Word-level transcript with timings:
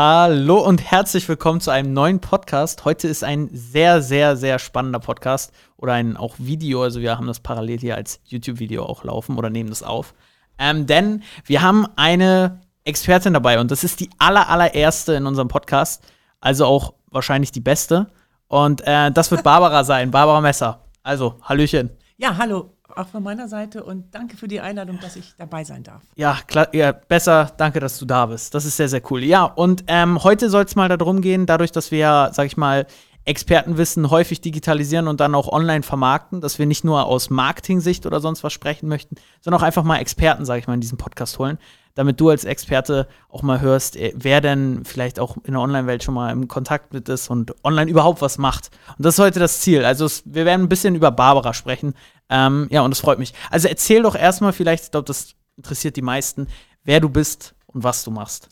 Hallo 0.00 0.60
und 0.60 0.80
herzlich 0.80 1.28
willkommen 1.28 1.60
zu 1.60 1.72
einem 1.72 1.92
neuen 1.92 2.20
Podcast. 2.20 2.84
Heute 2.84 3.08
ist 3.08 3.24
ein 3.24 3.48
sehr, 3.52 4.00
sehr, 4.00 4.36
sehr 4.36 4.60
spannender 4.60 5.00
Podcast 5.00 5.52
oder 5.76 5.94
ein 5.94 6.16
auch 6.16 6.36
Video. 6.38 6.84
Also 6.84 7.00
wir 7.00 7.16
haben 7.18 7.26
das 7.26 7.40
parallel 7.40 7.80
hier 7.80 7.96
als 7.96 8.20
YouTube-Video 8.26 8.84
auch 8.84 9.02
laufen 9.02 9.36
oder 9.36 9.50
nehmen 9.50 9.70
das 9.70 9.82
auf. 9.82 10.14
Ähm, 10.56 10.86
denn 10.86 11.24
wir 11.46 11.62
haben 11.62 11.84
eine 11.96 12.60
Expertin 12.84 13.32
dabei 13.32 13.58
und 13.58 13.72
das 13.72 13.82
ist 13.82 13.98
die 13.98 14.08
aller, 14.18 14.48
allererste 14.48 15.14
in 15.14 15.26
unserem 15.26 15.48
Podcast. 15.48 16.04
Also 16.40 16.64
auch 16.66 16.94
wahrscheinlich 17.10 17.50
die 17.50 17.58
beste. 17.58 18.06
Und 18.46 18.86
äh, 18.86 19.10
das 19.10 19.32
wird 19.32 19.42
Barbara 19.42 19.82
sein, 19.82 20.12
Barbara 20.12 20.40
Messer. 20.40 20.84
Also, 21.02 21.40
Hallöchen. 21.42 21.90
Ja, 22.18 22.36
hallo, 22.36 22.72
auch 22.98 23.08
von 23.08 23.22
meiner 23.22 23.48
Seite 23.48 23.84
und 23.84 24.14
danke 24.14 24.36
für 24.36 24.48
die 24.48 24.60
Einladung, 24.60 24.98
dass 25.00 25.16
ich 25.16 25.34
dabei 25.38 25.64
sein 25.64 25.82
darf. 25.82 26.02
Ja, 26.16 26.38
klar, 26.46 26.74
ja, 26.74 26.92
besser, 26.92 27.52
danke, 27.56 27.80
dass 27.80 27.98
du 27.98 28.04
da 28.04 28.26
bist. 28.26 28.54
Das 28.54 28.64
ist 28.64 28.76
sehr, 28.76 28.88
sehr 28.88 29.02
cool. 29.10 29.22
Ja, 29.22 29.44
und 29.44 29.84
ähm, 29.86 30.22
heute 30.24 30.50
soll 30.50 30.64
es 30.64 30.76
mal 30.76 30.88
darum 30.88 31.20
gehen, 31.20 31.46
dadurch, 31.46 31.72
dass 31.72 31.90
wir, 31.90 32.30
sag 32.32 32.46
ich 32.46 32.56
mal, 32.56 32.86
Expertenwissen 33.24 34.10
häufig 34.10 34.40
digitalisieren 34.40 35.06
und 35.06 35.20
dann 35.20 35.34
auch 35.34 35.48
online 35.48 35.82
vermarkten, 35.82 36.40
dass 36.40 36.58
wir 36.58 36.64
nicht 36.64 36.82
nur 36.82 37.04
aus 37.04 37.28
Marketing-Sicht 37.28 38.06
oder 38.06 38.20
sonst 38.20 38.42
was 38.42 38.54
sprechen 38.54 38.88
möchten, 38.88 39.16
sondern 39.42 39.60
auch 39.60 39.66
einfach 39.66 39.84
mal 39.84 39.98
Experten, 39.98 40.46
sag 40.46 40.58
ich 40.58 40.66
mal, 40.66 40.74
in 40.74 40.80
diesen 40.80 40.96
Podcast 40.96 41.38
holen, 41.38 41.58
damit 41.98 42.20
du 42.20 42.28
als 42.28 42.44
Experte 42.44 43.08
auch 43.28 43.42
mal 43.42 43.60
hörst, 43.60 43.96
äh, 43.96 44.12
wer 44.14 44.40
denn 44.40 44.84
vielleicht 44.84 45.18
auch 45.18 45.36
in 45.38 45.54
der 45.54 45.60
Online-Welt 45.60 46.04
schon 46.04 46.14
mal 46.14 46.30
im 46.30 46.46
Kontakt 46.46 46.94
mit 46.94 47.08
ist 47.08 47.28
und 47.28 47.52
online 47.64 47.90
überhaupt 47.90 48.22
was 48.22 48.38
macht. 48.38 48.70
Und 48.96 49.04
das 49.04 49.16
ist 49.16 49.18
heute 49.18 49.40
das 49.40 49.62
Ziel. 49.62 49.84
Also 49.84 50.04
es, 50.04 50.22
wir 50.24 50.44
werden 50.44 50.62
ein 50.62 50.68
bisschen 50.68 50.94
über 50.94 51.10
Barbara 51.10 51.52
sprechen. 51.54 51.94
Ähm, 52.28 52.68
ja, 52.70 52.82
und 52.82 52.92
das 52.92 53.00
freut 53.00 53.18
mich. 53.18 53.34
Also 53.50 53.66
erzähl 53.66 54.02
doch 54.02 54.14
erstmal 54.14 54.52
vielleicht, 54.52 54.84
ich 54.84 54.90
glaube, 54.92 55.06
das 55.06 55.34
interessiert 55.56 55.96
die 55.96 56.02
meisten, 56.02 56.46
wer 56.84 57.00
du 57.00 57.08
bist 57.08 57.56
und 57.66 57.82
was 57.82 58.04
du 58.04 58.12
machst. 58.12 58.48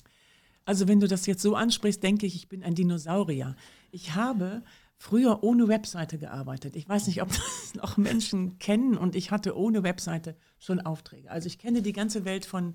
Also 0.64 0.88
wenn 0.88 0.98
du 0.98 1.06
das 1.06 1.26
jetzt 1.26 1.40
so 1.40 1.54
ansprichst, 1.54 2.02
denke 2.02 2.26
ich, 2.26 2.34
ich 2.34 2.48
bin 2.48 2.64
ein 2.64 2.74
Dinosaurier. 2.74 3.54
Ich 3.92 4.16
habe 4.16 4.64
früher 4.96 5.44
ohne 5.44 5.68
Webseite 5.68 6.18
gearbeitet. 6.18 6.74
Ich 6.74 6.88
weiß 6.88 7.06
nicht, 7.06 7.22
ob 7.22 7.28
das 7.28 7.74
noch 7.76 7.96
Menschen 7.96 8.58
kennen 8.58 8.98
und 8.98 9.14
ich 9.14 9.30
hatte 9.30 9.56
ohne 9.56 9.84
Webseite 9.84 10.36
schon 10.58 10.80
Aufträge. 10.80 11.30
Also 11.30 11.46
ich 11.46 11.60
kenne 11.60 11.80
die 11.80 11.92
ganze 11.92 12.24
Welt 12.24 12.44
von 12.44 12.74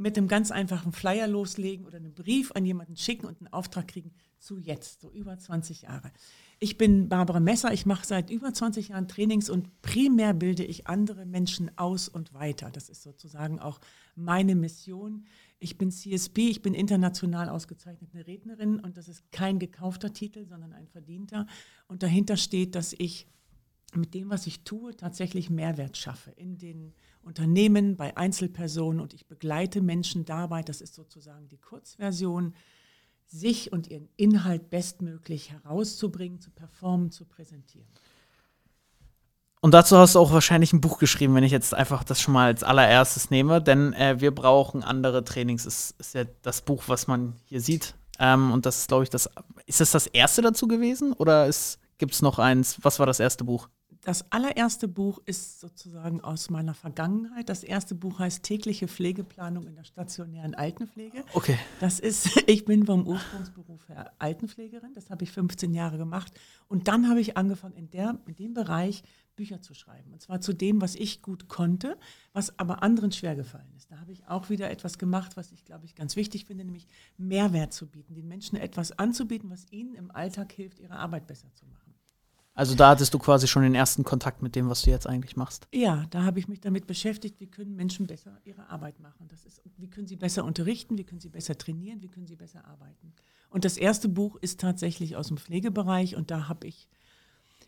mit 0.00 0.16
einem 0.16 0.28
ganz 0.28 0.50
einfachen 0.50 0.92
Flyer 0.92 1.28
loslegen 1.28 1.84
oder 1.84 1.98
einen 1.98 2.14
Brief 2.14 2.52
an 2.52 2.64
jemanden 2.64 2.96
schicken 2.96 3.26
und 3.26 3.38
einen 3.38 3.52
Auftrag 3.52 3.88
kriegen 3.88 4.12
zu 4.38 4.58
jetzt, 4.58 5.02
so 5.02 5.10
über 5.10 5.38
20 5.38 5.82
Jahre. 5.82 6.10
Ich 6.58 6.78
bin 6.78 7.08
Barbara 7.10 7.38
Messer, 7.38 7.72
ich 7.72 7.84
mache 7.84 8.06
seit 8.06 8.30
über 8.30 8.52
20 8.52 8.88
Jahren 8.88 9.08
Trainings 9.08 9.50
und 9.50 9.82
primär 9.82 10.32
bilde 10.32 10.64
ich 10.64 10.86
andere 10.86 11.26
Menschen 11.26 11.76
aus 11.76 12.08
und 12.08 12.32
weiter. 12.32 12.70
Das 12.70 12.88
ist 12.88 13.02
sozusagen 13.02 13.60
auch 13.60 13.78
meine 14.16 14.54
Mission. 14.54 15.26
Ich 15.58 15.76
bin 15.76 15.90
CSP, 15.90 16.48
ich 16.48 16.62
bin 16.62 16.72
international 16.72 17.50
ausgezeichnete 17.50 18.26
Rednerin 18.26 18.80
und 18.80 18.96
das 18.96 19.08
ist 19.08 19.30
kein 19.32 19.58
gekaufter 19.58 20.14
Titel, 20.14 20.46
sondern 20.46 20.72
ein 20.72 20.88
verdienter. 20.88 21.46
Und 21.88 22.02
dahinter 22.02 22.38
steht, 22.38 22.74
dass 22.74 22.94
ich 22.96 23.26
mit 23.94 24.14
dem, 24.14 24.30
was 24.30 24.46
ich 24.46 24.64
tue, 24.64 24.96
tatsächlich 24.96 25.50
Mehrwert 25.50 25.98
schaffe 25.98 26.30
in 26.30 26.56
den 26.56 26.94
Unternehmen, 27.22 27.96
bei 27.96 28.16
Einzelpersonen 28.16 29.00
und 29.00 29.14
ich 29.14 29.26
begleite 29.26 29.80
Menschen 29.80 30.24
dabei, 30.24 30.62
das 30.62 30.80
ist 30.80 30.94
sozusagen 30.94 31.48
die 31.48 31.58
Kurzversion, 31.58 32.54
sich 33.26 33.72
und 33.72 33.88
ihren 33.88 34.08
Inhalt 34.16 34.70
bestmöglich 34.70 35.52
herauszubringen, 35.52 36.40
zu 36.40 36.50
performen, 36.50 37.10
zu 37.10 37.24
präsentieren. 37.24 37.86
Und 39.60 39.74
dazu 39.74 39.98
hast 39.98 40.14
du 40.14 40.18
auch 40.18 40.32
wahrscheinlich 40.32 40.72
ein 40.72 40.80
Buch 40.80 40.98
geschrieben, 40.98 41.34
wenn 41.34 41.44
ich 41.44 41.52
jetzt 41.52 41.74
einfach 41.74 42.02
das 42.02 42.20
schon 42.20 42.32
mal 42.32 42.46
als 42.46 42.64
allererstes 42.64 43.30
nehme, 43.30 43.60
denn 43.60 43.92
äh, 43.92 44.18
wir 44.18 44.34
brauchen 44.34 44.82
andere 44.82 45.22
Trainings. 45.22 45.64
Das 45.64 45.94
ist 45.98 46.14
ja 46.14 46.24
das 46.42 46.62
Buch, 46.62 46.84
was 46.86 47.06
man 47.06 47.34
hier 47.44 47.60
sieht. 47.60 47.94
Ähm, 48.18 48.52
und 48.52 48.64
das 48.64 48.78
ist, 48.78 48.88
glaube 48.88 49.04
ich, 49.04 49.10
das. 49.10 49.28
Ist 49.66 49.80
das 49.80 49.90
das 49.90 50.06
erste 50.06 50.40
dazu 50.42 50.66
gewesen 50.66 51.12
oder 51.12 51.48
gibt 51.98 52.14
es 52.14 52.22
noch 52.22 52.38
eins? 52.38 52.78
Was 52.82 52.98
war 52.98 53.06
das 53.06 53.20
erste 53.20 53.44
Buch? 53.44 53.68
Das 54.02 54.32
allererste 54.32 54.88
Buch 54.88 55.20
ist 55.26 55.60
sozusagen 55.60 56.22
aus 56.22 56.48
meiner 56.48 56.72
Vergangenheit. 56.72 57.48
Das 57.50 57.62
erste 57.62 57.94
Buch 57.94 58.18
heißt 58.18 58.42
Tägliche 58.42 58.88
Pflegeplanung 58.88 59.66
in 59.66 59.74
der 59.74 59.84
stationären 59.84 60.54
Altenpflege. 60.54 61.22
Okay. 61.34 61.58
Das 61.80 62.00
ist, 62.00 62.42
ich 62.46 62.64
bin 62.64 62.86
vom 62.86 63.06
Ursprungsberuf 63.06 63.88
her 63.88 64.12
Altenpflegerin, 64.18 64.94
das 64.94 65.10
habe 65.10 65.24
ich 65.24 65.32
15 65.32 65.74
Jahre 65.74 65.98
gemacht. 65.98 66.32
Und 66.68 66.88
dann 66.88 67.08
habe 67.08 67.20
ich 67.20 67.36
angefangen, 67.36 67.76
in, 67.76 67.90
der, 67.90 68.18
in 68.26 68.36
dem 68.36 68.54
Bereich 68.54 69.02
Bücher 69.36 69.60
zu 69.60 69.74
schreiben. 69.74 70.12
Und 70.12 70.20
zwar 70.22 70.40
zu 70.40 70.52
dem, 70.52 70.80
was 70.80 70.94
ich 70.94 71.22
gut 71.22 71.48
konnte, 71.48 71.96
was 72.32 72.58
aber 72.58 72.82
anderen 72.82 73.12
schwer 73.12 73.36
gefallen 73.36 73.72
ist. 73.76 73.90
Da 73.90 73.98
habe 73.98 74.12
ich 74.12 74.26
auch 74.28 74.50
wieder 74.50 74.70
etwas 74.70 74.98
gemacht, 74.98 75.36
was 75.36 75.52
ich, 75.52 75.64
glaube 75.64 75.84
ich, 75.84 75.94
ganz 75.94 76.16
wichtig 76.16 76.46
finde, 76.46 76.64
nämlich 76.64 76.86
Mehrwert 77.16 77.72
zu 77.72 77.86
bieten, 77.86 78.14
den 78.14 78.28
Menschen 78.28 78.56
etwas 78.56 78.92
anzubieten, 78.92 79.50
was 79.50 79.70
ihnen 79.70 79.94
im 79.94 80.10
Alltag 80.10 80.52
hilft, 80.52 80.78
ihre 80.78 80.96
Arbeit 80.96 81.26
besser 81.26 81.52
zu 81.54 81.66
machen. 81.66 81.89
Also 82.60 82.74
da 82.74 82.90
hattest 82.90 83.14
du 83.14 83.18
quasi 83.18 83.48
schon 83.48 83.62
den 83.62 83.74
ersten 83.74 84.04
Kontakt 84.04 84.42
mit 84.42 84.54
dem, 84.54 84.68
was 84.68 84.82
du 84.82 84.90
jetzt 84.90 85.06
eigentlich 85.06 85.34
machst. 85.34 85.66
Ja, 85.72 86.04
da 86.10 86.24
habe 86.24 86.38
ich 86.38 86.46
mich 86.46 86.60
damit 86.60 86.86
beschäftigt, 86.86 87.40
wie 87.40 87.46
können 87.46 87.74
Menschen 87.74 88.06
besser 88.06 88.38
ihre 88.44 88.68
Arbeit 88.68 89.00
machen. 89.00 89.28
Das 89.28 89.46
ist, 89.46 89.62
wie 89.78 89.88
können 89.88 90.06
sie 90.06 90.16
besser 90.16 90.44
unterrichten, 90.44 90.98
wie 90.98 91.04
können 91.04 91.22
sie 91.22 91.30
besser 91.30 91.56
trainieren, 91.56 92.02
wie 92.02 92.08
können 92.08 92.26
sie 92.26 92.36
besser 92.36 92.66
arbeiten. 92.66 93.14
Und 93.48 93.64
das 93.64 93.78
erste 93.78 94.10
Buch 94.10 94.36
ist 94.36 94.60
tatsächlich 94.60 95.16
aus 95.16 95.28
dem 95.28 95.38
Pflegebereich 95.38 96.16
und 96.16 96.30
da 96.30 96.48
habe 96.48 96.66
ich, 96.66 96.86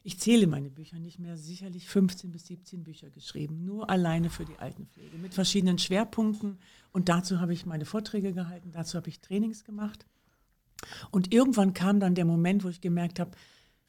ich 0.04 0.20
zähle 0.20 0.46
meine 0.46 0.68
Bücher 0.68 0.98
nicht 0.98 1.18
mehr, 1.18 1.38
sicherlich 1.38 1.88
15 1.88 2.30
bis 2.30 2.48
17 2.48 2.84
Bücher 2.84 3.08
geschrieben, 3.08 3.64
nur 3.64 3.88
alleine 3.88 4.28
für 4.28 4.44
die 4.44 4.58
Altenpflege, 4.58 5.16
mit 5.16 5.32
verschiedenen 5.32 5.78
Schwerpunkten. 5.78 6.58
Und 6.92 7.08
dazu 7.08 7.40
habe 7.40 7.54
ich 7.54 7.64
meine 7.64 7.86
Vorträge 7.86 8.34
gehalten, 8.34 8.72
dazu 8.72 8.98
habe 8.98 9.08
ich 9.08 9.20
Trainings 9.20 9.64
gemacht. 9.64 10.04
Und 11.10 11.32
irgendwann 11.32 11.72
kam 11.72 11.98
dann 11.98 12.14
der 12.14 12.26
Moment, 12.26 12.62
wo 12.62 12.68
ich 12.68 12.82
gemerkt 12.82 13.20
habe, 13.20 13.30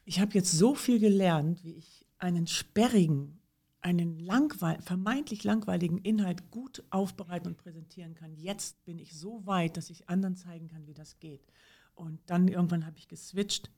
ich 0.04 0.20
habe 0.20 0.32
jetzt 0.34 0.52
so 0.52 0.74
viel 0.74 0.98
gelernt, 0.98 1.64
wie 1.64 1.74
ich 1.74 2.06
einen 2.18 2.46
sperrigen, 2.46 3.40
einen 3.80 4.18
langweil 4.18 4.80
vermeintlich 4.80 5.44
langweiligen 5.44 5.98
Inhalt 5.98 6.50
gut 6.50 6.82
aufbereiten 6.90 7.48
und 7.48 7.58
präsentieren 7.58 8.14
kann. 8.14 8.34
Jetzt 8.36 8.82
bin 8.84 8.98
ich 8.98 9.18
so 9.18 9.44
weit, 9.46 9.76
dass 9.76 9.90
ich 9.90 10.08
anderen 10.08 10.36
zeigen 10.36 10.68
kann, 10.68 10.86
wie 10.86 10.94
das 10.94 11.18
geht. 11.20 11.46
Und 11.94 12.18
dann 12.26 12.48
irgendwann 12.48 12.86
habe 12.86 12.96
ich 12.98 13.08
geswitcht 13.08 13.70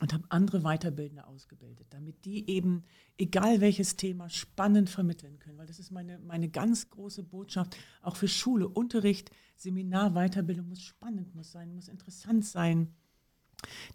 und 0.00 0.12
habe 0.12 0.24
andere 0.28 0.60
Weiterbildende 0.60 1.26
ausgebildet, 1.26 1.88
damit 1.90 2.24
die 2.24 2.48
eben, 2.48 2.84
egal 3.16 3.60
welches 3.60 3.96
Thema, 3.96 4.30
spannend 4.30 4.90
vermitteln 4.90 5.40
können. 5.40 5.58
Weil 5.58 5.66
das 5.66 5.80
ist 5.80 5.90
meine, 5.90 6.18
meine 6.20 6.48
ganz 6.48 6.88
große 6.88 7.24
Botschaft, 7.24 7.76
auch 8.00 8.14
für 8.14 8.28
Schule, 8.28 8.68
Unterricht, 8.68 9.30
Seminar, 9.56 10.12
Weiterbildung 10.12 10.68
muss 10.68 10.82
spannend 10.82 11.34
muss 11.34 11.50
sein, 11.50 11.74
muss 11.74 11.88
interessant 11.88 12.44
sein 12.44 12.94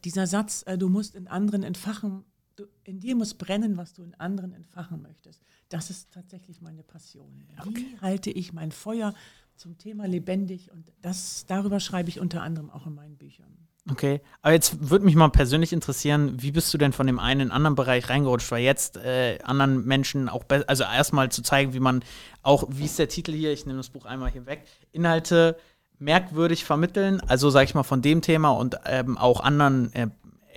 dieser 0.03 0.28
Satz, 0.28 0.63
äh, 0.66 0.78
du 0.78 0.90
musst 0.90 1.16
in 1.16 1.28
anderen 1.28 1.63
entfachen, 1.63 2.24
du, 2.56 2.66
in 2.84 3.00
dir 3.00 3.16
muss 3.16 3.34
brennen, 3.34 3.78
was 3.78 3.94
du 3.94 4.03
in 4.03 4.13
anderen 4.16 4.53
entfachen 4.53 5.01
möchtest. 5.01 5.41
Das 5.69 5.90
ist 5.90 6.12
tatsächlich 6.12 6.62
meine 6.62 6.84
Passion. 6.84 7.47
Okay. 7.59 7.74
Wie 7.75 8.01
halte 8.01 8.29
ich 8.31 8.53
mein 8.53 8.72
Feuer 8.72 9.13
zum 9.56 9.78
Thema 9.78 10.07
lebendig? 10.07 10.72
Und 10.72 10.91
das, 11.01 11.46
darüber 11.47 11.79
schreibe 11.79 12.09
ich 12.09 12.19
unter 12.19 12.41
anderem 12.41 12.69
auch 12.69 12.85
in 12.85 12.96
meinen 12.96 13.18
Büchern. 13.18 13.57
Okay, 13.91 14.22
aber 14.41 14.53
jetzt 14.53 14.90
würde 14.90 15.03
mich 15.03 15.16
mal 15.16 15.28
persönlich 15.28 15.74
interessieren, 15.74 16.41
wie 16.41 16.53
bist 16.53 16.74
du 16.74 16.78
denn 16.78 16.94
von 16.94 17.06
dem 17.06 17.19
einen 17.19 17.41
in 17.41 17.47
den 17.47 17.51
anderen 17.51 17.75
Bereich 17.75 18.07
reingerutscht? 18.07 18.50
Weil 18.50 18.63
jetzt 18.63 18.95
äh, 18.95 19.40
anderen 19.44 19.84
Menschen 19.85 20.30
auch, 20.30 20.45
also 20.68 20.84
erstmal 20.84 21.30
zu 21.30 21.41
zeigen, 21.41 21.74
wie 21.74 21.81
man 21.81 22.01
auch, 22.44 22.63
wie 22.69 22.85
ist 22.85 22.97
der 22.97 23.09
Titel 23.09 23.34
hier, 23.34 23.51
ich 23.51 23.66
nehme 23.66 23.80
das 23.80 23.90
Buch 23.90 24.06
einmal 24.06 24.31
hier 24.31 24.45
weg, 24.45 24.63
Inhalte 24.94 25.57
merkwürdig 26.03 26.66
vermitteln, 26.66 27.22
also 27.22 27.50
sage 27.50 27.66
ich 27.66 27.75
mal 27.75 27.84
von 27.84 28.02
dem 28.02 28.22
Thema 28.22 28.52
und 28.52 28.78
ähm, 28.86 29.18
auch 29.18 29.40
anderen 29.41 29.94
äh, 29.94 30.08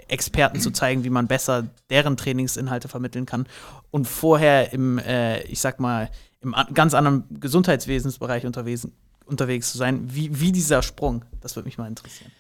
Experten 0.09 0.61
zu 0.61 0.71
zeigen, 0.71 1.05
wie 1.05 1.11
man 1.11 1.27
besser 1.27 1.67
deren 1.91 2.17
Trainingsinhalte 2.17 2.89
vermitteln 2.89 3.27
kann 3.27 3.47
und 3.91 4.07
vorher 4.07 4.73
im, 4.73 4.99
äh, 4.99 5.43
ich 5.43 5.61
sag 5.61 5.81
mal, 5.81 6.11
im 6.41 6.55
ganz 6.75 6.95
anderen 6.95 7.25
Gesundheitswesensbereich 7.41 8.47
unterwegs, 8.47 8.89
unterwegs 9.25 9.73
zu 9.73 9.79
sein. 9.79 10.03
Wie, 10.15 10.41
wie 10.41 10.53
dieser 10.53 10.83
Sprung, 10.83 11.25
das 11.41 11.57
würde 11.57 11.67
mich 11.67 11.79
mal 11.79 11.89
interessieren. 11.89 12.31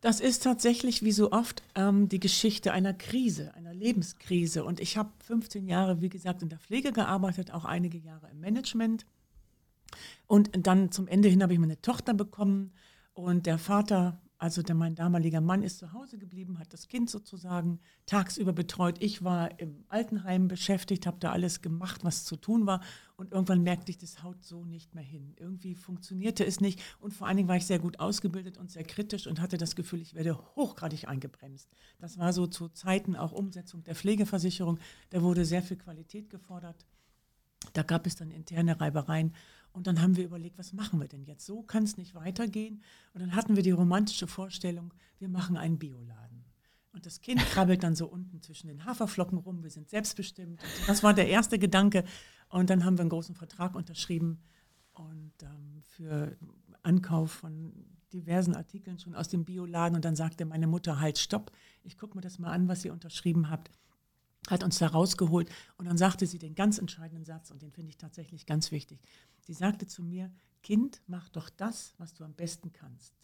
Das 0.00 0.20
ist 0.20 0.44
tatsächlich 0.44 1.02
wie 1.02 1.10
so 1.10 1.32
oft 1.32 1.62
ähm, 1.74 2.08
die 2.08 2.20
Geschichte 2.20 2.72
einer 2.72 2.94
Krise, 2.94 3.52
einer 3.56 3.74
Lebenskrise. 3.74 4.62
Und 4.62 4.78
ich 4.78 4.96
habe 4.96 5.10
15 5.26 5.66
Jahre, 5.66 6.00
wie 6.00 6.08
gesagt, 6.08 6.42
in 6.42 6.48
der 6.48 6.58
Pflege 6.58 6.92
gearbeitet, 6.92 7.52
auch 7.52 7.64
einige 7.64 7.98
Jahre 7.98 8.28
im 8.30 8.38
Management. 8.38 9.06
Und 10.28 10.50
dann 10.66 10.92
zum 10.92 11.08
Ende 11.08 11.28
hin 11.28 11.42
habe 11.42 11.54
ich 11.54 11.58
meine 11.58 11.80
Tochter 11.80 12.14
bekommen 12.14 12.72
und 13.14 13.46
der 13.46 13.58
Vater, 13.58 14.20
also 14.36 14.62
der, 14.62 14.74
mein 14.74 14.94
damaliger 14.94 15.40
Mann, 15.40 15.62
ist 15.62 15.78
zu 15.78 15.94
Hause 15.94 16.18
geblieben, 16.18 16.58
hat 16.58 16.72
das 16.74 16.86
Kind 16.86 17.08
sozusagen 17.08 17.80
tagsüber 18.04 18.52
betreut. 18.52 18.98
Ich 19.00 19.24
war 19.24 19.58
im 19.58 19.86
Altenheim 19.88 20.46
beschäftigt, 20.46 21.06
habe 21.06 21.16
da 21.18 21.32
alles 21.32 21.62
gemacht, 21.62 22.04
was 22.04 22.26
zu 22.26 22.36
tun 22.36 22.66
war. 22.66 22.82
Und 23.16 23.32
irgendwann 23.32 23.62
merkte 23.62 23.90
ich, 23.90 23.96
das 23.96 24.22
haut 24.22 24.44
so 24.44 24.66
nicht 24.66 24.94
mehr 24.94 25.02
hin. 25.02 25.32
Irgendwie 25.38 25.74
funktionierte 25.74 26.44
es 26.44 26.60
nicht. 26.60 26.80
Und 27.00 27.14
vor 27.14 27.26
allen 27.26 27.38
Dingen 27.38 27.48
war 27.48 27.56
ich 27.56 27.66
sehr 27.66 27.78
gut 27.78 27.98
ausgebildet 27.98 28.58
und 28.58 28.70
sehr 28.70 28.84
kritisch 28.84 29.26
und 29.26 29.40
hatte 29.40 29.56
das 29.56 29.76
Gefühl, 29.76 30.02
ich 30.02 30.14
werde 30.14 30.38
hochgradig 30.56 31.08
eingebremst. 31.08 31.70
Das 31.98 32.18
war 32.18 32.34
so 32.34 32.46
zu 32.46 32.68
Zeiten 32.68 33.16
auch 33.16 33.32
Umsetzung 33.32 33.82
der 33.82 33.94
Pflegeversicherung. 33.94 34.78
Da 35.08 35.22
wurde 35.22 35.46
sehr 35.46 35.62
viel 35.62 35.78
Qualität 35.78 36.28
gefordert. 36.28 36.86
Da 37.72 37.82
gab 37.82 38.06
es 38.06 38.14
dann 38.14 38.30
interne 38.30 38.80
Reibereien. 38.80 39.32
Und 39.72 39.86
dann 39.86 40.00
haben 40.00 40.16
wir 40.16 40.24
überlegt, 40.24 40.58
was 40.58 40.72
machen 40.72 41.00
wir 41.00 41.08
denn 41.08 41.24
jetzt? 41.24 41.46
So 41.46 41.62
kann 41.62 41.84
es 41.84 41.96
nicht 41.96 42.14
weitergehen. 42.14 42.82
Und 43.14 43.20
dann 43.20 43.34
hatten 43.34 43.56
wir 43.56 43.62
die 43.62 43.70
romantische 43.70 44.26
Vorstellung, 44.26 44.92
wir 45.18 45.28
machen 45.28 45.56
einen 45.56 45.78
Bioladen. 45.78 46.44
Und 46.92 47.06
das 47.06 47.20
Kind 47.20 47.40
krabbelt 47.40 47.82
dann 47.82 47.94
so 47.94 48.06
unten 48.06 48.42
zwischen 48.42 48.68
den 48.68 48.84
Haferflocken 48.84 49.38
rum, 49.38 49.62
wir 49.62 49.70
sind 49.70 49.88
selbstbestimmt. 49.88 50.60
Das 50.86 51.02
war 51.02 51.14
der 51.14 51.28
erste 51.28 51.58
Gedanke. 51.58 52.04
Und 52.48 52.70
dann 52.70 52.84
haben 52.84 52.96
wir 52.96 53.02
einen 53.02 53.10
großen 53.10 53.34
Vertrag 53.34 53.74
unterschrieben 53.74 54.40
und 54.94 55.32
ähm, 55.42 55.82
für 55.82 56.36
Ankauf 56.82 57.30
von 57.30 57.72
diversen 58.12 58.54
Artikeln 58.54 58.98
schon 58.98 59.14
aus 59.14 59.28
dem 59.28 59.44
Bioladen. 59.44 59.96
Und 59.96 60.04
dann 60.04 60.16
sagte 60.16 60.44
meine 60.44 60.66
Mutter, 60.66 60.98
halt, 60.98 61.18
stopp, 61.18 61.52
ich 61.84 61.98
gucke 61.98 62.16
mir 62.16 62.22
das 62.22 62.38
mal 62.38 62.50
an, 62.50 62.68
was 62.68 62.84
ihr 62.84 62.92
unterschrieben 62.92 63.50
habt 63.50 63.70
hat 64.50 64.64
uns 64.64 64.78
da 64.78 64.88
rausgeholt 64.88 65.50
und 65.76 65.86
dann 65.86 65.98
sagte 65.98 66.26
sie 66.26 66.38
den 66.38 66.54
ganz 66.54 66.78
entscheidenden 66.78 67.24
Satz 67.24 67.50
und 67.50 67.62
den 67.62 67.72
finde 67.72 67.90
ich 67.90 67.98
tatsächlich 67.98 68.46
ganz 68.46 68.70
wichtig. 68.70 69.00
Sie 69.40 69.52
sagte 69.54 69.86
zu 69.86 70.02
mir, 70.02 70.30
Kind, 70.62 71.00
mach 71.06 71.28
doch 71.28 71.50
das, 71.50 71.94
was 71.98 72.14
du 72.14 72.24
am 72.24 72.34
besten 72.34 72.72
kannst. 72.72 73.14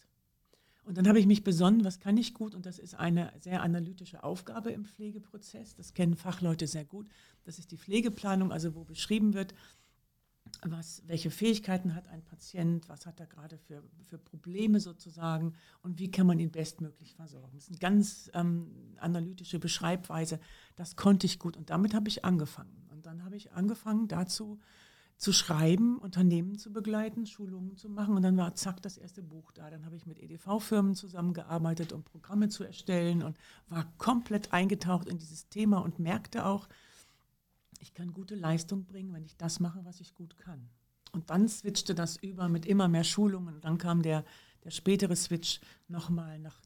Und 0.85 0.97
dann 0.97 1.07
habe 1.07 1.19
ich 1.19 1.25
mich 1.25 1.43
besonnen, 1.43 1.83
was 1.83 1.99
kann 1.99 2.15
ich 2.15 2.35
gut? 2.35 2.53
Und 2.53 2.67
das 2.67 2.77
ist 2.77 2.93
eine 2.93 3.33
sehr 3.39 3.63
analytische 3.63 4.23
Aufgabe 4.23 4.71
im 4.71 4.85
Pflegeprozess. 4.85 5.75
Das 5.75 5.95
kennen 5.95 6.15
Fachleute 6.15 6.67
sehr 6.67 6.85
gut. 6.85 7.07
Das 7.43 7.57
ist 7.57 7.71
die 7.71 7.77
Pflegeplanung, 7.77 8.51
also 8.51 8.75
wo 8.75 8.83
beschrieben 8.83 9.33
wird, 9.33 9.55
was, 10.71 11.03
welche 11.07 11.31
Fähigkeiten 11.31 11.95
hat 11.95 12.07
ein 12.07 12.23
Patient, 12.23 12.87
was 12.89 13.05
hat 13.05 13.19
er 13.19 13.27
gerade 13.27 13.57
für, 13.57 13.83
für 14.01 14.17
Probleme 14.17 14.79
sozusagen 14.79 15.53
und 15.81 15.99
wie 15.99 16.11
kann 16.11 16.27
man 16.27 16.39
ihn 16.39 16.51
bestmöglich 16.51 17.13
versorgen. 17.13 17.51
Das 17.53 17.65
ist 17.65 17.69
eine 17.69 17.79
ganz 17.79 18.29
ähm, 18.33 18.95
analytische 18.97 19.59
Beschreibweise. 19.59 20.39
Das 20.75 20.95
konnte 20.95 21.25
ich 21.25 21.39
gut 21.39 21.57
und 21.57 21.69
damit 21.69 21.93
habe 21.93 22.07
ich 22.07 22.25
angefangen. 22.25 22.87
Und 22.91 23.05
dann 23.05 23.23
habe 23.23 23.35
ich 23.35 23.51
angefangen 23.53 24.07
dazu 24.07 24.59
zu 25.17 25.31
schreiben, 25.31 25.97
Unternehmen 25.97 26.57
zu 26.57 26.73
begleiten, 26.73 27.25
Schulungen 27.25 27.77
zu 27.77 27.89
machen 27.89 28.15
und 28.15 28.21
dann 28.21 28.35
war 28.35 28.53
zack 28.55 28.81
das 28.81 28.97
erste 28.97 29.23
Buch 29.23 29.51
da. 29.53 29.69
Dann 29.69 29.85
habe 29.85 29.95
ich 29.95 30.05
mit 30.05 30.19
EDV-Firmen 30.19 30.93
zusammengearbeitet, 30.93 31.93
um 31.93 32.03
Programme 32.03 32.49
zu 32.49 32.63
erstellen 32.63 33.23
und 33.23 33.37
war 33.69 33.85
komplett 33.97 34.51
eingetaucht 34.51 35.07
in 35.07 35.17
dieses 35.17 35.47
Thema 35.47 35.77
und 35.77 35.99
merkte 35.99 36.45
auch, 36.45 36.67
ich 37.79 37.93
kann 37.93 38.13
gute 38.13 38.35
Leistung 38.35 38.85
bringen, 38.85 39.13
wenn 39.13 39.25
ich 39.25 39.37
das 39.37 39.59
mache, 39.59 39.83
was 39.83 39.99
ich 39.99 40.13
gut 40.13 40.37
kann. 40.37 40.69
Und 41.11 41.29
dann 41.29 41.47
switchte 41.47 41.95
das 41.95 42.17
über 42.17 42.49
mit 42.49 42.65
immer 42.65 42.87
mehr 42.87 43.03
Schulungen. 43.03 43.55
Und 43.55 43.65
dann 43.65 43.77
kam 43.77 44.01
der, 44.01 44.25
der 44.63 44.71
spätere 44.71 45.15
Switch 45.15 45.59
nochmal 45.87 46.39
nach 46.39 46.59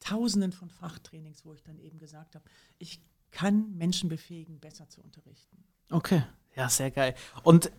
Tausenden 0.00 0.52
von 0.52 0.70
Fachtrainings, 0.70 1.44
wo 1.44 1.54
ich 1.54 1.62
dann 1.62 1.78
eben 1.78 1.98
gesagt 1.98 2.34
habe, 2.34 2.44
ich 2.78 3.00
kann 3.30 3.76
Menschen 3.76 4.08
befähigen, 4.08 4.58
besser 4.60 4.88
zu 4.88 5.00
unterrichten. 5.00 5.64
Okay, 5.90 6.22
ja, 6.56 6.68
sehr 6.68 6.90
geil. 6.90 7.14
Und 7.42 7.70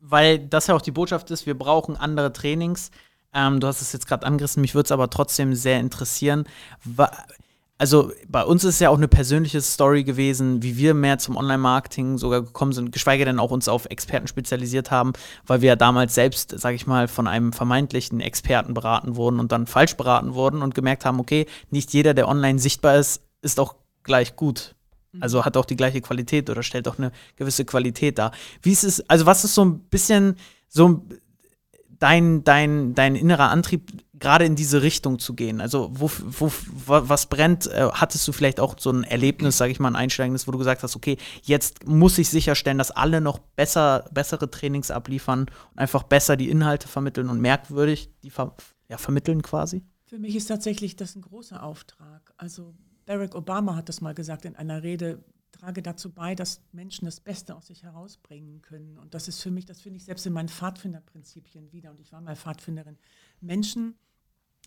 weil 0.00 0.38
das 0.38 0.66
ja 0.66 0.74
auch 0.74 0.82
die 0.82 0.90
Botschaft 0.90 1.30
ist, 1.30 1.46
wir 1.46 1.56
brauchen 1.56 1.96
andere 1.96 2.32
Trainings. 2.32 2.90
Ähm, 3.32 3.60
du 3.60 3.66
hast 3.66 3.80
es 3.80 3.92
jetzt 3.92 4.06
gerade 4.06 4.26
angerissen, 4.26 4.60
mich 4.60 4.74
würde 4.74 4.86
es 4.86 4.92
aber 4.92 5.10
trotzdem 5.10 5.54
sehr 5.54 5.78
interessieren 5.78 6.44
also 7.80 8.12
bei 8.28 8.44
uns 8.44 8.62
ist 8.64 8.78
ja 8.78 8.90
auch 8.90 8.98
eine 8.98 9.08
persönliche 9.08 9.62
Story 9.62 10.04
gewesen, 10.04 10.62
wie 10.62 10.76
wir 10.76 10.92
mehr 10.92 11.16
zum 11.16 11.38
Online-Marketing 11.38 12.18
sogar 12.18 12.42
gekommen 12.42 12.74
sind, 12.74 12.92
geschweige 12.92 13.24
denn 13.24 13.38
auch 13.38 13.50
uns 13.50 13.68
auf 13.68 13.86
Experten 13.86 14.28
spezialisiert 14.28 14.90
haben, 14.90 15.14
weil 15.46 15.62
wir 15.62 15.68
ja 15.68 15.76
damals 15.76 16.14
selbst, 16.14 16.60
sage 16.60 16.76
ich 16.76 16.86
mal, 16.86 17.08
von 17.08 17.26
einem 17.26 17.54
vermeintlichen 17.54 18.20
Experten 18.20 18.74
beraten 18.74 19.16
wurden 19.16 19.40
und 19.40 19.50
dann 19.50 19.66
falsch 19.66 19.96
beraten 19.96 20.34
wurden 20.34 20.60
und 20.60 20.74
gemerkt 20.74 21.06
haben, 21.06 21.18
okay, 21.20 21.46
nicht 21.70 21.94
jeder, 21.94 22.12
der 22.12 22.28
online 22.28 22.58
sichtbar 22.58 22.98
ist, 22.98 23.22
ist 23.40 23.58
auch 23.58 23.76
gleich 24.02 24.36
gut. 24.36 24.74
Mhm. 25.12 25.22
Also 25.22 25.46
hat 25.46 25.56
auch 25.56 25.64
die 25.64 25.76
gleiche 25.76 26.02
Qualität 26.02 26.50
oder 26.50 26.62
stellt 26.62 26.86
auch 26.86 26.98
eine 26.98 27.12
gewisse 27.36 27.64
Qualität 27.64 28.18
dar. 28.18 28.32
Wie 28.60 28.72
ist 28.72 28.84
es, 28.84 29.08
also 29.08 29.24
was 29.24 29.42
ist 29.42 29.54
so 29.54 29.64
ein 29.64 29.78
bisschen 29.84 30.36
so 30.68 31.06
dein, 31.98 32.44
dein, 32.44 32.94
dein 32.94 33.14
innerer 33.14 33.48
Antrieb, 33.48 33.90
gerade 34.20 34.44
in 34.44 34.54
diese 34.54 34.82
Richtung 34.82 35.18
zu 35.18 35.34
gehen? 35.34 35.60
Also, 35.60 35.90
wo, 35.92 36.10
wo, 36.10 36.50
was 36.86 37.26
brennt? 37.26 37.66
Äh, 37.66 37.88
hattest 37.92 38.28
du 38.28 38.32
vielleicht 38.32 38.60
auch 38.60 38.76
so 38.78 38.90
ein 38.90 39.04
Erlebnis, 39.04 39.58
sage 39.58 39.72
ich 39.72 39.80
mal, 39.80 39.88
ein 39.88 39.96
einsteigendes, 39.96 40.46
wo 40.46 40.52
du 40.52 40.58
gesagt 40.58 40.82
hast, 40.82 40.94
okay, 40.94 41.16
jetzt 41.42 41.86
muss 41.86 42.18
ich 42.18 42.28
sicherstellen, 42.28 42.78
dass 42.78 42.90
alle 42.90 43.20
noch 43.20 43.38
besser, 43.38 44.08
bessere 44.12 44.50
Trainings 44.50 44.90
abliefern 44.90 45.46
und 45.72 45.78
einfach 45.78 46.04
besser 46.04 46.36
die 46.36 46.50
Inhalte 46.50 46.86
vermitteln 46.86 47.28
und 47.28 47.40
merkwürdig 47.40 48.10
die 48.22 48.30
ver 48.30 48.54
ja, 48.88 48.98
vermitteln 48.98 49.42
quasi? 49.42 49.84
Für 50.04 50.18
mich 50.18 50.34
ist 50.34 50.46
tatsächlich 50.46 50.96
das 50.96 51.14
ein 51.14 51.22
großer 51.22 51.62
Auftrag. 51.62 52.34
Also 52.36 52.74
Barack 53.06 53.36
Obama 53.36 53.76
hat 53.76 53.88
das 53.88 54.00
mal 54.00 54.14
gesagt 54.14 54.44
in 54.44 54.56
einer 54.56 54.82
Rede, 54.82 55.22
trage 55.52 55.82
dazu 55.82 56.10
bei, 56.10 56.34
dass 56.34 56.60
Menschen 56.72 57.04
das 57.04 57.20
Beste 57.20 57.54
aus 57.54 57.68
sich 57.68 57.84
herausbringen 57.84 58.62
können. 58.62 58.98
Und 58.98 59.14
das 59.14 59.28
ist 59.28 59.40
für 59.40 59.50
mich, 59.50 59.66
das 59.66 59.80
finde 59.80 59.98
ich 59.98 60.04
selbst 60.04 60.26
in 60.26 60.32
meinen 60.32 60.48
Pfadfinderprinzipien 60.48 61.70
wieder, 61.72 61.90
und 61.90 62.00
ich 62.00 62.12
war 62.12 62.20
mal 62.20 62.34
Pfadfinderin, 62.34 62.98
Menschen 63.40 63.94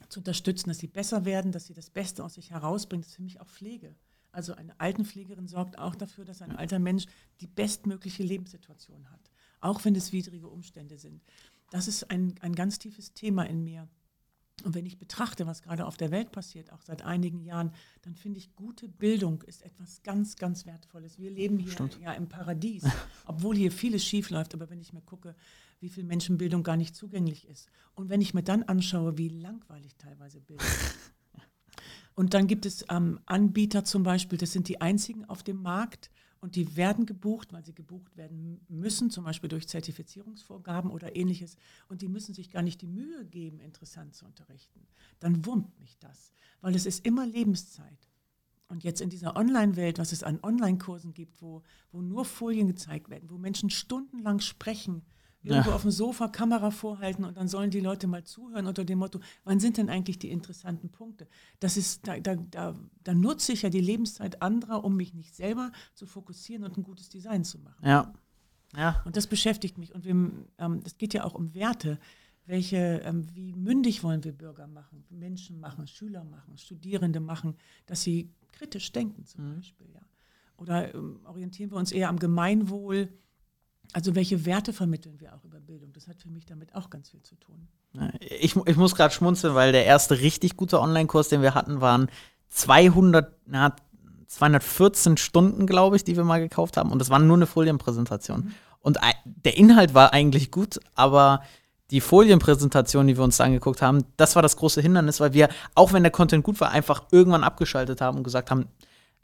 zu 0.10 0.20
unterstützen, 0.20 0.70
dass 0.70 0.80
sie 0.80 0.88
besser 0.88 1.26
werden, 1.26 1.52
dass 1.52 1.68
sie 1.68 1.74
das 1.74 1.90
Beste 1.90 2.24
aus 2.24 2.36
sich 2.36 2.52
herausbringen, 2.52 3.02
das 3.02 3.10
ist 3.10 3.16
für 3.16 3.24
mich 3.24 3.42
auch 3.42 3.48
Pflege. 3.48 3.96
Also 4.32 4.56
eine 4.56 4.80
Altenpflegerin 4.80 5.48
sorgt 5.48 5.78
auch 5.78 5.96
dafür, 5.96 6.26
dass 6.26 6.42
ein 6.42 6.56
alter 6.56 6.80
Mensch 6.80 7.06
die 7.40 7.48
bestmögliche 7.48 8.24
Lebenssituation 8.24 9.10
hat, 9.12 9.30
auch 9.62 9.86
wenn 9.86 9.96
es 9.96 10.12
widrige 10.12 10.48
Umstände 10.48 10.98
sind. 10.98 11.22
Das 11.70 11.88
ist 11.88 12.10
ein, 12.10 12.36
ein 12.42 12.56
ganz 12.56 12.80
tiefes 12.80 13.14
Thema 13.14 13.44
in 13.44 13.64
mir. 13.64 13.88
Und 14.64 14.76
wenn 14.76 14.86
ich 14.86 14.98
betrachte, 14.98 15.46
was 15.46 15.62
gerade 15.62 15.86
auf 15.86 15.98
der 15.98 16.12
Welt 16.12 16.32
passiert, 16.32 16.72
auch 16.72 16.82
seit 16.82 17.02
einigen 17.02 17.42
Jahren, 17.42 17.72
dann 18.04 18.16
finde 18.16 18.40
ich, 18.40 18.56
gute 18.56 18.88
Bildung 18.88 19.42
ist 19.44 19.64
etwas 19.64 20.04
ganz, 20.04 20.36
ganz 20.36 20.66
Wertvolles. 20.66 21.18
Wir 21.18 21.32
leben 21.32 21.58
hier 21.58 21.72
Stimmt. 21.72 22.00
ja 22.00 22.14
im 22.14 22.30
Paradies, 22.30 22.86
obwohl 23.26 23.56
hier 23.56 23.72
vieles 23.72 24.06
schief 24.06 24.30
läuft. 24.30 24.54
Aber 24.54 24.70
wenn 24.70 24.80
ich 24.80 24.94
mir 24.94 25.02
gucke, 25.02 25.36
wie 25.84 25.90
viel 25.90 26.04
Menschenbildung 26.04 26.64
gar 26.64 26.78
nicht 26.78 26.96
zugänglich 26.96 27.48
ist 27.48 27.70
und 27.94 28.10
wenn 28.10 28.22
ich 28.22 28.34
mir 28.34 28.44
dann 28.44 28.64
anschaue, 28.64 29.18
wie 29.18 29.30
langweilig 29.30 29.96
teilweise 29.98 30.42
Bildung 30.42 30.66
ist. 30.68 31.12
Und 32.16 32.34
dann 32.34 32.48
gibt 32.48 32.66
es 32.66 32.86
ähm, 32.90 33.20
Anbieter 33.26 33.84
zum 33.84 34.04
Beispiel, 34.04 34.38
das 34.38 34.52
sind 34.52 34.68
die 34.68 34.82
einzigen 34.82 35.26
auf 35.26 35.44
dem 35.44 35.62
Markt, 35.62 36.10
und 36.44 36.58
die 36.58 36.76
werden 36.76 37.06
gebucht, 37.06 37.54
weil 37.54 37.64
sie 37.64 37.74
gebucht 37.74 38.18
werden 38.18 38.60
müssen, 38.68 39.10
zum 39.10 39.24
Beispiel 39.24 39.48
durch 39.48 39.66
Zertifizierungsvorgaben 39.66 40.92
oder 40.92 41.16
ähnliches. 41.16 41.56
Und 41.88 42.02
die 42.02 42.10
müssen 42.10 42.34
sich 42.34 42.52
gar 42.52 42.62
nicht 42.62 42.82
die 42.82 42.88
Mühe 42.88 43.26
geben, 43.26 43.62
interessant 43.62 44.14
zu 44.14 44.26
unterrichten. 44.26 44.86
Dann 45.22 45.46
wurmt 45.46 45.80
mich 45.80 45.98
das, 46.00 46.34
weil 46.60 46.76
es 46.76 46.86
ist 46.86 47.06
immer 47.06 47.26
Lebenszeit. 47.26 48.10
Und 48.68 48.84
jetzt 48.84 49.00
in 49.00 49.10
dieser 49.10 49.38
Online-Welt, 49.38 50.00
was 50.00 50.12
es 50.12 50.22
an 50.22 50.38
Online-Kursen 50.44 51.14
gibt, 51.14 51.42
wo, 51.42 51.64
wo 51.94 52.02
nur 52.02 52.26
Folien 52.26 52.68
gezeigt 52.68 53.10
werden, 53.10 53.30
wo 53.30 53.38
Menschen 53.38 53.70
stundenlang 53.70 54.42
sprechen, 54.42 55.06
irgendwo 55.44 55.70
ja. 55.70 55.76
auf 55.76 55.82
dem 55.82 55.92
Sofa 55.92 56.28
Kamera 56.28 56.72
vorhalten 56.72 57.26
und 57.26 57.38
dann 57.38 57.48
sollen 57.48 57.70
die 57.70 57.80
Leute 57.80 58.08
mal 58.08 58.24
zuhören 58.24 58.66
unter 58.66 58.86
dem 58.86 59.00
Motto, 59.00 59.20
wann 59.44 59.60
sind 59.60 59.78
denn 59.78 59.90
eigentlich 59.90 60.20
die 60.20 60.32
interessanten 60.32 60.90
Punkte? 60.90 61.28
Das 61.60 61.78
ist, 61.78 62.08
da, 62.08 62.20
da, 62.20 62.36
da, 62.36 62.76
da 63.04 63.14
nutze 63.14 63.52
ich 63.52 63.64
ja 63.64 63.70
die 63.70 63.82
Lebenszeit 63.82 64.42
anderer, 64.42 64.84
um 64.84 64.96
mich 64.96 65.14
nicht 65.14 65.36
selber 65.36 65.72
zu 65.94 66.06
fokussieren 66.06 66.64
und 66.64 66.78
ein 66.78 66.84
gutes 66.84 67.10
Design 67.10 67.44
zu 67.44 67.60
machen. 67.60 67.86
Ja. 67.86 68.14
ja. 68.76 69.02
Und 69.06 69.18
das 69.18 69.28
beschäftigt 69.28 69.78
mich. 69.78 69.94
Und 69.94 70.06
es 70.06 70.12
ähm, 70.12 70.84
geht 70.98 71.14
ja 71.14 71.24
auch 71.26 71.34
um 71.34 71.54
Werte. 71.54 72.00
Welche, 72.46 73.02
ähm, 73.06 73.26
wie 73.34 73.54
mündig 73.54 74.04
wollen 74.04 74.24
wir 74.26 74.34
Bürger 74.34 74.68
machen, 74.68 75.06
Menschen 75.10 75.62
machen, 75.62 75.88
Schüler 75.88 76.26
machen, 76.26 76.58
Studierende 76.58 77.22
machen, 77.22 77.56
dass 77.86 78.02
sie 78.02 78.34
kritisch 78.52 78.92
denken 78.92 79.26
zum 79.26 79.50
mhm. 79.50 79.56
Beispiel, 79.56 79.88
ja. 79.94 80.02
Oder 80.58 80.94
ähm, 80.94 81.20
orientieren 81.26 81.72
wir 81.72 81.78
uns 81.78 81.92
eher 81.92 82.10
am 82.10 82.20
Gemeinwohl, 82.20 83.10
also 83.94 84.16
welche 84.16 84.46
Werte 84.46 84.74
vermitteln 84.74 85.20
wir 85.20 85.34
auch 85.34 85.44
über 85.44 85.60
Bildung? 85.60 85.94
Das 85.94 86.08
hat 86.08 86.18
für 86.20 86.30
mich 86.30 86.46
damit 86.46 86.76
auch 86.76 86.90
ganz 86.90 87.10
viel 87.10 87.22
zu 87.22 87.36
tun. 87.36 87.68
Ich, 88.20 88.56
ich 88.56 88.76
muss 88.76 88.96
gerade 88.96 89.14
schmunzeln, 89.14 89.54
weil 89.56 89.72
der 89.72 89.86
erste 89.86 90.20
richtig 90.20 90.58
gute 90.58 90.82
Online-Kurs, 90.82 91.30
den 91.30 91.42
wir 91.42 91.54
hatten, 91.54 91.80
waren 91.80 92.10
200, 92.50 93.32
na, 93.46 93.76
214 94.28 95.18
Stunden, 95.18 95.68
glaube 95.68 95.96
ich, 95.96 96.04
die 96.04 96.18
wir 96.18 96.24
mal 96.24 96.40
gekauft 96.40 96.78
haben. 96.78 96.92
Und 96.92 97.00
das 97.00 97.10
war 97.10 97.20
nur 97.20 97.38
eine 97.38 97.46
Folienpräsentation. 97.46 98.46
Mhm. 98.46 98.54
Und 98.80 98.98
der 99.24 99.58
Inhalt 99.58 99.94
war 99.94 100.12
eigentlich 100.12 100.52
gut, 100.52 100.80
aber 100.96 101.42
die 101.92 102.02
Folienpräsentation, 102.02 103.08
die 103.08 103.16
wir 103.16 103.24
uns 103.24 103.38
da 103.38 103.44
angeguckt 103.44 103.82
haben, 103.82 104.04
das 104.18 104.36
war 104.36 104.42
das 104.42 104.58
große 104.58 104.82
Hindernis, 104.82 105.20
weil 105.20 105.34
wir, 105.34 105.50
auch 105.76 105.94
wenn 105.94 106.04
der 106.04 106.12
Content 106.12 106.44
gut 106.44 106.60
war, 106.60 106.72
einfach 106.72 107.04
irgendwann 107.12 107.44
abgeschaltet 107.44 108.02
haben 108.02 108.18
und 108.18 108.24
gesagt 108.24 108.50
haben, 108.50 108.68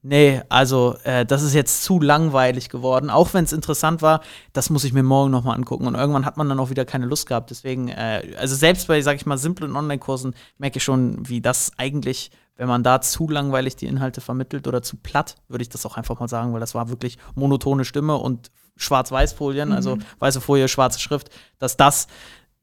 Nee, 0.01 0.41
also 0.47 0.95
äh, 1.03 1.25
das 1.25 1.43
ist 1.43 1.53
jetzt 1.53 1.83
zu 1.83 1.99
langweilig 1.99 2.69
geworden. 2.69 3.09
Auch 3.09 3.33
wenn 3.33 3.43
es 3.43 3.51
interessant 3.51 4.01
war, 4.01 4.21
das 4.53 4.69
muss 4.69 4.85
ich 4.85 4.93
mir 4.93 5.03
morgen 5.03 5.29
nochmal 5.29 5.57
angucken. 5.57 5.87
Und 5.87 5.95
irgendwann 5.95 6.25
hat 6.25 6.37
man 6.37 6.47
dann 6.47 6.59
auch 6.59 6.69
wieder 6.69 6.85
keine 6.85 7.05
Lust 7.05 7.27
gehabt. 7.27 7.49
Deswegen, 7.49 7.89
äh, 7.89 8.35
also 8.37 8.55
selbst 8.55 8.87
bei, 8.87 9.01
sag 9.01 9.17
ich 9.17 9.25
mal, 9.25 9.37
simplen 9.37 9.75
Online-Kursen 9.75 10.35
merke 10.57 10.77
ich 10.77 10.83
schon, 10.85 11.27
wie 11.27 11.41
das 11.41 11.73
eigentlich, 11.77 12.31
wenn 12.55 12.69
man 12.69 12.81
da 12.81 13.01
zu 13.01 13.27
langweilig 13.27 13.75
die 13.75 13.87
Inhalte 13.87 14.21
vermittelt 14.21 14.67
oder 14.67 14.81
zu 14.81 14.95
platt, 14.95 15.35
würde 15.49 15.63
ich 15.63 15.69
das 15.69 15.85
auch 15.85 15.97
einfach 15.97 16.17
mal 16.19 16.29
sagen, 16.29 16.53
weil 16.53 16.61
das 16.61 16.75
war 16.75 16.89
wirklich 16.89 17.17
monotone 17.35 17.83
Stimme 17.83 18.15
und 18.15 18.51
Schwarz-Weiß-Folien, 18.77 19.73
also 19.73 19.95
mhm. 19.97 20.01
also 20.01 20.19
weiße 20.19 20.41
Folie, 20.41 20.67
schwarze 20.69 20.99
Schrift, 20.99 21.29
dass 21.57 21.75
das 21.75 22.07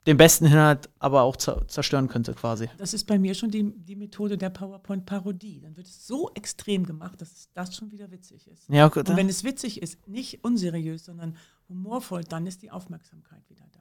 den 0.07 0.17
besten 0.17 0.47
Inhalt 0.47 0.89
aber 0.99 1.23
auch 1.23 1.37
zerstören 1.37 2.09
könnte, 2.09 2.35
quasi. 2.35 2.71
Das 2.79 2.95
ist 2.95 3.05
bei 3.05 3.19
mir 3.19 3.35
schon 3.35 3.51
die, 3.51 3.73
die 3.77 3.97
Methode 3.97 4.39
der 4.39 4.51
PowerPoint-Parodie. 4.51 5.61
Dann 5.61 5.77
wird 5.77 5.87
es 5.87 6.07
so 6.07 6.31
extrem 6.35 6.87
gemacht, 6.87 7.21
dass 7.21 7.51
das 7.55 7.75
schon 7.75 7.91
wieder 7.91 8.11
witzig 8.11 8.47
ist. 8.47 8.69
Ja, 8.69 8.89
gut, 8.89 9.09
Und 9.09 9.17
wenn 9.17 9.29
es 9.29 9.43
witzig 9.43 9.83
ist, 9.83 10.07
nicht 10.07 10.45
unseriös, 10.45 11.05
sondern 11.05 11.37
humorvoll, 11.69 12.23
dann 12.23 12.47
ist 12.47 12.63
die 12.63 12.71
Aufmerksamkeit 12.71 13.43
wieder 13.49 13.67
da. 13.73 13.81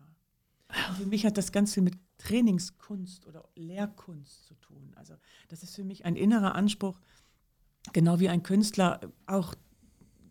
Und 0.89 0.97
für 0.97 1.05
mich 1.05 1.25
hat 1.25 1.37
das 1.37 1.51
ganz 1.51 1.73
viel 1.73 1.83
mit 1.83 1.95
Trainingskunst 2.17 3.27
oder 3.27 3.47
Lehrkunst 3.55 4.45
zu 4.45 4.55
tun. 4.55 4.93
Also 4.95 5.13
das 5.47 5.63
ist 5.63 5.75
für 5.75 5.83
mich 5.83 6.05
ein 6.05 6.15
innerer 6.15 6.55
Anspruch, 6.55 6.99
genau 7.93 8.19
wie 8.19 8.29
ein 8.29 8.41
Künstler 8.41 8.99
auch 9.27 9.53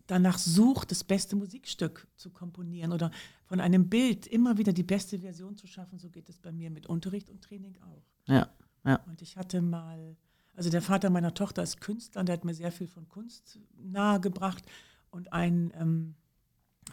danach 0.07 0.37
sucht, 0.37 0.91
das 0.91 1.03
beste 1.03 1.35
Musikstück 1.35 2.07
zu 2.15 2.29
komponieren 2.29 2.91
oder 2.93 3.11
von 3.45 3.59
einem 3.59 3.89
Bild 3.89 4.27
immer 4.27 4.57
wieder 4.57 4.73
die 4.73 4.83
beste 4.83 5.19
Version 5.19 5.57
zu 5.57 5.67
schaffen. 5.67 5.99
So 5.99 6.09
geht 6.09 6.29
es 6.29 6.37
bei 6.37 6.51
mir 6.51 6.69
mit 6.69 6.87
Unterricht 6.87 7.29
und 7.29 7.43
Training 7.43 7.77
auch. 7.81 8.03
Ja, 8.27 8.49
ja. 8.85 8.99
Und 9.07 9.21
ich 9.21 9.37
hatte 9.37 9.61
mal, 9.61 10.15
also 10.55 10.69
der 10.69 10.81
Vater 10.81 11.09
meiner 11.09 11.33
Tochter 11.33 11.63
ist 11.63 11.81
Künstler 11.81 12.21
und 12.21 12.27
der 12.27 12.33
hat 12.33 12.45
mir 12.45 12.53
sehr 12.53 12.71
viel 12.71 12.87
von 12.87 13.07
Kunst 13.09 13.59
nahegebracht. 13.77 14.63
Und 15.09 15.31
ein 15.31 15.71
ähm, 15.79 16.15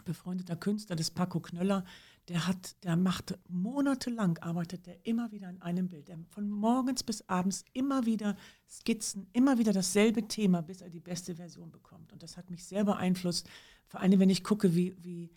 befreundeter 0.05 0.55
Künstler, 0.55 0.95
das 0.95 1.11
Paco 1.11 1.39
Knöller, 1.39 1.83
der 2.29 2.47
hat, 2.47 2.75
der 2.83 2.95
macht 2.95 3.37
monatelang, 3.49 4.37
arbeitet 4.37 4.85
der 4.85 5.05
immer 5.05 5.31
wieder 5.31 5.49
an 5.49 5.61
einem 5.61 5.89
Bild. 5.89 6.07
Der 6.07 6.17
von 6.29 6.49
morgens 6.49 7.03
bis 7.03 7.27
abends 7.27 7.65
immer 7.73 8.05
wieder 8.05 8.37
Skizzen, 8.69 9.27
immer 9.33 9.57
wieder 9.57 9.73
dasselbe 9.73 10.27
Thema, 10.27 10.61
bis 10.61 10.81
er 10.81 10.89
die 10.89 11.01
beste 11.01 11.35
Version 11.35 11.71
bekommt. 11.71 12.13
Und 12.13 12.23
das 12.23 12.37
hat 12.37 12.49
mich 12.49 12.65
sehr 12.65 12.85
beeinflusst, 12.85 13.49
vor 13.87 13.99
allem 13.99 14.19
wenn 14.19 14.29
ich 14.29 14.43
gucke, 14.43 14.73
wie, 14.73 14.95
wie, 15.03 15.31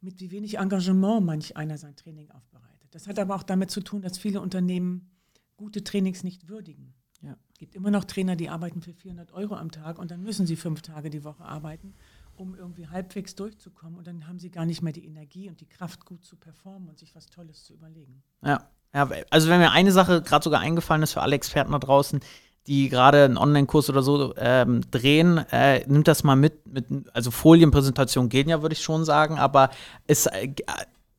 mit 0.00 0.20
wie 0.20 0.30
wenig 0.32 0.58
Engagement 0.58 1.24
manch 1.24 1.56
einer 1.56 1.78
sein 1.78 1.94
Training 1.94 2.30
aufbereitet. 2.30 2.88
Das 2.90 3.06
hat 3.06 3.18
aber 3.18 3.36
auch 3.36 3.44
damit 3.44 3.70
zu 3.70 3.80
tun, 3.80 4.02
dass 4.02 4.18
viele 4.18 4.40
Unternehmen 4.40 5.10
gute 5.56 5.84
Trainings 5.84 6.24
nicht 6.24 6.48
würdigen. 6.48 6.94
Ja. 7.22 7.36
Es 7.52 7.58
gibt 7.58 7.74
immer 7.74 7.90
noch 7.90 8.04
Trainer, 8.04 8.34
die 8.34 8.48
arbeiten 8.48 8.82
für 8.82 8.92
400 8.92 9.32
Euro 9.32 9.54
am 9.54 9.70
Tag 9.70 9.98
und 9.98 10.10
dann 10.10 10.22
müssen 10.22 10.46
sie 10.46 10.56
fünf 10.56 10.82
Tage 10.82 11.10
die 11.10 11.24
Woche 11.24 11.44
arbeiten 11.44 11.94
um 12.38 12.54
irgendwie 12.54 12.88
halbwegs 12.88 13.34
durchzukommen. 13.34 13.98
Und 13.98 14.06
dann 14.06 14.26
haben 14.26 14.38
sie 14.38 14.50
gar 14.50 14.66
nicht 14.66 14.82
mehr 14.82 14.92
die 14.92 15.04
Energie 15.04 15.48
und 15.48 15.60
die 15.60 15.66
Kraft, 15.66 16.04
gut 16.04 16.24
zu 16.24 16.36
performen 16.36 16.88
und 16.88 16.98
sich 16.98 17.14
was 17.14 17.26
Tolles 17.26 17.64
zu 17.64 17.74
überlegen. 17.74 18.22
Ja, 18.42 18.62
ja 18.94 19.08
also 19.30 19.48
wenn 19.48 19.60
mir 19.60 19.72
eine 19.72 19.92
Sache 19.92 20.22
gerade 20.22 20.44
sogar 20.44 20.60
eingefallen 20.60 21.02
ist 21.02 21.12
für 21.12 21.22
alle 21.22 21.36
Experten 21.36 21.72
da 21.72 21.78
draußen, 21.78 22.20
die 22.66 22.88
gerade 22.90 23.24
einen 23.24 23.38
Online-Kurs 23.38 23.88
oder 23.88 24.02
so 24.02 24.34
ähm, 24.36 24.82
drehen, 24.90 25.38
äh, 25.50 25.84
nimmt 25.86 26.06
das 26.06 26.22
mal 26.22 26.36
mit, 26.36 26.66
mit. 26.66 26.86
Also 27.14 27.30
Folienpräsentation 27.30 28.28
gehen 28.28 28.48
ja, 28.48 28.60
würde 28.60 28.74
ich 28.74 28.82
schon 28.82 29.04
sagen, 29.04 29.38
aber 29.38 29.70
ist 30.06 30.26
äh, 30.26 30.52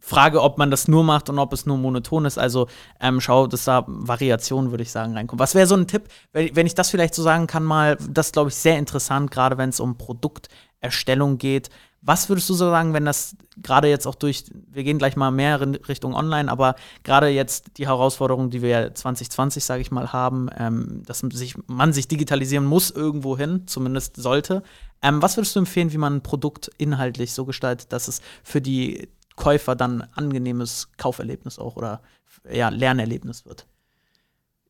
Frage, 0.09 0.41
ob 0.41 0.57
man 0.57 0.71
das 0.71 0.87
nur 0.87 1.03
macht 1.03 1.29
und 1.29 1.37
ob 1.37 1.53
es 1.53 1.65
nur 1.65 1.77
monoton 1.77 2.25
ist. 2.25 2.39
Also 2.39 2.67
ähm, 2.99 3.21
schau, 3.21 3.47
dass 3.47 3.65
da 3.65 3.83
Variationen, 3.87 4.71
würde 4.71 4.81
ich 4.81 4.91
sagen, 4.91 5.13
reinkommen. 5.13 5.39
Was 5.39 5.55
wäre 5.55 5.67
so 5.67 5.75
ein 5.75 5.87
Tipp, 5.87 6.03
wenn, 6.31 6.55
wenn 6.55 6.65
ich 6.65 6.73
das 6.73 6.89
vielleicht 6.89 7.13
so 7.13 7.21
sagen 7.21 7.47
kann, 7.47 7.63
mal, 7.63 7.97
das 8.09 8.31
glaube 8.31 8.49
ich 8.49 8.55
sehr 8.55 8.77
interessant, 8.77 9.29
gerade 9.29 9.57
wenn 9.57 9.69
es 9.69 9.79
um 9.79 9.97
Produkt 9.97 10.47
Erstellung 10.81 11.37
geht. 11.37 11.69
Was 12.01 12.29
würdest 12.29 12.49
du 12.49 12.53
so 12.53 12.69
sagen, 12.69 12.93
wenn 12.93 13.03
das 13.03 13.35
gerade 13.57 13.89
jetzt 13.89 14.07
auch 14.07 14.15
durch, 14.15 14.45
wir 14.53 14.83
gehen 14.83 14.97
gleich 14.97 15.17
mal 15.17 15.31
mehr 15.31 15.61
in 15.61 15.75
Richtung 15.75 16.13
Online, 16.13 16.49
aber 16.49 16.75
gerade 17.03 17.27
jetzt 17.27 17.77
die 17.77 17.87
Herausforderung, 17.87 18.49
die 18.49 18.61
wir 18.61 18.95
2020, 18.95 19.65
sage 19.65 19.81
ich 19.81 19.91
mal, 19.91 20.13
haben, 20.13 20.49
ähm, 20.57 21.03
dass 21.05 21.19
sich, 21.19 21.55
man 21.67 21.91
sich 21.91 22.07
digitalisieren 22.07 22.65
muss 22.65 22.89
irgendwo 22.89 23.37
hin, 23.37 23.63
zumindest 23.67 24.15
sollte. 24.15 24.63
Ähm, 25.01 25.21
was 25.21 25.35
würdest 25.35 25.55
du 25.55 25.59
empfehlen, 25.59 25.91
wie 25.91 25.97
man 25.97 26.17
ein 26.17 26.23
Produkt 26.23 26.71
inhaltlich 26.77 27.33
so 27.33 27.45
gestaltet, 27.45 27.91
dass 27.91 28.07
es 28.07 28.21
für 28.43 28.61
die 28.61 29.09
Käufer 29.35 29.75
dann 29.75 30.01
ein 30.01 30.13
angenehmes 30.13 30.89
Kauferlebnis 30.95 31.59
auch 31.59 31.75
oder 31.75 32.01
ja, 32.49 32.69
Lernerlebnis 32.69 33.45
wird? 33.45 33.67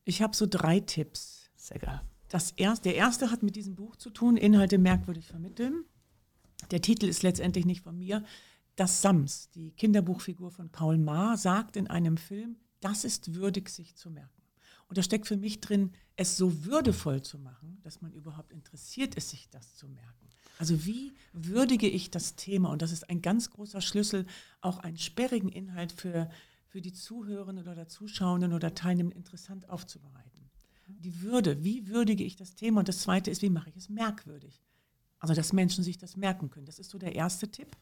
Ich 0.04 0.24
habe 0.24 0.36
so 0.36 0.48
drei 0.50 0.80
Tipps. 0.80 1.52
Sehr 1.56 1.78
geil. 1.78 2.02
Das 2.30 2.52
erste, 2.52 2.90
der 2.90 2.96
erste 2.96 3.32
hat 3.32 3.44
mit 3.44 3.56
diesem 3.56 3.76
Buch 3.76 3.96
zu 3.96 4.10
tun, 4.10 4.38
Inhalte 4.38 4.78
merkwürdig 4.78 5.28
vermitteln. 5.28 5.86
Der 6.72 6.82
Titel 6.82 7.06
ist 7.08 7.24
letztendlich 7.24 7.66
nicht 7.66 7.82
von 7.82 7.98
mir. 7.98 8.24
Das 8.76 9.02
Sams, 9.02 9.50
die 9.52 9.72
Kinderbuchfigur 9.72 10.52
von 10.52 10.70
Paul 10.70 10.98
Maar, 10.98 11.38
sagt 11.38 11.76
in 11.76 11.88
einem 11.88 12.18
Film, 12.18 12.58
das 12.80 13.04
ist 13.04 13.36
würdig, 13.36 13.70
sich 13.70 13.96
zu 13.96 14.10
merken. 14.10 14.42
Und 14.88 14.98
da 14.98 15.04
steckt 15.04 15.28
für 15.28 15.38
mich 15.38 15.62
drin, 15.62 15.92
es 16.16 16.38
so 16.38 16.66
würdevoll 16.66 17.22
zu 17.22 17.38
machen, 17.38 17.80
dass 17.84 18.02
man 18.02 18.12
überhaupt 18.14 18.52
interessiert 18.52 19.16
ist, 19.16 19.30
sich 19.30 19.50
das 19.50 19.76
zu 19.76 19.88
merken. 19.88 20.30
Also 20.58 20.86
wie 20.86 21.14
würdige 21.32 21.88
ich 21.88 22.12
das 22.12 22.36
Thema? 22.36 22.70
Und 22.70 22.82
das 22.82 22.92
ist 22.92 23.10
ein 23.10 23.22
ganz 23.22 23.50
großer 23.52 23.82
Schlüssel, 23.82 24.26
auch 24.62 24.80
einen 24.80 24.98
sperrigen 24.98 25.50
Inhalt 25.50 25.92
für, 25.92 26.30
für 26.68 26.82
die 26.82 26.92
Zuhörenden 26.92 27.68
oder 27.68 27.88
Zuschauenden 27.88 28.52
oder 28.54 28.74
Teilnehmenden 28.74 29.18
interessant 29.18 29.70
aufzubereiten. 29.70 30.50
Die 30.88 31.22
Würde, 31.22 31.64
wie 31.64 31.88
würdige 31.88 32.24
ich 32.24 32.36
das 32.36 32.56
Thema? 32.56 32.80
Und 32.80 32.90
das 32.90 33.00
Zweite 33.00 33.30
ist, 33.30 33.42
wie 33.42 33.50
mache 33.50 33.70
ich 33.70 33.78
es 33.78 33.90
merkwürdig? 33.90 34.60
Also, 35.20 35.34
dass 35.34 35.54
Menschen 35.54 35.84
sich 35.84 35.98
das 35.98 36.18
merken 36.18 36.50
können. 36.50 36.66
Das 36.66 36.80
ist 36.80 36.90
so 36.90 36.98
der 36.98 37.16
erste 37.16 37.50
Tipp. 37.50 37.76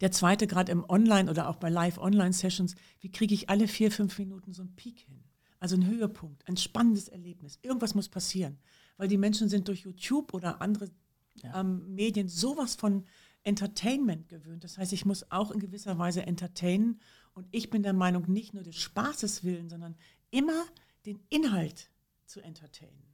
Der 0.00 0.10
zweite, 0.10 0.46
gerade 0.46 0.72
im 0.72 0.88
Online- 0.88 1.30
oder 1.30 1.48
auch 1.48 1.56
bei 1.56 1.68
Live-Online-Sessions, 1.70 2.74
wie 3.00 3.10
kriege 3.10 3.34
ich 3.34 3.48
alle 3.48 3.68
vier, 3.68 3.90
fünf 3.90 4.18
Minuten 4.18 4.52
so 4.52 4.62
einen 4.62 4.74
Peak 4.74 5.00
hin? 5.00 5.22
Also 5.60 5.76
einen 5.76 5.86
Höhepunkt, 5.86 6.46
ein 6.48 6.56
spannendes 6.56 7.08
Erlebnis. 7.08 7.58
Irgendwas 7.62 7.94
muss 7.94 8.08
passieren, 8.08 8.58
weil 8.96 9.08
die 9.08 9.16
Menschen 9.16 9.48
sind 9.48 9.68
durch 9.68 9.80
YouTube 9.80 10.34
oder 10.34 10.60
andere 10.60 10.90
ja. 11.36 11.60
ähm, 11.60 11.94
Medien 11.94 12.28
sowas 12.28 12.74
von 12.74 13.04
Entertainment 13.44 14.28
gewöhnt. 14.28 14.64
Das 14.64 14.78
heißt, 14.78 14.92
ich 14.92 15.04
muss 15.04 15.30
auch 15.30 15.50
in 15.50 15.60
gewisser 15.60 15.98
Weise 15.98 16.26
entertainen. 16.26 17.00
Und 17.34 17.46
ich 17.50 17.70
bin 17.70 17.82
der 17.82 17.92
Meinung, 17.92 18.30
nicht 18.30 18.54
nur 18.54 18.62
des 18.62 18.76
Spaßes 18.76 19.44
willen, 19.44 19.68
sondern 19.68 19.96
immer 20.30 20.64
den 21.06 21.20
Inhalt 21.28 21.90
zu 22.26 22.40
entertainen. 22.40 23.13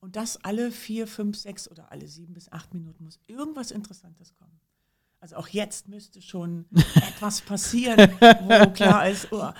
Und 0.00 0.16
das 0.16 0.38
alle 0.42 0.72
vier, 0.72 1.06
fünf, 1.06 1.36
sechs 1.36 1.70
oder 1.70 1.92
alle 1.92 2.08
sieben 2.08 2.32
bis 2.32 2.50
acht 2.50 2.72
Minuten 2.72 3.04
muss 3.04 3.20
irgendwas 3.26 3.70
Interessantes 3.70 4.34
kommen. 4.34 4.58
Also 5.20 5.36
auch 5.36 5.48
jetzt 5.48 5.88
müsste 5.88 6.22
schon 6.22 6.64
etwas 6.94 7.42
passieren, 7.42 7.98
wo 8.20 8.70
klar 8.70 9.08
ist, 9.08 9.30
oh, 9.30 9.50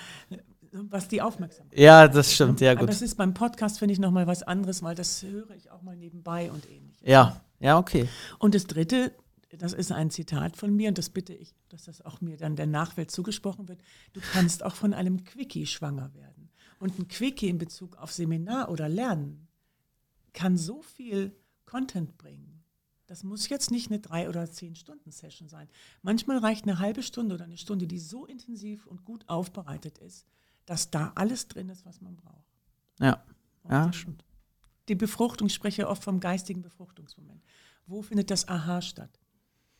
was 0.72 1.08
die 1.08 1.20
Aufmerksamkeit. 1.20 1.78
Ja, 1.78 2.08
das 2.08 2.32
stimmt, 2.32 2.60
ja 2.60 2.72
gut. 2.72 2.84
Aber 2.84 2.86
das 2.86 3.02
ist 3.02 3.16
beim 3.16 3.34
Podcast 3.34 3.78
finde 3.78 3.92
ich 3.92 3.98
noch 3.98 4.10
mal 4.10 4.26
was 4.26 4.42
anderes, 4.42 4.82
weil 4.82 4.94
das 4.94 5.22
höre 5.22 5.50
ich 5.50 5.70
auch 5.70 5.82
mal 5.82 5.96
nebenbei 5.96 6.50
und 6.50 6.68
ähnlich. 6.70 6.98
Ja, 7.02 7.42
ja, 7.58 7.76
okay. 7.76 8.08
Und 8.38 8.54
das 8.54 8.66
Dritte, 8.66 9.12
das 9.50 9.74
ist 9.74 9.92
ein 9.92 10.10
Zitat 10.10 10.56
von 10.56 10.74
mir 10.74 10.88
und 10.88 10.96
das 10.96 11.10
bitte 11.10 11.34
ich, 11.34 11.54
dass 11.68 11.84
das 11.84 12.02
auch 12.02 12.22
mir 12.22 12.38
dann 12.38 12.56
der 12.56 12.66
Nachwelt 12.66 13.10
zugesprochen 13.10 13.68
wird. 13.68 13.82
Du 14.14 14.20
kannst 14.32 14.64
auch 14.64 14.74
von 14.74 14.94
einem 14.94 15.24
Quickie 15.24 15.66
schwanger 15.66 16.14
werden. 16.14 16.48
Und 16.78 16.98
ein 16.98 17.08
Quickie 17.08 17.50
in 17.50 17.58
Bezug 17.58 17.98
auf 17.98 18.10
Seminar 18.10 18.70
oder 18.70 18.88
Lernen 18.88 19.49
kann 20.32 20.56
so 20.56 20.82
viel 20.82 21.34
Content 21.64 22.16
bringen. 22.18 22.62
Das 23.06 23.24
muss 23.24 23.48
jetzt 23.48 23.72
nicht 23.72 23.90
eine 23.90 23.98
drei 23.98 24.28
oder 24.28 24.48
zehn 24.50 24.76
Stunden 24.76 25.10
Session 25.10 25.48
sein. 25.48 25.68
Manchmal 26.02 26.38
reicht 26.38 26.64
eine 26.64 26.78
halbe 26.78 27.02
Stunde 27.02 27.34
oder 27.34 27.44
eine 27.44 27.58
Stunde, 27.58 27.88
die 27.88 27.98
so 27.98 28.24
intensiv 28.24 28.86
und 28.86 29.04
gut 29.04 29.28
aufbereitet 29.28 29.98
ist, 29.98 30.26
dass 30.64 30.90
da 30.90 31.10
alles 31.16 31.48
drin 31.48 31.68
ist, 31.70 31.84
was 31.84 32.00
man 32.00 32.16
braucht. 32.16 32.56
Ja, 33.00 33.24
ja, 33.68 33.92
stimmt. 33.92 34.24
Die 34.88 34.94
Befruchtung, 34.94 35.48
ich 35.48 35.54
spreche 35.54 35.88
oft 35.88 36.04
vom 36.04 36.20
geistigen 36.20 36.62
Befruchtungsmoment. 36.62 37.42
Wo 37.86 38.02
findet 38.02 38.30
das 38.30 38.46
Aha 38.46 38.80
statt? 38.80 39.18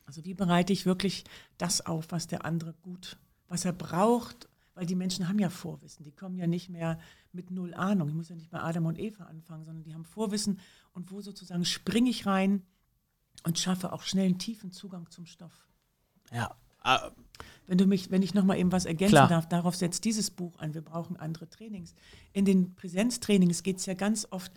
Also 0.05 0.25
wie 0.25 0.33
bereite 0.33 0.73
ich 0.73 0.85
wirklich 0.85 1.23
das 1.57 1.85
auf, 1.85 2.11
was 2.11 2.27
der 2.27 2.43
andere 2.43 2.73
gut, 2.81 3.17
was 3.47 3.63
er 3.63 3.71
braucht, 3.71 4.49
weil 4.73 4.85
die 4.85 4.95
Menschen 4.95 5.27
haben 5.27 5.39
ja 5.39 5.49
Vorwissen. 5.49 6.03
Die 6.03 6.11
kommen 6.11 6.37
ja 6.37 6.47
nicht 6.47 6.69
mehr 6.69 6.99
mit 7.31 7.51
null 7.51 7.73
Ahnung. 7.73 8.09
Ich 8.09 8.15
muss 8.15 8.29
ja 8.29 8.35
nicht 8.35 8.49
bei 8.49 8.61
Adam 8.61 8.85
und 8.85 8.99
Eva 8.99 9.25
anfangen, 9.25 9.65
sondern 9.65 9.83
die 9.83 9.93
haben 9.93 10.05
Vorwissen 10.05 10.59
und 10.93 11.11
wo 11.11 11.21
sozusagen 11.21 11.65
springe 11.65 12.09
ich 12.09 12.25
rein 12.25 12.63
und 13.43 13.59
schaffe 13.59 13.91
auch 13.91 14.03
schnell 14.03 14.25
einen 14.25 14.39
tiefen 14.39 14.71
Zugang 14.71 15.09
zum 15.09 15.25
Stoff. 15.25 15.67
Ja. 16.31 16.55
Wenn 17.67 17.77
du 17.77 17.85
mich, 17.85 18.09
wenn 18.09 18.23
ich 18.23 18.33
noch 18.33 18.43
mal 18.43 18.57
eben 18.57 18.71
was 18.71 18.85
ergänzen 18.85 19.13
Klar. 19.13 19.27
darf, 19.27 19.47
darauf 19.47 19.75
setzt 19.75 20.03
dieses 20.03 20.31
Buch 20.31 20.57
an. 20.59 20.73
Wir 20.73 20.81
brauchen 20.81 21.15
andere 21.15 21.47
Trainings. 21.47 21.93
In 22.33 22.45
den 22.45 22.75
Präsenztrainings 22.75 23.61
geht 23.61 23.77
es 23.77 23.85
ja 23.85 23.93
ganz 23.93 24.27
oft, 24.31 24.51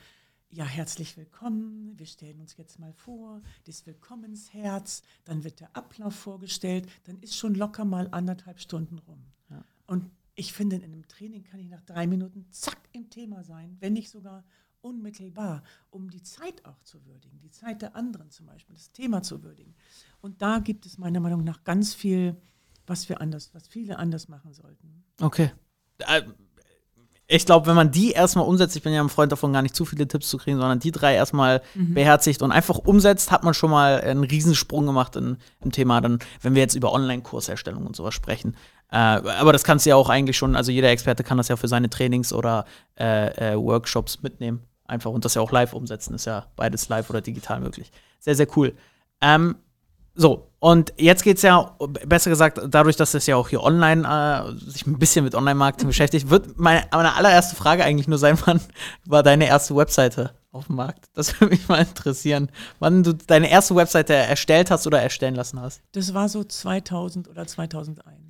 ja, 0.51 0.65
herzlich 0.65 1.17
willkommen. 1.17 1.99
Wir 1.99 2.07
stellen 2.07 2.41
uns 2.41 2.57
jetzt 2.57 2.79
mal 2.79 2.93
vor, 2.93 3.43
das 3.65 3.87
Willkommensherz, 3.87 5.03
dann 5.25 5.45
wird 5.45 5.61
der 5.61 5.77
Ablauf 5.77 6.15
vorgestellt, 6.15 6.89
dann 7.05 7.19
ist 7.21 7.37
schon 7.37 7.55
locker 7.55 7.85
mal 7.85 8.09
anderthalb 8.11 8.61
Stunden 8.61 8.99
rum. 9.01 9.23
Und 9.87 10.11
ich 10.35 10.53
finde, 10.53 10.77
in 10.77 10.85
einem 10.85 11.07
Training 11.09 11.45
kann 11.45 11.61
ich 11.61 11.69
nach 11.69 11.83
drei 11.83 12.07
Minuten 12.07 12.47
zack 12.51 12.79
im 12.93 13.11
Thema 13.11 13.45
sein, 13.45 13.77
wenn 13.81 13.93
nicht 13.93 14.11
sogar 14.11 14.45
unmittelbar, 14.81 15.63
um 15.91 16.11
die 16.11 16.23
Zeit 16.23 16.65
auch 16.65 16.83
zu 16.83 17.05
würdigen, 17.07 17.41
die 17.41 17.51
Zeit 17.51 17.83
der 17.83 17.97
anderen 17.97 18.31
zum 18.31 18.47
Beispiel, 18.47 18.75
das 18.75 18.93
Thema 18.93 19.23
zu 19.23 19.43
würdigen. 19.43 19.75
Und 20.21 20.43
da 20.43 20.59
gibt 20.59 20.87
es 20.87 20.99
meiner 20.99 21.21
Meinung 21.21 21.43
nach 21.43 21.65
ganz 21.65 21.95
viel, 21.95 22.37
was 22.87 23.09
wir 23.09 23.21
anders, 23.21 23.55
was 23.55 23.67
viele 23.67 23.99
anders 23.99 24.29
machen 24.29 24.53
sollten. 24.53 25.05
Okay. 25.21 25.53
Äh, 25.99 26.23
ich 27.27 27.47
glaube, 27.47 27.67
wenn 27.67 27.75
man 27.75 27.91
die 27.91 28.13
erstmal 28.13 28.47
umsetzt, 28.47 28.77
ich 28.77 28.83
bin 28.83 28.93
ja 28.93 29.01
ein 29.01 29.09
Freund 29.09 29.33
davon, 29.33 29.53
gar 29.55 29.63
nicht 29.63 29.75
zu 29.75 29.87
viele 29.87 30.07
Tipps 30.07 30.29
zu 30.29 30.37
kriegen, 30.37 30.59
sondern 30.59 30.79
die 30.79 30.91
drei 30.91 31.15
erstmal 31.15 31.63
mhm. 31.75 31.95
beherzigt 31.95 32.43
und 32.43 32.53
einfach 32.53 32.77
umsetzt, 32.79 33.31
hat 33.31 33.45
man 33.45 33.55
schon 33.55 33.71
mal 33.71 34.03
einen 34.03 34.25
Riesensprung 34.25 34.85
gemacht 34.85 35.17
in, 35.17 35.39
im 35.61 35.73
Thema, 35.73 36.03
dann, 36.03 36.19
wenn 36.43 36.55
wir 36.55 36.61
jetzt 36.61 36.75
über 36.75 36.93
Online-Kurserstellung 36.93 37.87
und 37.87 37.97
sowas 37.97 38.13
sprechen. 38.13 38.57
Äh, 38.95 38.97
aber 38.97 39.53
das 39.53 39.65
kannst 39.65 39.85
du 39.85 39.91
ja 39.91 39.97
auch 39.97 40.09
eigentlich 40.09 40.37
schon, 40.39 40.55
also 40.55 40.71
jeder 40.71 40.91
Experte 40.91 41.25
kann 41.25 41.37
das 41.37 41.49
ja 41.49 41.57
für 41.57 41.67
seine 41.67 41.91
Trainings 41.91 42.33
oder 42.33 42.65
äh, 42.97 43.55
äh, 43.55 43.57
Workshops 43.59 44.23
mitnehmen. 44.23 44.63
Einfach 44.87 45.11
und 45.11 45.25
das 45.25 45.35
ja 45.35 45.43
auch 45.43 45.51
live 45.51 45.73
umsetzen, 45.73 46.15
ist 46.15 46.27
ja 46.27 46.47
beides 46.57 46.89
live 46.89 47.11
oder 47.11 47.21
digital 47.21 47.59
möglich. 47.59 47.91
Sehr, 48.21 48.37
sehr 48.37 48.47
cool. 48.57 48.73
Ähm, 49.21 49.57
So, 50.17 50.49
und 50.61 50.93
jetzt 50.97 51.25
geht 51.25 51.39
es 51.39 51.43
ja, 51.43 51.77
besser 52.07 52.31
gesagt, 52.31 52.61
dadurch, 52.69 52.95
dass 52.95 53.15
es 53.15 53.27
ja 53.27 53.35
auch 53.35 53.49
hier 53.49 53.65
online, 53.65 54.07
äh, 54.07 54.71
sich 54.71 54.87
ein 54.87 54.97
bisschen 54.99 55.25
mit 55.25 55.35
Online-Marketing 55.35 55.89
beschäftigt, 55.89 56.31
wird 56.31 56.57
meine, 56.57 56.87
meine 56.93 57.17
allererste 57.17 57.57
Frage 57.57 57.83
eigentlich 57.85 58.07
nur 58.07 58.19
sein, 58.19 58.39
wann 58.47 58.61
war 59.07 59.25
deine 59.25 59.49
erste 59.49 59.75
Webseite 59.75 60.31
auf 60.53 60.67
dem 60.69 60.77
Markt? 60.77 61.07
Das 61.15 61.41
würde 61.41 61.55
mich 61.55 61.67
mal 61.67 61.81
interessieren, 61.81 62.49
wann 62.79 63.03
du 63.03 63.13
deine 63.13 63.51
erste 63.51 63.75
Webseite 63.75 64.15
erstellt 64.15 64.71
hast 64.71 64.87
oder 64.87 65.03
erstellen 65.03 65.35
lassen 65.35 65.61
hast. 65.61 65.81
Das 65.93 66.15
war 66.15 66.29
so 66.29 66.45
2000 66.45 67.29
oder 67.29 67.45
2001. 67.45 68.24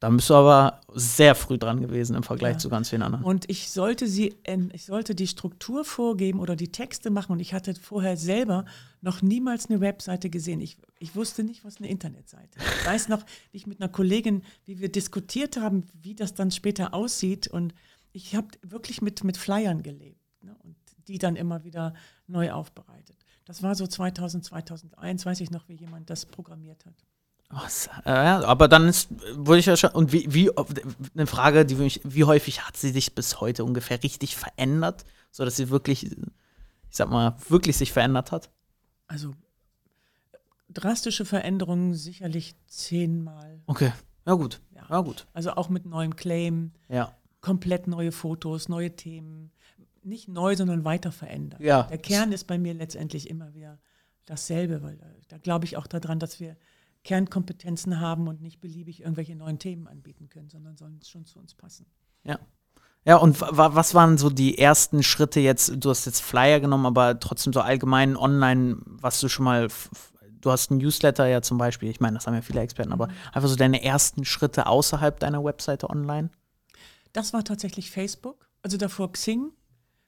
Da 0.00 0.08
bist 0.08 0.30
du 0.30 0.34
aber 0.34 0.80
sehr 0.94 1.34
früh 1.34 1.58
dran 1.58 1.78
gewesen 1.78 2.16
im 2.16 2.22
Vergleich 2.22 2.54
Ja. 2.54 2.58
zu 2.58 2.70
ganz 2.70 2.88
vielen 2.88 3.02
anderen. 3.02 3.22
Und 3.22 3.48
ich 3.50 3.70
sollte 3.70 4.08
sie, 4.08 4.34
ähm, 4.44 4.70
ich 4.72 4.86
sollte 4.86 5.14
die 5.14 5.26
Struktur 5.26 5.84
vorgeben 5.84 6.40
oder 6.40 6.56
die 6.56 6.72
Texte 6.72 7.10
machen. 7.10 7.32
Und 7.32 7.40
ich 7.40 7.52
hatte 7.52 7.74
vorher 7.74 8.16
selber 8.16 8.64
noch 9.02 9.20
niemals 9.20 9.68
eine 9.68 9.80
Webseite 9.82 10.30
gesehen. 10.30 10.62
Ich, 10.62 10.78
ich 10.98 11.14
wusste 11.14 11.44
nicht, 11.44 11.66
was 11.66 11.76
eine 11.76 11.88
Internetseite 11.88 12.58
ist. 12.58 12.64
Ich 12.80 12.86
weiß 12.86 13.08
noch, 13.08 13.22
wie 13.52 13.58
ich 13.58 13.66
mit 13.66 13.80
einer 13.80 13.90
Kollegin, 13.90 14.42
wie 14.64 14.80
wir 14.80 14.90
diskutiert 14.90 15.58
haben, 15.58 15.84
wie 15.92 16.14
das 16.14 16.32
dann 16.32 16.50
später 16.50 16.94
aussieht. 16.94 17.48
Und 17.48 17.74
ich 18.12 18.34
habe 18.34 18.48
wirklich 18.62 19.02
mit, 19.02 19.22
mit 19.22 19.36
Flyern 19.36 19.82
gelebt 19.82 20.24
ne? 20.42 20.56
und 20.62 20.76
die 21.08 21.18
dann 21.18 21.36
immer 21.36 21.62
wieder 21.62 21.92
neu 22.26 22.52
aufbereitet. 22.52 23.18
Das 23.44 23.62
war 23.62 23.74
so 23.74 23.86
2000, 23.86 24.46
2001, 24.46 25.26
weiß 25.26 25.40
ich 25.42 25.50
noch, 25.50 25.68
wie 25.68 25.74
jemand 25.74 26.08
das 26.08 26.24
programmiert 26.24 26.86
hat. 26.86 26.94
Was? 27.50 27.90
Ja, 28.06 28.44
aber 28.44 28.68
dann 28.68 28.88
ist, 28.88 29.08
wurde 29.34 29.58
ich 29.58 29.66
ja 29.66 29.76
schon, 29.76 29.90
und 29.90 30.12
wie, 30.12 30.32
wie, 30.32 30.50
eine 31.14 31.26
Frage, 31.26 31.66
die 31.66 31.74
mich, 31.74 32.00
wie 32.04 32.22
häufig 32.22 32.64
hat 32.64 32.76
sie 32.76 32.90
sich 32.90 33.14
bis 33.16 33.40
heute 33.40 33.64
ungefähr 33.64 34.00
richtig 34.02 34.36
verändert, 34.36 35.04
sodass 35.32 35.56
sie 35.56 35.68
wirklich, 35.68 36.04
ich 36.12 36.16
sag 36.90 37.10
mal, 37.10 37.36
wirklich 37.48 37.76
sich 37.76 37.92
verändert 37.92 38.30
hat? 38.30 38.50
Also 39.08 39.34
drastische 40.68 41.24
Veränderungen 41.24 41.94
sicherlich 41.94 42.54
zehnmal. 42.68 43.60
Okay, 43.66 43.92
ja 44.26 44.34
gut, 44.34 44.60
Ja. 44.72 44.86
ja 44.88 45.00
gut, 45.00 45.26
Also 45.32 45.52
auch 45.54 45.68
mit 45.68 45.86
neuem 45.86 46.14
Claim, 46.14 46.70
ja. 46.88 47.12
komplett 47.40 47.88
neue 47.88 48.12
Fotos, 48.12 48.68
neue 48.68 48.94
Themen. 48.94 49.50
Nicht 50.04 50.28
neu, 50.28 50.54
sondern 50.54 50.84
weiter 50.84 51.10
verändert. 51.10 51.60
Ja. 51.60 51.82
Der 51.82 51.98
Kern 51.98 52.30
ist 52.30 52.46
bei 52.46 52.58
mir 52.58 52.74
letztendlich 52.74 53.28
immer 53.28 53.54
wieder 53.54 53.78
dasselbe, 54.24 54.82
weil 54.82 54.96
da, 54.96 55.06
da 55.28 55.38
glaube 55.38 55.64
ich 55.64 55.76
auch 55.76 55.88
daran, 55.88 56.20
dass 56.20 56.38
wir 56.38 56.56
Kernkompetenzen 57.04 58.00
haben 58.00 58.28
und 58.28 58.42
nicht 58.42 58.60
beliebig 58.60 59.00
irgendwelche 59.00 59.34
neuen 59.34 59.58
Themen 59.58 59.86
anbieten 59.86 60.28
können, 60.28 60.50
sondern 60.50 60.76
sollen 60.76 61.00
schon 61.02 61.24
zu 61.26 61.38
uns 61.38 61.54
passen. 61.54 61.86
Ja. 62.24 62.38
Ja, 63.06 63.16
und 63.16 63.40
wa 63.40 63.74
was 63.74 63.94
waren 63.94 64.18
so 64.18 64.28
die 64.28 64.58
ersten 64.58 65.02
Schritte 65.02 65.40
jetzt? 65.40 65.72
Du 65.78 65.88
hast 65.88 66.04
jetzt 66.04 66.20
Flyer 66.20 66.60
genommen, 66.60 66.84
aber 66.84 67.18
trotzdem 67.18 67.52
so 67.52 67.62
allgemein 67.62 68.14
online, 68.14 68.76
was 68.84 69.20
du 69.20 69.28
schon 69.28 69.46
mal, 69.46 69.68
du 70.42 70.50
hast 70.50 70.70
ein 70.70 70.76
Newsletter 70.76 71.26
ja 71.26 71.40
zum 71.40 71.56
Beispiel, 71.56 71.88
ich 71.88 72.00
meine, 72.00 72.18
das 72.18 72.26
haben 72.26 72.34
ja 72.34 72.42
viele 72.42 72.60
Experten, 72.60 72.92
aber 72.92 73.08
einfach 73.32 73.48
so 73.48 73.56
deine 73.56 73.82
ersten 73.82 74.26
Schritte 74.26 74.66
außerhalb 74.66 75.18
deiner 75.18 75.42
Webseite 75.42 75.88
online? 75.88 76.28
Das 77.14 77.32
war 77.32 77.42
tatsächlich 77.42 77.90
Facebook, 77.90 78.50
also 78.62 78.76
davor 78.76 79.12
Xing, 79.12 79.50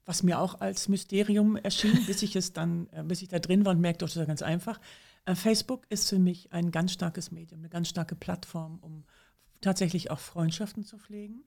was 0.04 0.22
mir 0.22 0.38
auch 0.38 0.60
als 0.60 0.88
Mysterium 0.88 1.56
erschien, 1.56 2.04
bis 2.06 2.22
ich 2.22 2.36
es 2.36 2.52
dann, 2.52 2.88
äh, 2.92 3.02
bis 3.04 3.22
ich 3.22 3.28
da 3.28 3.38
drin 3.38 3.64
war 3.64 3.72
und 3.72 3.80
merkte, 3.80 4.04
das 4.04 4.12
ist 4.12 4.18
ja 4.18 4.26
ganz 4.26 4.42
einfach. 4.42 4.78
Äh, 5.24 5.34
Facebook 5.34 5.86
ist 5.88 6.08
für 6.08 6.18
mich 6.18 6.52
ein 6.52 6.70
ganz 6.70 6.92
starkes 6.92 7.30
Medium, 7.30 7.60
eine 7.60 7.68
ganz 7.68 7.88
starke 7.88 8.14
Plattform, 8.14 8.78
um 8.80 9.04
tatsächlich 9.60 10.10
auch 10.10 10.18
Freundschaften 10.18 10.84
zu 10.84 10.98
pflegen, 10.98 11.44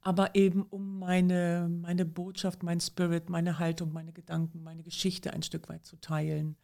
aber 0.00 0.34
eben 0.36 0.62
um 0.62 0.98
meine, 1.00 1.68
meine 1.68 2.04
Botschaft, 2.04 2.62
mein 2.62 2.80
Spirit, 2.80 3.28
meine 3.28 3.58
Haltung, 3.58 3.92
meine 3.92 4.12
Gedanken, 4.12 4.62
meine 4.62 4.82
Geschichte 4.84 5.32
ein 5.32 5.42
Stück 5.42 5.68
weit 5.68 5.84
zu 5.84 5.96
teilen. 6.00 6.56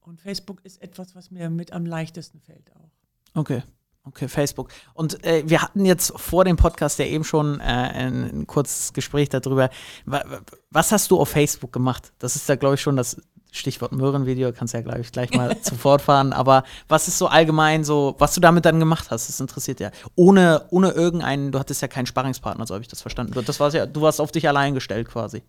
Und 0.00 0.20
Facebook 0.22 0.64
ist 0.64 0.80
etwas, 0.80 1.14
was 1.14 1.30
mir 1.30 1.50
mit 1.50 1.72
am 1.72 1.84
leichtesten 1.84 2.40
fällt 2.40 2.74
auch. 2.76 2.90
Okay. 3.34 3.62
Okay, 4.02 4.28
Facebook. 4.28 4.70
Und 4.94 5.22
äh, 5.26 5.42
wir 5.46 5.60
hatten 5.60 5.84
jetzt 5.84 6.18
vor 6.18 6.46
dem 6.46 6.56
Podcast 6.56 6.98
ja 6.98 7.04
eben 7.04 7.22
schon 7.22 7.60
äh, 7.60 7.64
ein, 7.64 8.22
ein 8.24 8.46
kurzes 8.46 8.94
Gespräch 8.94 9.28
darüber. 9.28 9.68
Wa- 10.06 10.24
wa- 10.26 10.40
Was 10.70 10.90
hast 10.90 11.10
du 11.10 11.20
auf 11.20 11.28
Facebook 11.28 11.70
gemacht? 11.70 12.14
Das 12.18 12.34
ist 12.34 12.48
ja, 12.48 12.56
glaube 12.56 12.76
ich, 12.76 12.80
schon 12.80 12.96
das 12.96 13.20
Stichwort 13.52 13.92
Möhrenvideo. 13.92 14.52
Kannst 14.52 14.74
ja, 14.74 14.80
glaube 14.80 15.00
ich, 15.00 15.10
gleich 15.12 15.32
mal 15.32 15.58
zu 15.62 15.74
fortfahren. 15.74 16.32
Aber 16.32 16.64
was 16.88 17.08
ist 17.08 17.18
so 17.18 17.26
allgemein 17.26 17.84
so, 17.84 18.14
was 18.18 18.34
du 18.34 18.40
damit 18.40 18.64
dann 18.64 18.78
gemacht 18.78 19.10
hast? 19.10 19.28
Das 19.28 19.40
interessiert 19.40 19.80
ja. 19.80 19.90
Ohne, 20.14 20.66
ohne 20.70 20.90
irgendeinen, 20.90 21.52
du 21.52 21.58
hattest 21.58 21.82
ja 21.82 21.88
keinen 21.88 22.06
Sparringspartner, 22.06 22.66
so 22.66 22.74
habe 22.74 22.82
ich 22.82 22.88
das 22.88 23.00
verstanden. 23.02 23.32
Du- 23.32 23.42
Das 23.42 23.58
war's 23.60 23.74
ja, 23.74 23.86
du 23.86 24.00
warst 24.02 24.20
auf 24.20 24.32
dich 24.32 24.48
allein 24.48 24.74
gestellt 24.74 25.08
quasi. 25.08 25.42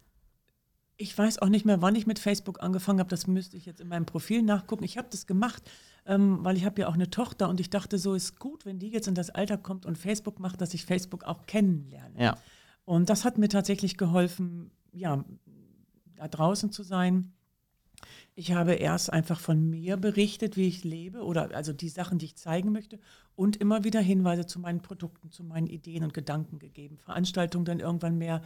Ich 0.97 1.17
weiß 1.17 1.39
auch 1.41 1.49
nicht 1.49 1.65
mehr, 1.65 1.81
wann 1.81 1.95
ich 1.95 2.05
mit 2.05 2.19
Facebook 2.19 2.61
angefangen 2.61 2.99
habe. 2.99 3.09
Das 3.09 3.25
müsste 3.25 3.57
ich 3.57 3.65
jetzt 3.65 3.81
in 3.81 3.87
meinem 3.87 4.05
Profil 4.05 4.43
nachgucken. 4.43 4.83
Ich 4.83 4.97
habe 4.99 5.07
das 5.09 5.25
gemacht, 5.25 5.63
ähm, 6.05 6.39
weil 6.43 6.57
ich 6.57 6.65
habe 6.65 6.81
ja 6.81 6.87
auch 6.87 6.93
eine 6.93 7.09
Tochter 7.09 7.49
und 7.49 7.59
ich 7.59 7.69
dachte, 7.71 7.97
so 7.97 8.13
ist 8.13 8.37
gut, 8.39 8.65
wenn 8.65 8.77
die 8.77 8.89
jetzt 8.89 9.07
in 9.07 9.15
das 9.15 9.29
Alter 9.31 9.57
kommt 9.57 9.85
und 9.87 9.97
Facebook 9.97 10.39
macht, 10.39 10.61
dass 10.61 10.73
ich 10.75 10.85
Facebook 10.85 11.23
auch 11.23 11.47
kennenlerne. 11.47 12.21
Ja. 12.21 12.37
Und 12.85 13.09
das 13.09 13.25
hat 13.25 13.37
mir 13.39 13.49
tatsächlich 13.49 13.97
geholfen, 13.97 14.69
ja, 14.91 15.23
da 16.15 16.27
draußen 16.27 16.71
zu 16.71 16.83
sein. 16.83 17.33
Ich 18.41 18.53
habe 18.53 18.73
erst 18.73 19.13
einfach 19.13 19.39
von 19.39 19.69
mir 19.69 19.97
berichtet, 19.97 20.57
wie 20.57 20.67
ich 20.67 20.83
lebe 20.83 21.23
oder 21.23 21.53
also 21.53 21.73
die 21.73 21.89
Sachen, 21.89 22.17
die 22.17 22.25
ich 22.25 22.37
zeigen 22.37 22.71
möchte 22.71 22.97
und 23.35 23.57
immer 23.57 23.83
wieder 23.83 23.99
Hinweise 23.99 24.47
zu 24.47 24.59
meinen 24.59 24.81
Produkten, 24.81 25.29
zu 25.29 25.43
meinen 25.43 25.67
Ideen 25.67 26.03
und 26.03 26.15
Gedanken 26.15 26.57
gegeben. 26.57 26.97
Veranstaltungen 26.97 27.65
dann 27.65 27.79
irgendwann 27.79 28.17
mehr 28.17 28.41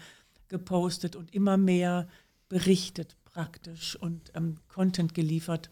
gepostet 0.49 1.15
und 1.15 1.33
immer 1.33 1.55
mehr 1.55 2.09
berichtet 2.49 3.15
praktisch 3.23 3.95
und 3.95 4.33
ähm, 4.35 4.57
Content 4.67 5.13
geliefert. 5.13 5.69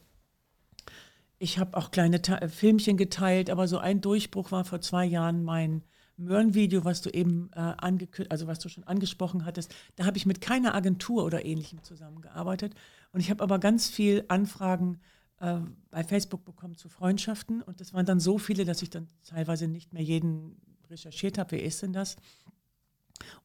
Ich 1.37 1.59
habe 1.59 1.75
auch 1.75 1.91
kleine 1.91 2.21
Ta 2.21 2.37
äh, 2.37 2.47
Filmchen 2.47 2.95
geteilt, 2.95 3.49
aber 3.49 3.67
so 3.67 3.77
ein 3.77 3.99
Durchbruch 3.99 4.53
war 4.53 4.63
vor 4.63 4.79
zwei 4.79 5.03
Jahren 5.03 5.43
mein 5.43 5.83
Möhren-Video, 6.15 6.85
was 6.85 7.01
du 7.01 7.09
eben 7.09 7.49
äh, 7.55 7.59
angekündigt, 7.59 8.31
also 8.31 8.47
was 8.47 8.59
du 8.59 8.69
schon 8.69 8.85
angesprochen 8.85 9.43
hattest. 9.43 9.75
Da 9.97 10.05
habe 10.05 10.15
ich 10.15 10.25
mit 10.25 10.39
keiner 10.39 10.75
Agentur 10.75 11.25
oder 11.25 11.43
ähnlichem 11.43 11.83
zusammengearbeitet. 11.83 12.73
Und 13.13 13.21
ich 13.21 13.29
habe 13.29 13.41
aber 13.41 13.59
ganz 13.59 13.89
viel 13.89 14.25
Anfragen 14.27 14.99
äh, 15.39 15.59
bei 15.89 16.03
Facebook 16.03 16.43
bekommen 16.43 16.75
zu 16.75 16.89
Freundschaften. 16.89 17.61
Und 17.61 17.79
das 17.79 17.93
waren 17.93 18.05
dann 18.05 18.19
so 18.19 18.37
viele, 18.37 18.65
dass 18.65 18.81
ich 18.81 18.89
dann 18.89 19.07
teilweise 19.23 19.67
nicht 19.67 19.93
mehr 19.93 20.03
jeden 20.03 20.59
recherchiert 20.89 21.37
habe, 21.37 21.51
wer 21.51 21.63
ist 21.63 21.81
denn 21.81 21.93
das? 21.93 22.17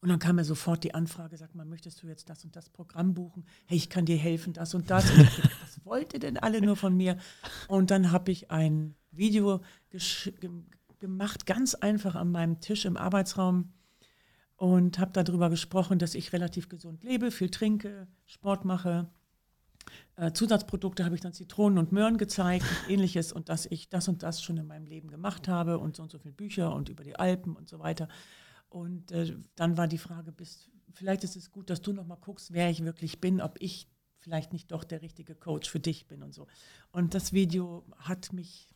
Und 0.01 0.09
dann 0.09 0.19
kam 0.19 0.35
mir 0.35 0.43
sofort 0.43 0.83
die 0.83 0.93
Anfrage, 0.93 1.37
sag 1.37 1.55
mal, 1.55 1.65
möchtest 1.65 2.01
du 2.01 2.07
jetzt 2.07 2.29
das 2.29 2.43
und 2.43 2.55
das 2.55 2.69
Programm 2.69 3.13
buchen? 3.13 3.45
Hey, 3.65 3.77
ich 3.77 3.89
kann 3.89 4.05
dir 4.05 4.17
helfen, 4.17 4.53
das 4.53 4.73
und 4.73 4.89
das. 4.89 5.09
Und 5.09 5.19
dachte, 5.19 5.49
was 5.61 5.85
wollt 5.85 6.13
ihr 6.13 6.19
denn 6.19 6.37
alle 6.37 6.61
nur 6.61 6.75
von 6.75 6.97
mir? 6.97 7.17
Und 7.67 7.91
dann 7.91 8.11
habe 8.11 8.31
ich 8.31 8.51
ein 8.51 8.95
Video 9.11 9.61
gemacht, 10.99 11.45
ganz 11.45 11.75
einfach 11.75 12.15
an 12.15 12.31
meinem 12.31 12.59
Tisch 12.59 12.85
im 12.85 12.97
Arbeitsraum 12.97 13.71
und 14.55 14.99
habe 14.99 15.11
darüber 15.11 15.49
gesprochen, 15.49 15.99
dass 15.99 16.15
ich 16.15 16.33
relativ 16.33 16.67
gesund 16.67 17.03
lebe, 17.03 17.31
viel 17.31 17.49
trinke, 17.49 18.07
Sport 18.25 18.65
mache. 18.65 19.09
Äh, 20.15 20.31
Zusatzprodukte 20.31 21.05
habe 21.05 21.15
ich 21.15 21.21
dann 21.21 21.33
Zitronen 21.33 21.77
und 21.77 21.91
Möhren 21.91 22.17
gezeigt 22.17 22.65
und 22.65 22.91
ähnliches 22.91 23.31
und 23.31 23.49
dass 23.49 23.65
ich 23.65 23.89
das 23.89 24.07
und 24.07 24.23
das 24.23 24.41
schon 24.41 24.57
in 24.57 24.67
meinem 24.67 24.85
Leben 24.85 25.09
gemacht 25.09 25.47
habe 25.47 25.79
und 25.79 25.95
so 25.95 26.03
und 26.03 26.11
so 26.11 26.19
viele 26.19 26.33
Bücher 26.33 26.73
und 26.73 26.89
über 26.89 27.03
die 27.03 27.15
Alpen 27.15 27.55
und 27.55 27.69
so 27.69 27.79
weiter. 27.79 28.07
Und 28.69 29.11
äh, 29.11 29.35
dann 29.55 29.77
war 29.77 29.87
die 29.87 29.97
Frage, 29.97 30.31
bist, 30.31 30.69
vielleicht 30.93 31.23
ist 31.23 31.35
es 31.35 31.51
gut, 31.51 31.69
dass 31.69 31.81
du 31.81 31.93
noch 31.93 32.05
mal 32.05 32.15
guckst, 32.15 32.53
wer 32.53 32.69
ich 32.69 32.83
wirklich 32.83 33.19
bin, 33.19 33.41
ob 33.41 33.55
ich 33.59 33.89
vielleicht 34.19 34.53
nicht 34.53 34.71
doch 34.71 34.83
der 34.83 35.01
richtige 35.01 35.35
Coach 35.35 35.69
für 35.69 35.79
dich 35.79 36.07
bin 36.07 36.23
und 36.23 36.33
so. 36.33 36.47
Und 36.91 37.13
das 37.13 37.33
Video 37.33 37.85
hat 37.97 38.33
mich 38.33 38.67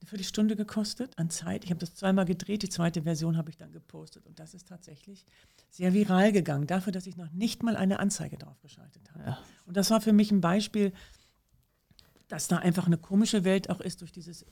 eine 0.00 0.08
Viertelstunde 0.08 0.56
gekostet 0.56 1.12
an 1.18 1.30
Zeit. 1.30 1.64
Ich 1.64 1.70
habe 1.70 1.80
das 1.80 1.94
zweimal 1.94 2.24
gedreht, 2.24 2.62
die 2.62 2.68
zweite 2.68 3.02
Version 3.02 3.36
habe 3.36 3.50
ich 3.50 3.56
dann 3.56 3.72
gepostet. 3.72 4.26
Und 4.26 4.38
das 4.38 4.54
ist 4.54 4.68
tatsächlich 4.68 5.26
sehr 5.70 5.92
viral 5.94 6.32
gegangen, 6.32 6.66
dafür, 6.66 6.92
dass 6.92 7.06
ich 7.06 7.16
noch 7.16 7.30
nicht 7.32 7.62
mal 7.62 7.76
eine 7.76 7.98
Anzeige 7.98 8.36
drauf 8.36 8.60
geschaltet 8.60 9.10
habe. 9.12 9.24
Ja. 9.24 9.38
Und 9.66 9.76
das 9.76 9.90
war 9.90 10.00
für 10.00 10.12
mich 10.12 10.30
ein 10.30 10.40
Beispiel, 10.40 10.92
dass 12.28 12.48
da 12.48 12.58
einfach 12.58 12.86
eine 12.86 12.98
komische 12.98 13.44
Welt 13.44 13.70
auch 13.70 13.80
ist 13.80 14.00
durch 14.00 14.12
dieses 14.12 14.44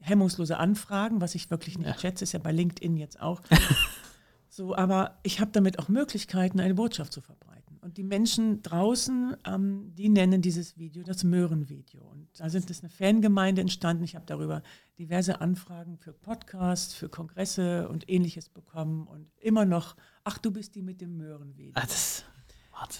hemmungslose 0.00 0.58
Anfragen, 0.58 1.20
was 1.20 1.34
ich 1.34 1.50
wirklich 1.50 1.78
nicht 1.78 1.86
Ja. 1.88 1.98
schätze, 1.98 2.24
ist 2.24 2.32
ja 2.32 2.38
bei 2.38 2.52
LinkedIn 2.52 2.96
jetzt 2.96 3.20
auch. 3.20 3.40
so, 4.48 4.74
aber 4.76 5.18
ich 5.22 5.40
habe 5.40 5.50
damit 5.52 5.78
auch 5.78 5.88
Möglichkeiten, 5.88 6.60
eine 6.60 6.74
Botschaft 6.74 7.12
zu 7.12 7.20
verbreiten. 7.20 7.63
Und 7.84 7.98
die 7.98 8.02
Menschen 8.02 8.62
draußen, 8.62 9.36
ähm, 9.46 9.92
die 9.94 10.08
nennen 10.08 10.40
dieses 10.40 10.78
Video 10.78 11.04
das 11.04 11.22
Möhrenvideo. 11.22 12.02
Und 12.02 12.28
da 12.40 12.48
sind 12.48 12.70
es 12.70 12.80
eine 12.80 12.88
Fangemeinde 12.88 13.60
entstanden. 13.60 14.04
Ich 14.04 14.14
habe 14.14 14.24
darüber 14.26 14.62
diverse 14.98 15.42
Anfragen 15.42 15.98
für 15.98 16.14
Podcasts, 16.14 16.94
für 16.94 17.10
Kongresse 17.10 17.88
und 17.90 18.08
ähnliches 18.08 18.48
bekommen. 18.48 19.06
Und 19.06 19.30
immer 19.38 19.66
noch, 19.66 19.96
ach, 20.24 20.38
du 20.38 20.50
bist 20.50 20.74
die 20.76 20.82
mit 20.82 21.02
dem 21.02 21.18
Möhrenvideo. 21.18 21.72
Ah, 21.74 21.82
das. 21.86 22.24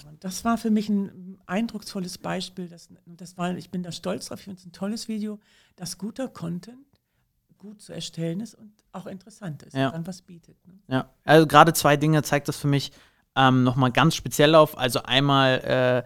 Und 0.07 0.23
das 0.23 0.45
war 0.45 0.57
für 0.57 0.69
mich 0.69 0.87
ein 0.87 1.37
eindrucksvolles 1.47 2.17
Beispiel. 2.19 2.69
Das, 2.69 2.87
das 3.07 3.37
war, 3.37 3.57
ich 3.57 3.71
bin 3.71 3.81
da 3.83 3.91
stolz 3.91 4.27
drauf. 4.27 4.39
Ich 4.39 4.45
finde 4.45 4.59
es 4.59 4.65
ein 4.65 4.71
tolles 4.71 5.07
Video, 5.07 5.39
das 5.75 5.97
guter 5.97 6.27
Content 6.29 6.77
gut 7.57 7.81
zu 7.81 7.91
erstellen 7.91 8.39
ist 8.39 8.53
und 8.55 8.71
auch 8.91 9.07
interessant 9.07 9.63
ist 9.63 9.73
Ja. 9.73 9.87
und 9.87 9.93
dann 9.95 10.07
was 10.07 10.21
bietet. 10.21 10.57
Ne? 10.67 10.79
Ja, 10.87 11.09
also 11.23 11.47
gerade 11.47 11.73
zwei 11.73 11.97
Dinge 11.97 12.21
zeigt 12.21 12.47
das 12.47 12.57
für 12.57 12.67
mich 12.67 12.91
ähm, 13.35 13.63
nochmal 13.63 13.91
ganz 13.91 14.15
speziell 14.15 14.55
auf. 14.55 14.77
Also 14.77 15.03
einmal 15.03 16.05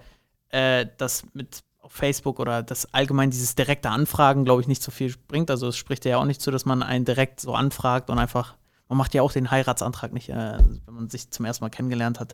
äh, 0.52 0.82
äh, 0.82 0.88
das 0.98 1.24
mit 1.34 1.63
Facebook 1.88 2.39
oder 2.39 2.62
das 2.62 2.94
allgemein 2.94 3.32
dieses 3.32 3.56
direkte 3.56 3.89
Anfragen, 3.89 4.46
glaube 4.46 4.62
ich, 4.62 4.68
nicht 4.68 4.84
so 4.84 4.92
viel 4.92 5.13
bringt. 5.28 5.50
Also 5.50 5.68
es 5.68 5.78
spricht 5.78 6.06
ja 6.06 6.18
auch 6.18 6.26
nicht 6.26 6.42
zu, 6.42 6.52
dass 6.52 6.65
man 6.65 6.84
einen 6.84 7.06
direkt 7.06 7.39
so 7.39 7.54
anfragt 7.54 8.10
und 8.10 8.20
einfach 8.20 8.56
man 8.89 8.97
macht 8.97 9.13
ja 9.13 9.21
auch 9.21 9.32
den 9.32 9.52
Heiratsantrag 9.52 10.12
nicht, 10.13 10.30
äh, 10.30 10.58
wenn 10.86 10.93
man 10.93 11.10
sich 11.10 11.30
zum 11.30 11.45
ersten 11.45 11.63
Mal 11.63 11.69
kennengelernt 11.69 12.19
hat. 12.19 12.34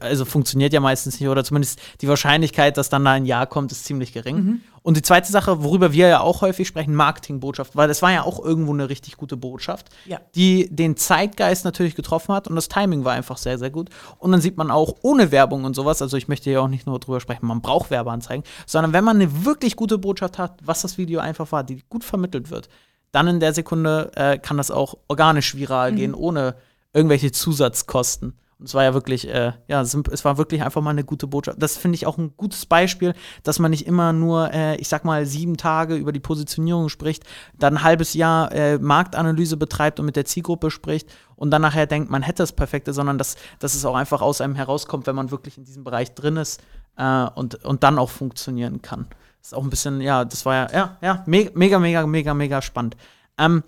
Also 0.00 0.24
funktioniert 0.24 0.72
ja 0.72 0.78
meistens 0.80 1.18
nicht 1.18 1.28
oder 1.28 1.42
zumindest 1.42 1.80
die 2.00 2.08
Wahrscheinlichkeit, 2.08 2.76
dass 2.76 2.88
dann 2.88 3.04
da 3.04 3.12
ein 3.12 3.26
Ja 3.26 3.44
kommt, 3.44 3.72
ist 3.72 3.84
ziemlich 3.84 4.12
gering. 4.12 4.36
Mhm. 4.36 4.60
Und 4.82 4.96
die 4.96 5.02
zweite 5.02 5.32
Sache, 5.32 5.64
worüber 5.64 5.92
wir 5.92 6.06
ja 6.06 6.20
auch 6.20 6.42
häufig 6.42 6.68
sprechen, 6.68 6.94
Marketingbotschaft, 6.94 7.74
weil 7.74 7.88
das 7.88 8.02
war 8.02 8.12
ja 8.12 8.22
auch 8.22 8.38
irgendwo 8.38 8.72
eine 8.72 8.88
richtig 8.88 9.16
gute 9.16 9.36
Botschaft, 9.36 9.88
ja. 10.04 10.20
die 10.36 10.68
den 10.70 10.96
Zeitgeist 10.96 11.64
natürlich 11.64 11.96
getroffen 11.96 12.32
hat 12.32 12.46
und 12.46 12.54
das 12.54 12.68
Timing 12.68 13.04
war 13.04 13.14
einfach 13.14 13.36
sehr, 13.36 13.58
sehr 13.58 13.70
gut. 13.70 13.90
Und 14.18 14.30
dann 14.30 14.40
sieht 14.40 14.56
man 14.56 14.70
auch 14.70 14.94
ohne 15.02 15.32
Werbung 15.32 15.64
und 15.64 15.74
sowas, 15.74 16.02
also 16.02 16.16
ich 16.16 16.28
möchte 16.28 16.52
ja 16.52 16.60
auch 16.60 16.68
nicht 16.68 16.86
nur 16.86 17.00
drüber 17.00 17.18
sprechen, 17.18 17.46
man 17.46 17.62
braucht 17.62 17.90
Werbeanzeigen, 17.90 18.44
sondern 18.64 18.92
wenn 18.92 19.02
man 19.02 19.16
eine 19.16 19.44
wirklich 19.44 19.74
gute 19.74 19.98
Botschaft 19.98 20.38
hat, 20.38 20.60
was 20.64 20.82
das 20.82 20.98
Video 20.98 21.18
einfach 21.18 21.50
war, 21.50 21.64
die 21.64 21.82
gut 21.88 22.04
vermittelt 22.04 22.50
wird, 22.50 22.68
dann 23.12 23.28
in 23.28 23.40
der 23.40 23.54
Sekunde 23.54 24.10
äh, 24.14 24.38
kann 24.38 24.56
das 24.56 24.70
auch 24.70 24.96
organisch 25.08 25.54
viral 25.54 25.92
mhm. 25.92 25.96
gehen, 25.96 26.14
ohne 26.14 26.56
irgendwelche 26.92 27.32
Zusatzkosten. 27.32 28.34
Und 28.58 28.66
es 28.66 28.74
war 28.74 28.84
ja 28.84 28.94
wirklich, 28.94 29.28
äh, 29.28 29.52
ja, 29.68 29.82
es 29.82 30.24
war 30.24 30.38
wirklich 30.38 30.62
einfach 30.62 30.80
mal 30.80 30.90
eine 30.90 31.04
gute 31.04 31.26
Botschaft. 31.26 31.60
Das 31.60 31.76
finde 31.76 31.96
ich 31.96 32.06
auch 32.06 32.16
ein 32.16 32.32
gutes 32.38 32.64
Beispiel, 32.64 33.12
dass 33.42 33.58
man 33.58 33.70
nicht 33.70 33.86
immer 33.86 34.14
nur, 34.14 34.50
äh, 34.50 34.76
ich 34.76 34.88
sag 34.88 35.04
mal, 35.04 35.26
sieben 35.26 35.58
Tage 35.58 35.94
über 35.94 36.10
die 36.10 36.20
Positionierung 36.20 36.88
spricht, 36.88 37.24
dann 37.58 37.74
ein 37.74 37.82
halbes 37.82 38.14
Jahr 38.14 38.50
äh, 38.52 38.78
Marktanalyse 38.78 39.58
betreibt 39.58 40.00
und 40.00 40.06
mit 40.06 40.16
der 40.16 40.24
Zielgruppe 40.24 40.70
spricht 40.70 41.06
und 41.34 41.50
dann 41.50 41.60
nachher 41.60 41.86
denkt, 41.86 42.10
man 42.10 42.22
hätte 42.22 42.42
das 42.42 42.52
Perfekte, 42.52 42.94
sondern 42.94 43.18
dass, 43.18 43.36
dass 43.58 43.74
es 43.74 43.84
auch 43.84 43.94
einfach 43.94 44.22
aus 44.22 44.40
einem 44.40 44.54
herauskommt, 44.54 45.06
wenn 45.06 45.16
man 45.16 45.30
wirklich 45.30 45.58
in 45.58 45.64
diesem 45.64 45.84
Bereich 45.84 46.14
drin 46.14 46.38
ist 46.38 46.62
äh, 46.96 47.26
und, 47.34 47.62
und 47.62 47.82
dann 47.82 47.98
auch 47.98 48.10
funktionieren 48.10 48.80
kann 48.80 49.06
ist 49.46 49.54
auch 49.54 49.62
ein 49.62 49.70
bisschen, 49.70 50.00
ja, 50.00 50.24
das 50.24 50.44
war 50.44 50.54
ja, 50.54 50.72
ja, 50.72 50.98
ja, 51.00 51.24
mega, 51.26 51.78
mega, 51.78 52.06
mega, 52.06 52.34
mega 52.34 52.62
spannend. 52.62 52.96
Ähm, 53.38 53.62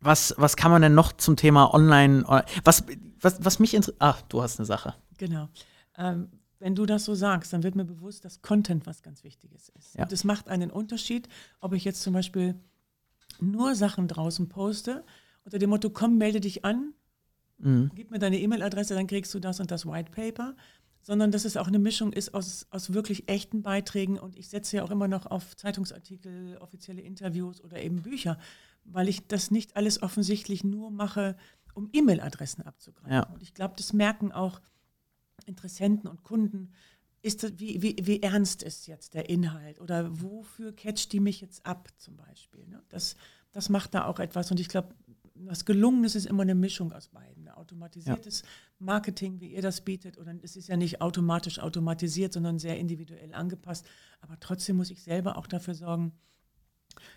was, 0.00 0.34
was 0.38 0.56
kann 0.56 0.70
man 0.70 0.82
denn 0.82 0.94
noch 0.94 1.12
zum 1.12 1.36
Thema 1.36 1.74
Online, 1.74 2.24
was, 2.64 2.84
was, 3.20 3.44
was 3.44 3.58
mich 3.58 3.74
interessiert, 3.74 4.00
ach, 4.00 4.22
du 4.22 4.42
hast 4.42 4.58
eine 4.58 4.66
Sache. 4.66 4.94
Genau. 5.16 5.48
Ähm, 5.96 6.28
wenn 6.60 6.74
du 6.74 6.86
das 6.86 7.04
so 7.04 7.14
sagst, 7.14 7.52
dann 7.52 7.62
wird 7.62 7.74
mir 7.74 7.84
bewusst, 7.84 8.24
dass 8.24 8.42
Content 8.42 8.86
was 8.86 9.02
ganz 9.02 9.24
Wichtiges 9.24 9.68
ist. 9.70 9.94
Ja. 9.94 10.04
Und 10.04 10.12
es 10.12 10.24
macht 10.24 10.48
einen 10.48 10.70
Unterschied, 10.70 11.28
ob 11.60 11.72
ich 11.72 11.84
jetzt 11.84 12.02
zum 12.02 12.12
Beispiel 12.12 12.54
nur 13.40 13.74
Sachen 13.74 14.08
draußen 14.08 14.48
poste, 14.48 15.04
unter 15.44 15.58
dem 15.58 15.70
Motto, 15.70 15.90
komm, 15.90 16.18
melde 16.18 16.40
dich 16.40 16.64
an, 16.64 16.94
mhm. 17.58 17.90
gib 17.94 18.10
mir 18.10 18.18
deine 18.18 18.38
E-Mail-Adresse, 18.38 18.94
dann 18.94 19.06
kriegst 19.06 19.32
du 19.34 19.40
das 19.40 19.60
und 19.60 19.70
das 19.70 19.86
White 19.86 20.10
Paper 20.10 20.54
sondern 21.08 21.32
dass 21.32 21.46
es 21.46 21.56
auch 21.56 21.68
eine 21.68 21.78
Mischung 21.78 22.12
ist 22.12 22.34
aus, 22.34 22.66
aus 22.68 22.92
wirklich 22.92 23.30
echten 23.30 23.62
Beiträgen. 23.62 24.18
Und 24.18 24.36
ich 24.36 24.50
setze 24.50 24.76
ja 24.76 24.82
auch 24.82 24.90
immer 24.90 25.08
noch 25.08 25.24
auf 25.24 25.56
Zeitungsartikel, 25.56 26.58
offizielle 26.58 27.00
Interviews 27.00 27.64
oder 27.64 27.82
eben 27.82 28.02
Bücher, 28.02 28.38
weil 28.84 29.08
ich 29.08 29.26
das 29.26 29.50
nicht 29.50 29.74
alles 29.74 30.02
offensichtlich 30.02 30.64
nur 30.64 30.90
mache, 30.90 31.34
um 31.72 31.88
E-Mail-Adressen 31.94 32.60
abzugreifen. 32.60 33.10
Ja. 33.10 33.22
Und 33.22 33.42
ich 33.42 33.54
glaube, 33.54 33.72
das 33.78 33.94
merken 33.94 34.32
auch 34.32 34.60
Interessenten 35.46 36.10
und 36.10 36.24
Kunden. 36.24 36.72
Ist 37.22 37.42
das, 37.42 37.52
wie, 37.56 37.80
wie, 37.80 37.96
wie 38.02 38.20
ernst 38.20 38.62
ist 38.62 38.86
jetzt 38.86 39.14
der 39.14 39.30
Inhalt 39.30 39.80
oder 39.80 40.20
wofür 40.20 40.76
catcht 40.76 41.10
die 41.14 41.20
mich 41.20 41.40
jetzt 41.40 41.64
ab 41.64 41.88
zum 41.96 42.18
Beispiel? 42.18 42.66
Ne? 42.66 42.82
Das, 42.90 43.16
das 43.52 43.70
macht 43.70 43.94
da 43.94 44.04
auch 44.04 44.18
etwas 44.18 44.50
und 44.50 44.60
ich 44.60 44.68
glaube, 44.68 44.94
was 45.36 45.64
gelungen 45.64 46.04
ist, 46.04 46.16
ist 46.16 46.26
immer 46.26 46.42
eine 46.42 46.54
Mischung 46.54 46.92
aus 46.92 47.08
beiden. 47.08 47.47
Automatisiertes 47.58 48.42
ja. 48.42 48.48
Marketing, 48.78 49.40
wie 49.40 49.48
ihr 49.48 49.62
das 49.62 49.80
bietet, 49.80 50.18
oder 50.18 50.34
es 50.42 50.56
ist 50.56 50.68
ja 50.68 50.76
nicht 50.76 51.00
automatisch 51.00 51.58
automatisiert, 51.58 52.32
sondern 52.32 52.58
sehr 52.58 52.78
individuell 52.78 53.34
angepasst. 53.34 53.86
Aber 54.20 54.38
trotzdem 54.40 54.76
muss 54.76 54.90
ich 54.90 55.02
selber 55.02 55.36
auch 55.36 55.46
dafür 55.46 55.74
sorgen, 55.74 56.12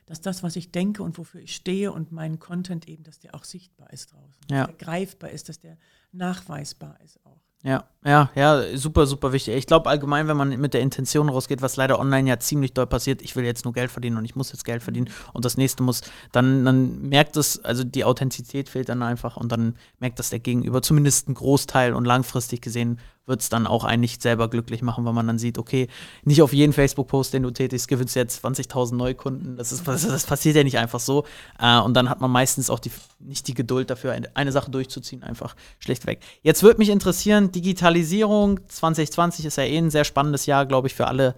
dass 0.05 0.21
das, 0.21 0.43
was 0.43 0.55
ich 0.55 0.71
denke 0.71 1.03
und 1.03 1.17
wofür 1.17 1.41
ich 1.41 1.55
stehe 1.55 1.91
und 1.91 2.11
mein 2.11 2.39
Content 2.39 2.87
eben, 2.87 3.03
dass 3.03 3.19
der 3.19 3.35
auch 3.35 3.43
sichtbar 3.43 3.91
ist 3.91 4.13
draußen, 4.13 4.41
ja. 4.49 4.67
dass 4.67 4.77
der 4.77 4.85
greifbar 4.85 5.29
ist, 5.31 5.49
dass 5.49 5.59
der 5.59 5.77
nachweisbar 6.11 6.99
ist 7.01 7.25
auch. 7.25 7.41
Ja, 7.63 7.83
ja, 8.03 8.31
ja, 8.33 8.75
super, 8.75 9.05
super 9.05 9.33
wichtig. 9.33 9.55
Ich 9.55 9.67
glaube 9.67 9.87
allgemein, 9.87 10.27
wenn 10.27 10.35
man 10.35 10.59
mit 10.59 10.73
der 10.73 10.81
Intention 10.81 11.29
rausgeht, 11.29 11.61
was 11.61 11.75
leider 11.75 11.99
online 11.99 12.27
ja 12.27 12.39
ziemlich 12.39 12.73
doll 12.73 12.87
passiert, 12.87 13.21
ich 13.21 13.35
will 13.35 13.45
jetzt 13.45 13.65
nur 13.65 13.73
Geld 13.73 13.91
verdienen 13.91 14.17
und 14.17 14.25
ich 14.25 14.35
muss 14.35 14.51
jetzt 14.51 14.65
Geld 14.65 14.81
verdienen 14.81 15.11
und 15.33 15.45
das 15.45 15.57
nächste 15.57 15.83
muss, 15.83 16.01
dann, 16.31 16.65
dann 16.65 17.01
merkt 17.03 17.37
es, 17.37 17.63
also 17.63 17.83
die 17.83 18.03
Authentizität 18.03 18.67
fehlt 18.67 18.89
dann 18.89 19.03
einfach 19.03 19.37
und 19.37 19.51
dann 19.51 19.75
merkt 19.99 20.17
das 20.17 20.31
der 20.31 20.39
Gegenüber, 20.39 20.81
zumindest 20.81 21.29
ein 21.29 21.35
Großteil 21.35 21.93
und 21.93 22.05
langfristig 22.05 22.61
gesehen 22.61 22.99
wird 23.31 23.41
es 23.41 23.49
dann 23.49 23.65
auch 23.65 23.83
einen 23.85 24.01
nicht 24.01 24.21
selber 24.21 24.49
glücklich 24.49 24.83
machen, 24.83 25.05
weil 25.05 25.13
man 25.13 25.25
dann 25.25 25.39
sieht, 25.39 25.57
okay, 25.57 25.87
nicht 26.23 26.41
auf 26.41 26.53
jeden 26.53 26.73
Facebook-Post, 26.73 27.33
den 27.33 27.43
du 27.43 27.51
tätigst, 27.51 27.87
gewinnst 27.87 28.15
du 28.15 28.19
jetzt 28.19 28.45
20.000 28.45 28.95
Neukunden. 28.95 29.55
Das, 29.55 29.71
ist, 29.71 29.87
das, 29.87 30.05
das, 30.05 30.25
passiert 30.25 30.57
ja 30.57 30.63
nicht 30.63 30.77
einfach 30.77 30.99
so. 30.99 31.23
Äh, 31.59 31.79
und 31.79 31.95
dann 31.95 32.09
hat 32.09 32.21
man 32.21 32.29
meistens 32.29 32.69
auch 32.69 32.79
die, 32.79 32.91
nicht 33.19 33.47
die 33.47 33.53
Geduld 33.53 33.89
dafür, 33.89 34.11
eine, 34.11 34.29
eine 34.35 34.51
Sache 34.51 34.69
durchzuziehen, 34.69 35.23
einfach 35.23 35.55
schlechtweg. 35.79 36.19
Jetzt 36.43 36.61
würde 36.61 36.77
mich 36.77 36.89
interessieren, 36.89 37.51
Digitalisierung 37.51 38.59
2020 38.67 39.45
ist 39.45 39.55
ja 39.55 39.63
eh 39.63 39.77
ein 39.77 39.89
sehr 39.89 40.03
spannendes 40.03 40.45
Jahr, 40.45 40.65
glaube 40.65 40.87
ich, 40.87 40.93
für 40.93 41.07
alle, 41.07 41.33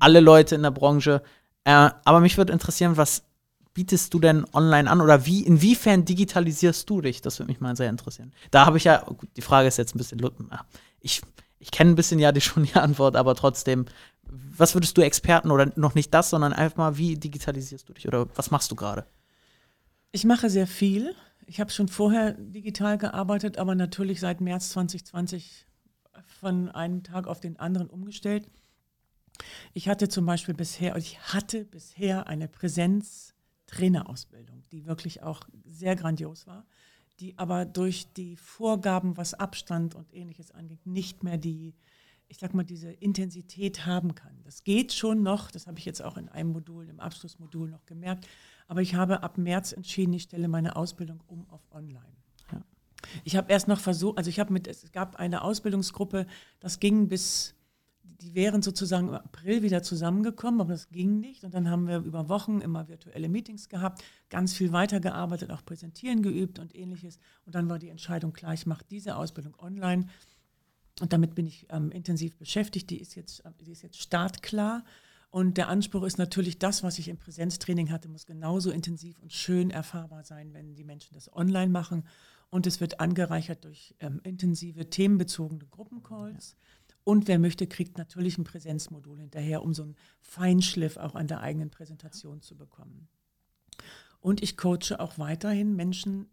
alle 0.00 0.20
Leute 0.20 0.56
in 0.56 0.62
der 0.62 0.72
Branche. 0.72 1.22
Äh, 1.64 1.90
aber 2.04 2.20
mich 2.20 2.36
würde 2.36 2.52
interessieren, 2.52 2.96
was 2.96 3.22
bietest 3.76 4.14
du 4.14 4.18
denn 4.20 4.46
online 4.54 4.90
an 4.90 5.02
oder 5.02 5.26
wie, 5.26 5.42
inwiefern 5.42 6.06
digitalisierst 6.06 6.88
du 6.88 7.02
dich? 7.02 7.20
Das 7.20 7.38
würde 7.38 7.52
mich 7.52 7.60
mal 7.60 7.76
sehr 7.76 7.90
interessieren. 7.90 8.32
Da 8.50 8.64
habe 8.64 8.78
ich 8.78 8.84
ja, 8.84 9.02
gut, 9.04 9.28
die 9.36 9.42
Frage 9.42 9.68
ist 9.68 9.76
jetzt 9.76 9.94
ein 9.94 9.98
bisschen, 9.98 10.18
ich, 11.06 11.22
ich 11.58 11.70
kenne 11.70 11.92
ein 11.92 11.96
bisschen 11.96 12.18
ja 12.18 12.32
die, 12.32 12.40
schon 12.42 12.64
die 12.64 12.74
Antwort, 12.74 13.16
aber 13.16 13.34
trotzdem, 13.34 13.86
was 14.24 14.74
würdest 14.74 14.98
du 14.98 15.02
Experten 15.02 15.50
oder 15.50 15.72
noch 15.76 15.94
nicht 15.94 16.12
das, 16.12 16.30
sondern 16.30 16.52
einfach 16.52 16.76
mal, 16.76 16.98
wie 16.98 17.16
digitalisierst 17.16 17.88
du 17.88 17.94
dich 17.94 18.06
oder 18.06 18.26
was 18.34 18.50
machst 18.50 18.70
du 18.70 18.76
gerade? 18.76 19.06
Ich 20.12 20.24
mache 20.24 20.50
sehr 20.50 20.66
viel. 20.66 21.14
Ich 21.46 21.60
habe 21.60 21.70
schon 21.70 21.88
vorher 21.88 22.32
digital 22.32 22.98
gearbeitet, 22.98 23.56
aber 23.58 23.74
natürlich 23.74 24.18
seit 24.20 24.40
März 24.40 24.70
2020 24.70 25.66
von 26.40 26.70
einem 26.70 27.02
Tag 27.02 27.26
auf 27.28 27.40
den 27.40 27.58
anderen 27.58 27.88
umgestellt. 27.88 28.48
Ich 29.74 29.88
hatte 29.88 30.08
zum 30.08 30.26
Beispiel 30.26 30.54
bisher, 30.54 30.96
ich 30.96 31.20
hatte 31.20 31.64
bisher 31.64 32.26
eine 32.26 32.48
Präsenz 32.48 33.34
Trainerausbildung, 33.66 34.62
die 34.72 34.86
wirklich 34.86 35.22
auch 35.22 35.42
sehr 35.64 35.96
grandios 35.96 36.46
war, 36.46 36.64
die 37.20 37.38
aber 37.38 37.64
durch 37.64 38.12
die 38.12 38.36
Vorgaben, 38.36 39.16
was 39.16 39.34
Abstand 39.34 39.94
und 39.94 40.12
ähnliches 40.14 40.50
angeht, 40.50 40.86
nicht 40.86 41.22
mehr 41.22 41.38
die, 41.38 41.74
ich 42.28 42.38
sag 42.38 42.54
mal, 42.54 42.64
diese 42.64 42.92
Intensität 42.92 43.86
haben 43.86 44.14
kann. 44.14 44.42
Das 44.44 44.64
geht 44.64 44.92
schon 44.92 45.22
noch, 45.22 45.50
das 45.50 45.66
habe 45.66 45.78
ich 45.78 45.84
jetzt 45.84 46.02
auch 46.02 46.16
in 46.16 46.28
einem 46.28 46.50
Modul, 46.50 46.88
im 46.88 47.00
Abschlussmodul 47.00 47.70
noch 47.70 47.86
gemerkt, 47.86 48.26
aber 48.68 48.82
ich 48.82 48.94
habe 48.94 49.22
ab 49.22 49.38
März 49.38 49.72
entschieden, 49.72 50.12
ich 50.12 50.24
stelle 50.24 50.48
meine 50.48 50.76
Ausbildung 50.76 51.22
um 51.26 51.48
auf 51.50 51.62
online. 51.70 52.16
Ja. 52.52 52.62
Ich 53.24 53.36
habe 53.36 53.50
erst 53.50 53.68
noch 53.68 53.80
versucht, 53.80 54.18
also 54.18 54.28
ich 54.28 54.38
habe 54.38 54.52
mit, 54.52 54.66
es 54.66 54.90
gab 54.92 55.16
eine 55.16 55.42
Ausbildungsgruppe, 55.42 56.26
das 56.60 56.80
ging 56.80 57.08
bis 57.08 57.55
die 58.20 58.34
wären 58.34 58.62
sozusagen 58.62 59.08
im 59.08 59.14
April 59.14 59.62
wieder 59.62 59.82
zusammengekommen, 59.82 60.60
aber 60.60 60.72
das 60.72 60.88
ging 60.88 61.20
nicht. 61.20 61.44
Und 61.44 61.54
dann 61.54 61.70
haben 61.70 61.86
wir 61.86 61.98
über 61.98 62.28
Wochen 62.28 62.60
immer 62.60 62.88
virtuelle 62.88 63.28
Meetings 63.28 63.68
gehabt, 63.68 64.02
ganz 64.30 64.54
viel 64.54 64.72
weitergearbeitet, 64.72 65.50
auch 65.50 65.64
Präsentieren 65.64 66.22
geübt 66.22 66.58
und 66.58 66.74
ähnliches. 66.74 67.18
Und 67.44 67.54
dann 67.54 67.68
war 67.68 67.78
die 67.78 67.88
Entscheidung 67.88 68.32
klar, 68.32 68.54
ich 68.54 68.66
mache 68.66 68.84
diese 68.90 69.16
Ausbildung 69.16 69.54
online. 69.58 70.06
Und 71.00 71.12
damit 71.12 71.34
bin 71.34 71.46
ich 71.46 71.66
ähm, 71.70 71.90
intensiv 71.90 72.36
beschäftigt. 72.36 72.90
Die 72.90 73.00
ist, 73.00 73.14
jetzt, 73.14 73.42
die 73.60 73.72
ist 73.72 73.82
jetzt 73.82 74.00
startklar. 74.00 74.84
Und 75.30 75.58
der 75.58 75.68
Anspruch 75.68 76.04
ist 76.04 76.16
natürlich, 76.16 76.58
das, 76.58 76.82
was 76.82 76.98
ich 76.98 77.08
im 77.08 77.18
Präsenztraining 77.18 77.90
hatte, 77.90 78.08
muss 78.08 78.24
genauso 78.24 78.70
intensiv 78.70 79.20
und 79.20 79.32
schön 79.32 79.70
erfahrbar 79.70 80.24
sein, 80.24 80.54
wenn 80.54 80.74
die 80.74 80.84
Menschen 80.84 81.14
das 81.14 81.30
online 81.32 81.70
machen. 81.70 82.04
Und 82.48 82.66
es 82.66 82.80
wird 82.80 83.00
angereichert 83.00 83.64
durch 83.64 83.94
ähm, 84.00 84.20
intensive 84.22 84.88
themenbezogene 84.88 85.66
Gruppencalls. 85.66 86.56
Ja 86.58 86.76
und 87.06 87.28
wer 87.28 87.38
möchte, 87.38 87.68
kriegt 87.68 87.98
natürlich 87.98 88.36
ein 88.36 88.42
Präsenzmodul 88.42 89.20
hinterher, 89.20 89.62
um 89.62 89.72
so 89.72 89.84
einen 89.84 89.94
Feinschliff 90.22 90.96
auch 90.96 91.14
an 91.14 91.28
der 91.28 91.40
eigenen 91.40 91.70
Präsentation 91.70 92.42
zu 92.42 92.56
bekommen. 92.56 93.06
Und 94.18 94.42
ich 94.42 94.56
coache 94.56 94.98
auch 94.98 95.16
weiterhin 95.16 95.76
Menschen 95.76 96.28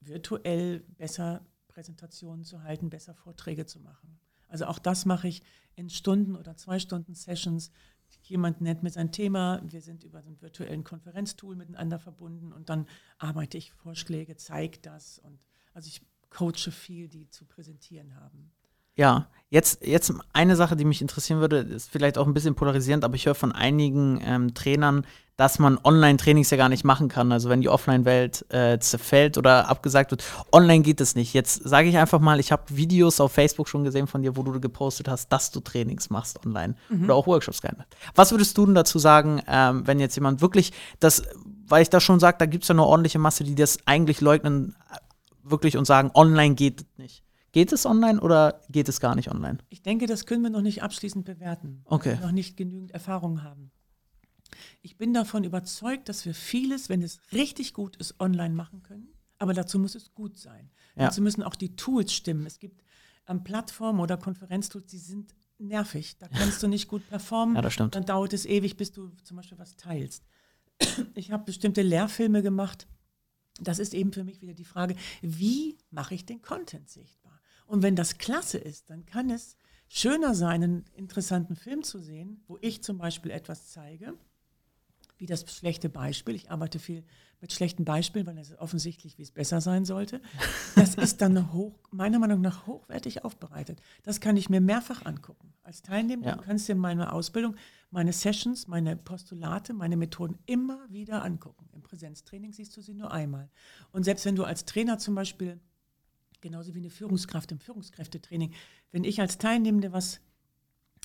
virtuell 0.00 0.80
besser 0.80 1.44
Präsentationen 1.68 2.42
zu 2.42 2.62
halten, 2.62 2.88
besser 2.88 3.12
Vorträge 3.12 3.66
zu 3.66 3.78
machen. 3.80 4.18
Also 4.48 4.64
auch 4.64 4.78
das 4.78 5.04
mache 5.04 5.28
ich 5.28 5.42
in 5.74 5.90
Stunden 5.90 6.36
oder 6.36 6.56
zwei 6.56 6.78
Stunden 6.78 7.14
Sessions. 7.14 7.70
Jemand 8.22 8.62
nennt 8.62 8.82
mir 8.82 8.88
sein 8.88 9.12
Thema, 9.12 9.60
wir 9.62 9.82
sind 9.82 10.04
über 10.04 10.22
so 10.22 10.30
einen 10.30 10.40
virtuellen 10.40 10.84
Konferenztool 10.84 11.54
miteinander 11.54 11.98
verbunden 11.98 12.50
und 12.54 12.70
dann 12.70 12.86
arbeite 13.18 13.58
ich 13.58 13.74
Vorschläge, 13.74 14.36
zeige 14.36 14.78
das 14.78 15.18
und 15.18 15.38
also 15.74 15.88
ich 15.88 16.00
coache 16.30 16.70
viel, 16.70 17.08
die 17.08 17.28
zu 17.28 17.44
präsentieren 17.44 18.16
haben. 18.16 18.52
Ja, 18.96 19.28
jetzt, 19.50 19.86
jetzt 19.86 20.12
eine 20.32 20.56
Sache, 20.56 20.76
die 20.76 20.84
mich 20.84 21.00
interessieren 21.00 21.40
würde, 21.40 21.58
ist 21.58 21.90
vielleicht 21.90 22.18
auch 22.18 22.26
ein 22.26 22.34
bisschen 22.34 22.54
polarisierend, 22.54 23.04
aber 23.04 23.14
ich 23.14 23.26
höre 23.26 23.34
von 23.34 23.52
einigen 23.52 24.20
ähm, 24.24 24.54
Trainern, 24.54 25.06
dass 25.36 25.58
man 25.58 25.78
Online-Trainings 25.82 26.48
ja 26.50 26.56
gar 26.56 26.70
nicht 26.70 26.84
machen 26.84 27.08
kann. 27.08 27.30
Also 27.30 27.50
wenn 27.50 27.60
die 27.60 27.68
Offline-Welt 27.68 28.46
äh, 28.48 28.78
zerfällt 28.78 29.36
oder 29.36 29.68
abgesagt 29.68 30.10
wird, 30.10 30.24
online 30.50 30.82
geht 30.82 31.00
es 31.00 31.14
nicht. 31.14 31.34
Jetzt 31.34 31.62
sage 31.62 31.88
ich 31.88 31.98
einfach 31.98 32.20
mal, 32.20 32.40
ich 32.40 32.52
habe 32.52 32.62
Videos 32.68 33.20
auf 33.20 33.32
Facebook 33.32 33.68
schon 33.68 33.84
gesehen 33.84 34.06
von 34.06 34.22
dir, 34.22 34.36
wo 34.36 34.42
du 34.42 34.58
gepostet 34.58 35.08
hast, 35.08 35.28
dass 35.28 35.50
du 35.50 35.60
Trainings 35.60 36.08
machst 36.08 36.44
online 36.46 36.74
mhm. 36.88 37.04
oder 37.04 37.14
auch 37.14 37.26
Workshops 37.26 37.60
gerne. 37.60 37.84
Was 38.14 38.30
würdest 38.30 38.56
du 38.56 38.64
denn 38.64 38.74
dazu 38.74 38.98
sagen, 38.98 39.42
ähm, 39.46 39.86
wenn 39.86 40.00
jetzt 40.00 40.14
jemand 40.14 40.40
wirklich 40.40 40.72
das, 41.00 41.22
weil 41.68 41.82
ich 41.82 41.90
da 41.90 42.00
schon 42.00 42.18
sage, 42.18 42.38
da 42.38 42.46
gibt 42.46 42.64
es 42.64 42.68
ja 42.68 42.74
eine 42.74 42.84
ordentliche 42.84 43.18
Masse, 43.18 43.44
die 43.44 43.54
das 43.54 43.78
eigentlich 43.84 44.22
leugnen, 44.22 44.74
äh, 44.90 44.96
wirklich 45.42 45.76
und 45.76 45.84
sagen, 45.84 46.10
online 46.14 46.54
geht 46.54 46.86
nicht. 46.96 47.25
Geht 47.56 47.72
es 47.72 47.86
online 47.86 48.20
oder 48.20 48.60
geht 48.68 48.86
es 48.86 49.00
gar 49.00 49.14
nicht 49.14 49.30
online? 49.30 49.56
Ich 49.70 49.80
denke, 49.80 50.04
das 50.06 50.26
können 50.26 50.42
wir 50.42 50.50
noch 50.50 50.60
nicht 50.60 50.82
abschließend 50.82 51.24
bewerten, 51.24 51.80
okay. 51.86 52.18
noch 52.20 52.30
nicht 52.30 52.58
genügend 52.58 52.90
Erfahrung 52.90 53.42
haben. 53.42 53.70
Ich 54.82 54.98
bin 54.98 55.14
davon 55.14 55.42
überzeugt, 55.42 56.10
dass 56.10 56.26
wir 56.26 56.34
vieles, 56.34 56.90
wenn 56.90 57.00
es 57.00 57.18
richtig 57.32 57.72
gut 57.72 57.96
ist, 57.96 58.20
online 58.20 58.54
machen 58.54 58.82
können. 58.82 59.08
Aber 59.38 59.54
dazu 59.54 59.78
muss 59.78 59.94
es 59.94 60.12
gut 60.12 60.36
sein. 60.36 60.68
Ja. 60.96 61.06
Dazu 61.06 61.22
müssen 61.22 61.42
auch 61.42 61.54
die 61.54 61.74
Tools 61.76 62.12
stimmen. 62.12 62.44
Es 62.44 62.58
gibt 62.58 62.82
ähm, 63.26 63.42
Plattformen 63.42 64.00
oder 64.00 64.18
Konferenztools, 64.18 64.84
die 64.88 64.98
sind 64.98 65.34
nervig. 65.56 66.18
Da 66.18 66.28
kannst 66.28 66.62
du 66.62 66.68
nicht 66.68 66.88
gut 66.88 67.08
performen. 67.08 67.56
Ja, 67.56 67.62
das 67.62 67.72
stimmt. 67.72 67.94
Dann 67.94 68.04
dauert 68.04 68.34
es 68.34 68.44
ewig, 68.44 68.76
bis 68.76 68.92
du 68.92 69.08
zum 69.24 69.38
Beispiel 69.38 69.58
was 69.58 69.76
teilst. 69.76 70.26
Ich 71.14 71.30
habe 71.30 71.44
bestimmte 71.44 71.80
Lehrfilme 71.80 72.42
gemacht. 72.42 72.86
Das 73.62 73.78
ist 73.78 73.94
eben 73.94 74.12
für 74.12 74.24
mich 74.24 74.42
wieder 74.42 74.52
die 74.52 74.66
Frage, 74.66 74.94
wie 75.22 75.78
mache 75.90 76.14
ich 76.14 76.26
den 76.26 76.42
Content 76.42 76.90
sichtbar? 76.90 77.25
Und 77.66 77.82
wenn 77.82 77.96
das 77.96 78.18
klasse 78.18 78.58
ist, 78.58 78.90
dann 78.90 79.04
kann 79.06 79.30
es 79.30 79.56
schöner 79.88 80.34
sein, 80.34 80.62
einen 80.62 80.84
interessanten 80.94 81.56
Film 81.56 81.82
zu 81.82 81.98
sehen, 81.98 82.42
wo 82.46 82.58
ich 82.60 82.82
zum 82.82 82.98
Beispiel 82.98 83.30
etwas 83.30 83.68
zeige 83.70 84.14
wie 85.18 85.26
das 85.26 85.44
schlechte 85.50 85.88
Beispiel. 85.88 86.34
Ich 86.34 86.50
arbeite 86.50 86.78
viel 86.78 87.04
mit 87.40 87.52
schlechten 87.52 87.84
Beispielen, 87.84 88.26
weil 88.26 88.38
es 88.38 88.50
ist 88.50 88.58
offensichtlich, 88.58 89.18
wie 89.18 89.22
es 89.22 89.30
besser 89.30 89.60
sein 89.60 89.84
sollte. 89.84 90.20
Das 90.74 90.94
ist 90.94 91.20
dann 91.20 91.52
hoch, 91.52 91.78
meiner 91.90 92.18
Meinung 92.18 92.40
nach 92.40 92.66
hochwertig 92.66 93.24
aufbereitet. 93.24 93.80
Das 94.02 94.20
kann 94.20 94.36
ich 94.36 94.48
mir 94.48 94.60
mehrfach 94.60 95.04
angucken. 95.04 95.52
Als 95.62 95.82
Teilnehmer 95.82 96.26
ja. 96.26 96.36
du 96.36 96.42
kannst 96.42 96.68
dir 96.68 96.74
meine 96.74 97.12
Ausbildung, 97.12 97.56
meine 97.90 98.12
Sessions, 98.12 98.68
meine 98.68 98.96
Postulate, 98.96 99.74
meine 99.74 99.96
Methoden 99.96 100.38
immer 100.46 100.86
wieder 100.90 101.24
angucken. 101.24 101.68
Im 101.72 101.82
Präsenztraining 101.82 102.52
siehst 102.52 102.76
du 102.76 102.80
sie 102.80 102.94
nur 102.94 103.10
einmal. 103.10 103.50
Und 103.92 104.04
selbst 104.04 104.24
wenn 104.24 104.36
du 104.36 104.44
als 104.44 104.64
Trainer 104.64 104.98
zum 104.98 105.14
Beispiel, 105.14 105.60
genauso 106.46 106.74
wie 106.74 106.78
eine 106.78 106.90
Führungskraft 106.90 107.50
im 107.50 107.58
Führungskräftetraining, 107.58 108.54
wenn 108.92 109.02
ich 109.02 109.20
als 109.20 109.36
Teilnehmende 109.36 109.92
was 109.92 110.20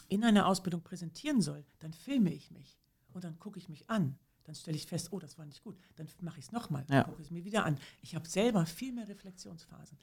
in 0.08 0.24
einer 0.24 0.46
Ausbildung 0.46 0.82
präsentieren 0.82 1.42
soll, 1.42 1.66
dann 1.80 1.94
filme 1.94 2.32
ich 2.32 2.52
mich 2.52 2.78
und 3.12 3.24
dann 3.24 3.40
gucke 3.40 3.58
ich 3.58 3.68
mich 3.68 3.90
an. 3.90 4.16
Dann 4.44 4.54
stelle 4.54 4.78
ich 4.78 4.86
fest, 4.86 5.10
oh, 5.12 5.20
das 5.20 5.40
war 5.40 5.46
nicht 5.46 5.64
gut. 5.64 5.78
Dann 5.96 6.08
mache 6.22 6.38
ich 6.40 6.46
es 6.46 6.52
nochmal, 6.52 6.86
ja. 6.90 7.04
gucke 7.04 7.22
es 7.24 7.32
mir 7.32 7.44
wieder 7.44 7.66
an. 7.66 7.78
Ich 8.02 8.14
habe 8.14 8.28
selber 8.28 8.68
viel 8.68 8.94
mehr 8.94 9.08
Reflexionsphasen. 9.08 9.98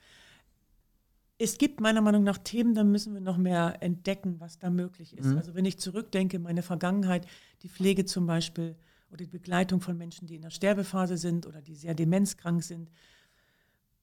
Es 1.39 1.57
gibt 1.57 1.81
meiner 1.81 2.01
Meinung 2.01 2.25
nach 2.25 2.39
Themen, 2.39 2.75
da 2.75 2.83
müssen 2.83 3.15
wir 3.15 3.21
noch 3.21 3.37
mehr 3.37 3.77
entdecken, 3.81 4.41
was 4.41 4.59
da 4.59 4.71
möglich 4.71 5.17
ist. 5.17 5.27
Mhm. 5.27 5.37
Also 5.37 5.55
wenn 5.55 5.65
ich 5.65 5.79
zurückdenke, 5.79 6.41
meine 6.41 6.63
Vergangenheit, 6.63 7.29
die 7.63 7.69
Pflege 7.69 8.05
zum 8.07 8.27
Beispiel 8.27 8.75
oder 9.11 9.19
die 9.19 9.31
Begleitung 9.31 9.81
von 9.81 9.97
Menschen, 9.97 10.27
die 10.27 10.35
in 10.35 10.43
der 10.43 10.51
Sterbephase 10.51 11.17
sind 11.17 11.47
oder 11.47 11.63
die 11.63 11.77
sehr 11.77 11.95
demenzkrank 11.95 12.65
sind, 12.65 12.91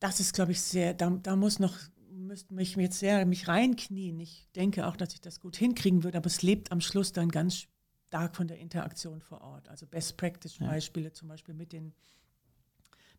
das 0.05 0.19
ist, 0.19 0.33
glaube 0.35 0.51
ich, 0.51 0.61
sehr, 0.61 0.93
da, 0.93 1.09
da 1.09 1.35
muss 1.35 1.57
noch, 1.57 1.75
müsste 2.11 2.53
mich 2.53 2.75
jetzt 2.75 2.99
sehr 2.99 3.25
mich 3.25 3.47
reinknien. 3.47 4.19
Ich 4.19 4.47
denke 4.55 4.85
auch, 4.85 4.95
dass 4.95 5.13
ich 5.13 5.21
das 5.21 5.39
gut 5.39 5.55
hinkriegen 5.55 6.03
würde, 6.03 6.19
aber 6.19 6.27
es 6.27 6.43
lebt 6.43 6.71
am 6.71 6.79
Schluss 6.79 7.11
dann 7.11 7.29
ganz 7.29 7.65
stark 8.07 8.35
von 8.35 8.47
der 8.47 8.59
Interaktion 8.59 9.19
vor 9.19 9.41
Ort. 9.41 9.67
Also 9.67 9.87
Best 9.87 10.15
Practice 10.17 10.59
Beispiele 10.59 11.07
ja. 11.07 11.13
zum 11.13 11.27
Beispiel 11.27 11.55
mit 11.55 11.73
den 11.73 11.93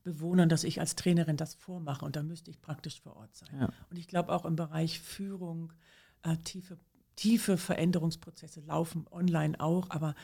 Bewohnern, 0.04 0.48
dass 0.48 0.62
ich 0.62 0.78
als 0.78 0.94
Trainerin 0.94 1.36
das 1.36 1.54
vormache 1.54 2.04
und 2.04 2.14
da 2.14 2.22
müsste 2.22 2.52
ich 2.52 2.60
praktisch 2.60 3.00
vor 3.00 3.16
Ort 3.16 3.34
sein. 3.34 3.58
Ja. 3.58 3.72
Und 3.90 3.96
ich 3.96 4.06
glaube 4.06 4.32
auch 4.32 4.44
im 4.44 4.54
Bereich 4.54 5.00
Führung, 5.00 5.72
äh, 6.22 6.36
tiefe, 6.36 6.78
tiefe 7.16 7.58
Veränderungsprozesse 7.58 8.60
laufen 8.60 9.06
online 9.10 9.58
auch, 9.58 9.90
aber 9.90 10.14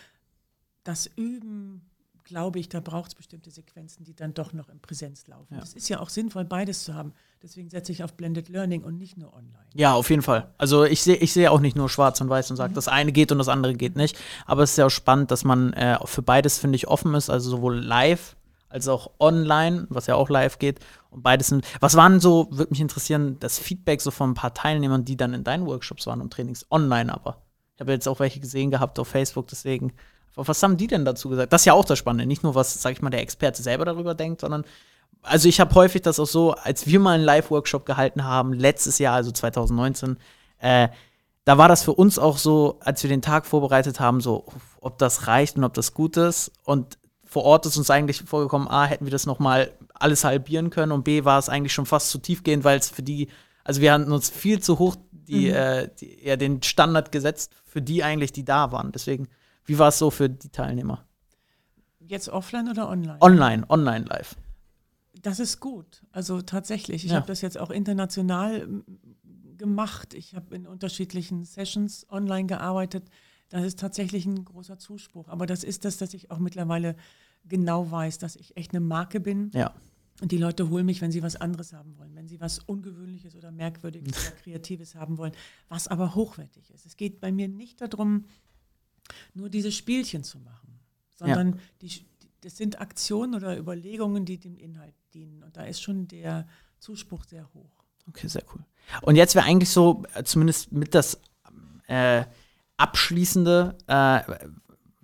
das 0.85 1.07
Üben 1.17 1.91
glaube 2.25 2.59
ich, 2.59 2.69
da 2.69 2.81
braucht 2.81 3.09
es 3.09 3.15
bestimmte 3.15 3.51
Sequenzen, 3.51 4.05
die 4.05 4.15
dann 4.15 4.35
doch 4.35 4.53
noch 4.53 4.69
in 4.69 4.81
Präsenz 4.81 5.27
laufen. 5.27 5.59
Es 5.61 5.73
ja. 5.73 5.77
ist 5.77 5.89
ja 5.89 6.01
auch 6.01 6.09
sinnvoll, 6.09 6.45
beides 6.45 6.85
zu 6.85 6.95
haben. 6.95 7.13
Deswegen 7.43 7.69
setze 7.69 7.93
ich 7.93 8.05
auf 8.05 8.15
Blended 8.15 8.49
Learning 8.49 8.83
und 8.83 8.99
nicht 8.99 9.17
nur 9.17 9.33
online. 9.33 9.67
Ja, 9.75 9.95
auf 9.95 10.11
jeden 10.11 10.23
Fall. 10.23 10.53
Also 10.59 10.85
ich 10.85 11.03
sehe 11.03 11.17
ich 11.17 11.33
seh 11.33 11.49
auch 11.49 11.61
nicht 11.61 11.77
nur 11.77 11.89
schwarz 11.89 12.21
und 12.21 12.29
weiß 12.29 12.51
und 12.51 12.57
sage, 12.57 12.71
mhm. 12.71 12.75
das 12.77 12.89
eine 12.89 13.13
geht 13.13 13.33
und 13.33 13.39
das 13.39 13.49
andere 13.49 13.75
geht 13.75 13.97
nicht. 13.97 14.19
Aber 14.47 14.63
es 14.63 14.73
ist 14.73 14.77
ja 14.77 14.87
auch 14.87 14.91
spannend, 14.91 15.31
dass 15.31 15.45
man 15.45 15.73
äh, 15.73 15.99
für 16.05 16.23
beides, 16.23 16.59
finde 16.59 16.77
ich, 16.77 16.89
offen 16.89 17.15
ist. 17.15 17.31
Also 17.31 17.51
sowohl 17.51 17.79
live 17.79 18.37
als 18.69 18.89
auch 18.89 19.11
online, 19.19 19.87
was 19.91 20.07
ja 20.07 20.15
auch 20.15 20.31
live 20.31 20.59
geht. 20.59 20.81
Und 21.11 21.23
beides 21.23 21.49
sind. 21.49 21.67
Was 21.81 21.95
waren 21.95 22.21
so, 22.21 22.49
würde 22.51 22.71
mich 22.71 22.81
interessieren, 22.81 23.37
das 23.41 23.59
Feedback 23.59 24.01
so 24.01 24.11
von 24.11 24.31
ein 24.31 24.35
paar 24.35 24.55
Teilnehmern, 24.55 25.05
die 25.05 25.17
dann 25.17 25.35
in 25.35 25.45
deinen 25.45 25.67
Workshops 25.67 26.07
waren 26.07 26.21
und 26.21 26.33
Trainings 26.33 26.67
online 26.71 27.13
aber. 27.13 27.43
Ich 27.75 27.81
habe 27.81 27.93
jetzt 27.93 28.09
auch 28.09 28.21
welche 28.21 28.41
gesehen 28.41 28.71
gehabt 28.71 28.99
auf 28.99 29.09
Facebook, 29.09 29.49
deswegen 29.49 29.93
was 30.37 30.63
haben 30.63 30.77
die 30.77 30.87
denn 30.87 31.05
dazu 31.05 31.29
gesagt? 31.29 31.53
Das 31.53 31.63
ist 31.63 31.67
ja 31.67 31.75
auch 31.75 31.85
das 31.85 31.99
Spannende. 31.99 32.27
Nicht 32.27 32.43
nur, 32.43 32.55
was, 32.55 32.81
sag 32.81 32.93
ich 32.93 33.03
mal, 33.03 33.11
der 33.11 33.21
Experte 33.21 33.63
selber 33.63 33.85
darüber 33.85 34.15
denkt, 34.15 34.41
sondern, 34.41 34.65
also 35.23 35.49
ich 35.49 35.61
habe 35.61 35.75
häufig 35.75 36.03
das 36.03 36.19
auch 36.19 36.27
so, 36.27 36.53
als 36.53 36.87
wir 36.87 37.01
mal 37.01 37.15
einen 37.15 37.25
Live-Workshop 37.25 37.87
gehalten 37.87 38.25
haben, 38.25 38.53
letztes 38.53 38.99
Jahr, 38.99 39.15
also 39.15 39.31
2019, 39.31 40.17
äh, 40.59 40.89
da 41.45 41.59
war 41.59 41.69
das 41.69 41.83
für 41.83 41.93
uns 41.93 42.19
auch 42.19 42.39
so, 42.39 42.79
als 42.81 43.03
wir 43.03 43.11
den 43.11 43.23
Tag 43.23 43.47
vorbereitet 43.47 44.01
haben, 44.01 44.21
so, 44.21 44.47
ob 44.81 44.99
das 44.99 45.27
reicht 45.27 45.57
und 45.57 45.65
ob 45.65 45.75
das 45.75 45.93
gut 45.93 46.17
ist. 46.17 46.53
Und 46.65 46.99
vor 47.25 47.45
Ort 47.45 47.67
ist 47.67 47.77
uns 47.77 47.91
eigentlich 47.91 48.23
vorgekommen, 48.23 48.69
A, 48.69 48.85
hätten 48.85 49.07
wir 49.07 49.11
das 49.11 49.27
noch 49.27 49.39
mal 49.39 49.73
alles 49.95 50.25
halbieren 50.25 50.71
können 50.71 50.93
und 50.93 51.05
B, 51.05 51.25
war 51.25 51.39
es 51.39 51.49
eigentlich 51.49 51.73
schon 51.73 51.87
fast 51.87 52.11
zu 52.11 52.19
tiefgehend, 52.19 52.63
weil 52.65 52.79
es 52.79 52.91
für 52.91 53.03
die, 53.03 53.29
also 53.65 53.81
wir 53.81 53.93
hatten 53.93 54.13
uns 54.13 54.31
viel 54.31 54.61
zu 54.61 54.79
hoch 54.79 54.97
die, 55.11 55.49
mhm. 55.49 55.55
äh, 55.55 55.89
die, 56.01 56.19
ja, 56.25 56.37
den 56.37 56.63
Standard 56.63 57.13
gesetzt 57.13 57.53
für 57.65 57.81
die 57.81 58.05
eigentlich, 58.05 58.33
die 58.33 58.45
da 58.45 58.73
waren. 58.73 58.93
Deswegen 58.93 59.29
wie 59.65 59.79
war 59.79 59.89
es 59.89 59.99
so 59.99 60.11
für 60.11 60.29
die 60.29 60.49
Teilnehmer? 60.49 61.07
Jetzt 62.01 62.29
offline 62.29 62.69
oder 62.69 62.89
online? 62.89 63.19
Online, 63.21 63.71
online 63.71 64.05
live. 64.07 64.37
Das 65.23 65.39
ist 65.39 65.61
gut. 65.61 66.03
Also 66.11 66.43
tatsächlich. 66.43 67.05
Ich 67.05 67.13
ja. 67.13 67.17
habe 67.19 67.27
das 67.27 67.41
jetzt 67.41 67.59
auch 67.59 67.71
international 67.71 68.67
gemacht. 69.57 70.15
Ich 70.15 70.35
habe 70.35 70.55
in 70.55 70.67
unterschiedlichen 70.67 71.45
Sessions 71.45 72.07
online 72.11 72.47
gearbeitet. 72.47 73.05
Das 73.49 73.63
ist 73.65 73.79
tatsächlich 73.79 74.27
ein 74.27 74.45
großer 74.45 74.79
Zuspruch. 74.79 75.29
Aber 75.29 75.47
das 75.47 75.63
ist 75.63 75.85
das, 75.85 75.99
dass 75.99 76.15
ich 76.15 76.31
auch 76.31 76.39
mittlerweile 76.39 76.97
genau 77.45 77.91
weiß, 77.91 78.19
dass 78.19 78.37
ich 78.37 78.57
echt 78.57 78.73
eine 78.73 78.81
Marke 78.81 79.21
bin. 79.21 79.51
Ja. 79.55 79.73
Und 80.21 80.31
die 80.33 80.39
Leute 80.39 80.69
holen 80.71 80.87
mich, 80.87 81.01
wenn 81.01 81.11
sie 81.11 81.23
was 81.23 81.37
anderes 81.37 81.73
haben 81.73 81.97
wollen, 81.99 82.15
wenn 82.15 82.29
sie 82.29 82.41
was 82.41 82.61
Ungewöhnliches 82.61 83.35
oder 83.35 83.51
Merkwürdiges 83.51 84.29
oder 84.29 84.37
Kreatives 84.43 84.95
haben 84.95 85.19
wollen, 85.19 85.33
was 85.69 85.89
aber 85.89 86.15
hochwertig 86.15 86.71
ist. 86.71 86.87
Es 86.87 86.97
geht 86.97 87.21
bei 87.21 87.33
mir 87.33 87.49
nicht 87.49 87.81
darum, 87.81 88.25
nur 89.35 89.49
diese 89.49 89.73
Spielchen 89.73 90.25
zu 90.25 90.39
machen, 90.39 90.81
sondern 91.15 91.51
ja. 91.51 91.59
die, 91.81 92.07
das 92.41 92.57
sind 92.57 92.81
Aktionen 92.81 93.35
oder 93.35 93.57
Überlegungen, 93.57 94.25
die 94.25 94.39
dem 94.39 94.57
Inhalt 94.57 94.95
dienen. 95.15 95.43
Und 95.43 95.57
da 95.57 95.65
ist 95.65 95.83
schon 95.83 96.09
der 96.09 96.47
Zuspruch 96.79 97.25
sehr 97.25 97.49
hoch. 97.55 97.85
Okay, 98.09 98.27
sehr 98.27 98.43
cool. 98.55 98.65
Und 99.03 99.17
jetzt 99.17 99.35
wäre 99.35 99.47
eigentlich 99.47 99.71
so, 99.71 100.03
äh, 100.15 100.25
zumindest 100.25 100.73
mit 100.73 100.95
das 100.95 101.21
äh, 101.87 102.25
abschließende, 102.77 103.77
äh, 103.87 104.21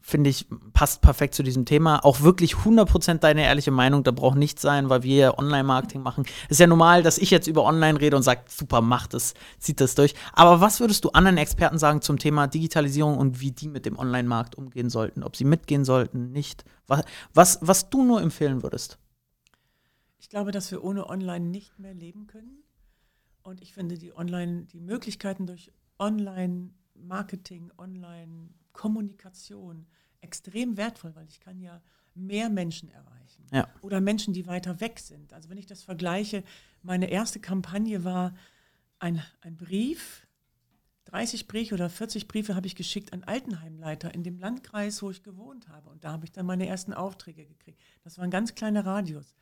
finde 0.08 0.30
ich, 0.30 0.46
passt 0.72 1.02
perfekt 1.02 1.34
zu 1.34 1.42
diesem 1.42 1.66
Thema. 1.66 2.02
Auch 2.02 2.22
wirklich 2.22 2.54
100% 2.54 3.18
deine 3.18 3.42
ehrliche 3.44 3.70
Meinung, 3.70 4.04
da 4.04 4.10
braucht 4.10 4.38
nichts 4.38 4.62
sein, 4.62 4.88
weil 4.88 5.02
wir 5.02 5.38
Online-Marketing 5.38 6.00
machen. 6.00 6.24
Es 6.46 6.52
ist 6.52 6.60
ja 6.60 6.66
normal, 6.66 7.02
dass 7.02 7.18
ich 7.18 7.30
jetzt 7.30 7.46
über 7.46 7.64
Online 7.64 8.00
rede 8.00 8.16
und 8.16 8.22
sage, 8.22 8.40
super, 8.48 8.80
mach 8.80 9.06
das, 9.06 9.34
zieht 9.58 9.82
das 9.82 9.94
durch. 9.94 10.14
Aber 10.32 10.62
was 10.62 10.80
würdest 10.80 11.04
du 11.04 11.10
anderen 11.10 11.36
Experten 11.36 11.78
sagen 11.78 12.00
zum 12.00 12.18
Thema 12.18 12.46
Digitalisierung 12.46 13.18
und 13.18 13.40
wie 13.40 13.50
die 13.50 13.68
mit 13.68 13.84
dem 13.84 13.98
Online-Markt 13.98 14.54
umgehen 14.54 14.88
sollten? 14.88 15.22
Ob 15.22 15.36
sie 15.36 15.44
mitgehen 15.44 15.84
sollten, 15.84 16.32
nicht? 16.32 16.64
Was, 16.86 17.02
was, 17.34 17.58
was 17.60 17.90
du 17.90 18.02
nur 18.02 18.22
empfehlen 18.22 18.62
würdest? 18.62 18.98
Ich 20.18 20.30
glaube, 20.30 20.52
dass 20.52 20.70
wir 20.70 20.82
ohne 20.82 21.06
Online 21.10 21.44
nicht 21.44 21.78
mehr 21.78 21.92
leben 21.92 22.26
können. 22.26 22.62
Und 23.42 23.60
ich 23.60 23.74
finde 23.74 23.98
die 23.98 24.16
Online, 24.16 24.64
die 24.64 24.80
Möglichkeiten 24.80 25.46
durch 25.46 25.70
Online-Marketing, 25.98 27.72
Online-Kommunikation, 28.78 29.86
extrem 30.20 30.76
wertvoll, 30.76 31.14
weil 31.14 31.28
ich 31.28 31.40
kann 31.40 31.60
ja 31.60 31.80
mehr 32.14 32.48
Menschen 32.48 32.90
erreichen. 32.90 33.46
Ja. 33.52 33.68
Oder 33.82 34.00
Menschen, 34.00 34.34
die 34.34 34.46
weiter 34.46 34.80
weg 34.80 34.98
sind. 34.98 35.32
Also 35.32 35.48
wenn 35.48 35.58
ich 35.58 35.66
das 35.66 35.82
vergleiche, 35.82 36.42
meine 36.82 37.10
erste 37.10 37.40
Kampagne 37.40 38.04
war 38.04 38.34
ein, 38.98 39.22
ein 39.40 39.56
Brief, 39.56 40.26
30 41.06 41.46
Briefe 41.46 41.74
oder 41.74 41.88
40 41.88 42.28
Briefe 42.28 42.54
habe 42.54 42.66
ich 42.66 42.76
geschickt 42.76 43.12
an 43.12 43.24
Altenheimleiter 43.24 44.12
in 44.12 44.24
dem 44.24 44.38
Landkreis, 44.38 45.02
wo 45.02 45.10
ich 45.10 45.22
gewohnt 45.22 45.68
habe. 45.68 45.88
Und 45.88 46.04
da 46.04 46.12
habe 46.12 46.24
ich 46.24 46.32
dann 46.32 46.44
meine 46.44 46.66
ersten 46.66 46.92
Aufträge 46.92 47.46
gekriegt. 47.46 47.80
Das 48.02 48.18
war 48.18 48.24
ein 48.24 48.30
ganz 48.30 48.54
kleiner 48.54 48.84
Radius. 48.84 49.34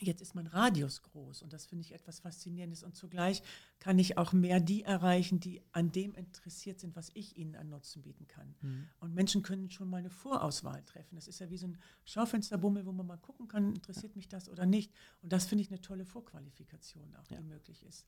Jetzt 0.00 0.20
ist 0.20 0.34
mein 0.34 0.46
Radius 0.46 1.02
groß 1.02 1.42
und 1.42 1.52
das 1.52 1.66
finde 1.66 1.82
ich 1.82 1.92
etwas 1.92 2.20
Faszinierendes. 2.20 2.82
Und 2.82 2.96
zugleich 2.96 3.42
kann 3.78 3.98
ich 3.98 4.18
auch 4.18 4.32
mehr 4.32 4.60
die 4.60 4.82
erreichen, 4.82 5.40
die 5.40 5.62
an 5.72 5.92
dem 5.92 6.14
interessiert 6.14 6.80
sind, 6.80 6.96
was 6.96 7.10
ich 7.14 7.36
ihnen 7.36 7.56
an 7.56 7.68
Nutzen 7.68 8.02
bieten 8.02 8.26
kann. 8.26 8.54
Mhm. 8.60 8.88
Und 9.00 9.14
Menschen 9.14 9.42
können 9.42 9.70
schon 9.70 9.88
mal 9.88 9.98
eine 9.98 10.10
Vorauswahl 10.10 10.82
treffen. 10.84 11.14
Das 11.14 11.28
ist 11.28 11.38
ja 11.38 11.50
wie 11.50 11.58
so 11.58 11.68
ein 11.68 11.78
Schaufensterbummel, 12.04 12.86
wo 12.86 12.92
man 12.92 13.06
mal 13.06 13.18
gucken 13.18 13.48
kann, 13.48 13.74
interessiert 13.74 14.16
mich 14.16 14.28
das 14.28 14.48
oder 14.48 14.66
nicht. 14.66 14.92
Und 15.22 15.32
das 15.32 15.46
finde 15.46 15.62
ich 15.62 15.70
eine 15.70 15.80
tolle 15.80 16.04
Vorqualifikation 16.04 17.14
auch, 17.16 17.26
die 17.26 17.34
ja. 17.34 17.40
möglich 17.40 17.84
ist. 17.84 18.06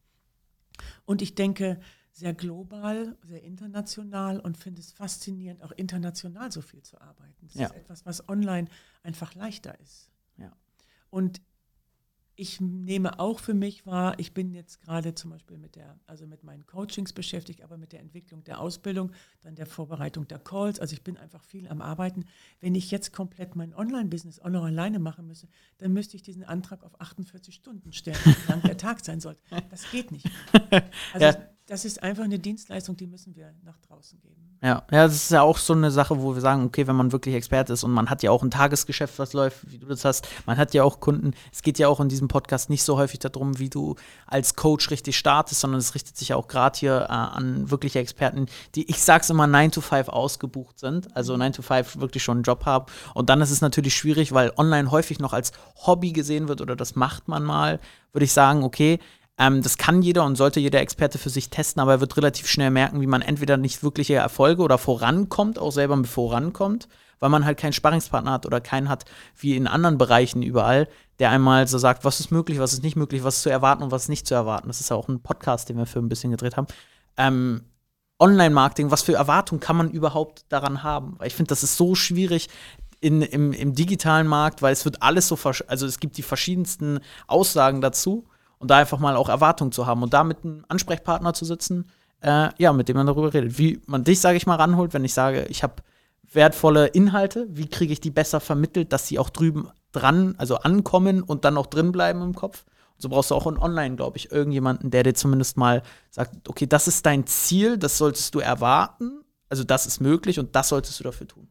Und 1.05 1.22
ich 1.22 1.35
denke 1.35 1.81
sehr 2.12 2.35
global, 2.35 3.16
sehr 3.22 3.42
international 3.42 4.40
und 4.40 4.57
finde 4.57 4.81
es 4.81 4.92
faszinierend, 4.92 5.62
auch 5.62 5.72
international 5.72 6.51
so 6.51 6.62
viel 6.62 6.83
zu 6.83 7.01
arbeiten. 7.01 7.46
Das 7.46 7.55
ja. 7.55 7.66
ist 7.66 7.74
etwas, 7.74 8.07
was 8.07 8.29
online 8.29 8.68
einfach 9.03 9.35
leichter 9.35 9.79
ist. 9.81 10.11
Ja. 10.37 10.53
Und 11.11 11.40
ich 12.38 12.61
nehme 12.61 13.18
auch 13.18 13.40
für 13.40 13.53
mich 13.53 13.85
wahr, 13.85 14.14
ich 14.18 14.33
bin 14.33 14.55
jetzt 14.55 14.81
gerade 14.81 15.12
zum 15.12 15.33
Beispiel 15.33 15.59
mit 15.59 15.74
der, 15.74 15.98
also 16.07 16.24
mit 16.24 16.44
meinen 16.44 16.64
Coachings 16.66 17.12
beschäftigt, 17.12 17.62
aber 17.62 17.77
mit 17.77 17.92
der 17.92 17.98
Entwicklung 17.98 18.44
der 18.44 18.61
Ausbildung, 18.61 19.11
dann 19.42 19.57
der 19.57 19.66
Vorbereitung 19.66 20.29
der 20.29 20.38
Calls. 20.38 20.79
Also 20.79 20.92
ich 20.92 21.03
bin 21.03 21.16
einfach 21.16 21.42
viel 21.42 21.66
am 21.66 21.83
Arbeiten. 21.83 22.27
Wenn 22.61 22.77
ich 22.77 22.92
jetzt 22.92 23.12
komplett 23.12 23.57
mein 23.57 23.74
Online-Business 23.74 24.38
auch 24.38 24.51
noch 24.51 24.62
alleine 24.62 25.01
machen 25.01 25.27
müsste, 25.27 25.48
dann 25.79 25.92
müsste 25.92 26.16
ich 26.16 26.22
diesen 26.22 26.44
Antrag 26.44 26.85
auf 26.85 27.01
48 27.01 27.53
Stunden 27.53 27.92
stellen, 27.92 28.16
wie 28.24 28.48
lang 28.48 28.62
der 28.62 28.77
Tag 28.77 29.05
sein 29.05 29.18
sollte. 29.18 29.42
Das 29.70 29.90
geht 29.90 30.12
nicht. 30.12 30.31
Also 31.12 31.27
ja 31.27 31.58
das 31.69 31.85
ist 31.85 32.03
einfach 32.03 32.25
eine 32.25 32.39
Dienstleistung, 32.39 32.97
die 32.97 33.07
müssen 33.07 33.37
wir 33.37 33.53
nach 33.63 33.79
draußen 33.87 34.19
geben. 34.21 34.49
Ja, 34.63 34.83
ja, 34.91 35.07
das 35.07 35.15
ist 35.15 35.31
ja 35.31 35.43
auch 35.43 35.59
so 35.59 35.73
eine 35.73 35.91
Sache, 35.93 36.21
wo 36.21 36.35
wir 36.35 36.41
sagen, 36.41 36.65
okay, 36.65 36.89
wenn 36.89 36.97
man 36.97 37.13
wirklich 37.13 37.35
Experte 37.37 37.75
ist 37.75 37.85
und 37.85 37.93
man 37.93 38.11
hat 38.11 38.25
ja 38.25 38.33
auch 38.33 38.43
ein 38.43 38.51
Tagesgeschäft, 38.51 39.19
was 39.19 39.33
läuft, 39.33 39.71
wie 39.71 39.79
du 39.79 39.87
das 39.87 40.05
hast, 40.05 40.27
man 40.47 40.57
hat 40.57 40.75
ja 40.75 40.83
auch 40.83 40.99
Kunden. 40.99 41.35
Es 41.53 41.63
geht 41.63 41.79
ja 41.79 41.87
auch 41.87 42.01
in 42.01 42.09
diesem 42.09 42.27
Podcast 42.27 42.69
nicht 42.69 42.83
so 42.83 42.97
häufig 42.97 43.21
darum, 43.21 43.59
wie 43.61 43.69
du 43.69 43.95
als 44.27 44.57
Coach 44.57 44.91
richtig 44.91 45.17
startest, 45.17 45.61
sondern 45.61 45.79
es 45.79 45.95
richtet 45.95 46.17
sich 46.17 46.29
ja 46.29 46.37
auch 46.37 46.49
gerade 46.49 46.77
hier 46.77 47.03
äh, 47.03 47.13
an 47.13 47.71
wirkliche 47.71 48.01
Experten, 48.01 48.47
die, 48.75 48.91
ich 48.91 49.01
sag's 49.01 49.31
immer, 49.31 49.47
9 49.47 49.71
to 49.71 49.81
5 49.81 50.09
ausgebucht 50.09 50.81
sind, 50.81 51.15
also 51.15 51.37
9 51.37 51.53
to 51.53 51.63
5 51.63 52.01
wirklich 52.01 52.25
schon 52.25 52.39
einen 52.39 52.45
Job 52.45 52.65
haben. 52.65 52.87
Und 53.15 53.31
dann 53.31 53.41
ist 53.41 53.51
es 53.51 53.61
natürlich 53.61 53.95
schwierig, 53.95 54.33
weil 54.33 54.53
online 54.57 54.91
häufig 54.91 55.21
noch 55.21 55.35
als 55.35 55.53
Hobby 55.87 56.13
gesehen 56.13 56.49
wird 56.49 56.63
oder 56.63 56.75
das 56.75 56.97
macht 56.97 57.29
man 57.29 57.45
mal, 57.45 57.79
würde 58.13 58.25
ich 58.25 58.33
sagen, 58.33 58.65
okay, 58.65 58.99
ähm, 59.38 59.62
das 59.62 59.79
kann 59.79 60.03
jeder 60.03 60.24
und 60.24 60.35
sollte 60.35 60.59
jeder 60.59 60.81
Experte 60.81 61.16
für 61.16 61.31
sich 61.31 61.48
testen, 61.48 61.81
aber 61.81 61.92
er 61.92 62.01
wird 62.01 62.16
relativ 62.16 62.48
schnell 62.48 62.70
merken, 62.70 63.01
wie 63.01 63.07
man 63.07 63.22
entweder 63.22 63.57
nicht 63.57 63.85
wirkliche 63.85 64.14
Erfolge 64.14 64.62
oder 64.62 64.79
vorankommt, 64.79 65.59
auch 65.59 65.70
selber 65.70 66.03
vorankommt, 66.05 66.88
weil 67.20 67.31
man 67.31 67.44
halt 67.44 67.57
keinen 67.57 67.72
Sparringspartner 67.72 68.33
hat 68.33 68.46
oder 68.46 68.61
keinen 68.61 68.88
hat, 68.88 69.05
wie 69.37 69.57
in 69.57 69.68
anderen 69.68 69.96
Bereichen 69.96 70.42
überall, 70.42 70.88
der 71.20 71.31
einmal 71.31 71.68
so 71.68 71.79
sagt, 71.79 72.05
was 72.05 72.18
ist 72.18 72.33
möglich, 72.33 72.59
was 72.59 72.72
ist 72.72 72.83
nicht 72.83 72.96
möglich, 72.96 73.22
was 73.22 73.37
ist 73.37 73.42
zu 73.42 73.51
erwarten 73.51 73.85
und 73.85 73.92
was 73.92 74.03
ist 74.03 74.09
nicht 74.09 74.27
zu 74.27 74.35
erwarten. 74.35 74.68
Das 74.68 74.81
ist 74.81 74.90
ja 74.90 74.96
auch 74.96 75.09
ein 75.09 75.22
Podcast, 75.22 75.68
den 75.68 75.79
wir 75.79 75.87
für 75.87 76.01
ein 76.01 76.09
bisschen 76.09 76.33
gedreht 76.33 76.57
haben. 76.57 76.66
Ähm, 77.16 77.62
Online-Marketing, 78.18 78.90
was 78.90 79.03
für 79.03 79.14
Erwartungen 79.14 79.61
kann 79.61 79.77
man 79.77 79.90
überhaupt 79.90 80.46
daran 80.48 80.83
haben? 80.83 81.14
Weil 81.18 81.29
ich 81.29 81.37
finde, 81.37 81.51
das 81.51 81.62
ist 81.62 81.77
so 81.77 81.94
schwierig, 81.94 82.48
in, 83.01 83.22
im, 83.22 83.53
im 83.53 83.74
digitalen 83.74 84.27
Markt, 84.27 84.61
weil 84.62 84.72
es 84.72 84.85
wird 84.85 85.03
alles 85.03 85.29
so, 85.29 85.38
also 85.68 85.87
es 85.87 86.01
gibt 86.01 86.16
die 86.16 86.22
verschiedensten 86.22 86.98
Aussagen 87.29 87.81
dazu 87.81 88.27
und 88.59 88.71
da 88.71 88.79
einfach 88.79 88.99
mal 88.99 89.16
auch 89.16 89.29
Erwartungen 89.29 89.73
zu 89.73 89.87
haben 89.87 90.03
und 90.03 90.12
da 90.12 90.25
mit 90.25 90.44
einem 90.44 90.64
Ansprechpartner 90.68 91.35
zu 91.35 91.44
sitzen, 91.44 91.87
äh, 92.21 92.49
ja, 92.59 92.73
mit 92.73 92.88
dem 92.88 92.97
man 92.97 93.07
darüber 93.07 93.33
redet. 93.33 93.59
Wie 93.59 93.81
man 93.87 94.05
dich, 94.05 94.21
sage 94.21 94.37
ich 94.37 94.47
mal, 94.47 94.57
ranholt, 94.57 94.94
wenn 94.94 95.05
ich 95.05 95.14
sage, 95.14 95.47
ich 95.49 95.62
habe 95.62 95.83
wertvolle 96.33 96.88
Inhalte, 96.88 97.47
wie 97.51 97.68
kriege 97.68 97.92
ich 97.92 98.01
die 98.01 98.11
besser 98.11 98.40
vermittelt, 98.40 98.92
dass 98.92 99.07
sie 99.07 99.18
auch 99.18 99.31
drüben 99.31 99.71
dran, 99.92 100.35
also 100.38 100.57
ankommen 100.57 101.23
und 101.23 101.44
dann 101.44 101.57
auch 101.57 101.66
drin 101.66 101.92
bleiben 101.92 102.23
im 102.23 102.35
Kopf. 102.35 102.64
Und 102.97 103.03
so 103.03 103.09
brauchst 103.09 103.31
du 103.31 103.35
auch 103.35 103.47
in 103.47 103.59
online, 103.59 103.97
glaube 103.97 104.16
ich, 104.16 104.33
irgendjemanden, 104.33 104.90
der 104.90 105.05
dir 105.05 105.14
zumindest 105.14 105.57
mal 105.57 105.83
sagt, 106.11 106.49
okay, 106.49 106.66
das 106.66 106.88
ist 106.88 107.07
dein 107.07 107.27
Ziel, 107.27 107.79
das 107.79 107.97
solltest 107.97 108.35
du 108.35 108.40
erwarten, 108.40 109.23
also 109.49 109.64
das 109.64 109.87
ist 109.87 110.01
möglich 110.01 110.38
und 110.38 110.55
das 110.55 110.68
solltest 110.68 110.99
du 111.01 111.05
dafür 111.05 111.27
tun. 111.27 111.49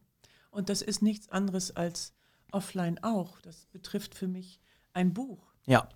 Und 0.50 0.68
das 0.68 0.82
ist 0.82 1.02
nichts 1.02 1.28
anderes 1.30 1.74
als 1.74 2.12
offline 2.52 3.02
auch. 3.02 3.40
Das 3.40 3.66
betrifft 3.66 4.14
für 4.14 4.28
mich 4.28 4.60
ein 4.92 5.14
Buch. 5.14 5.38
Ja. 5.66 5.88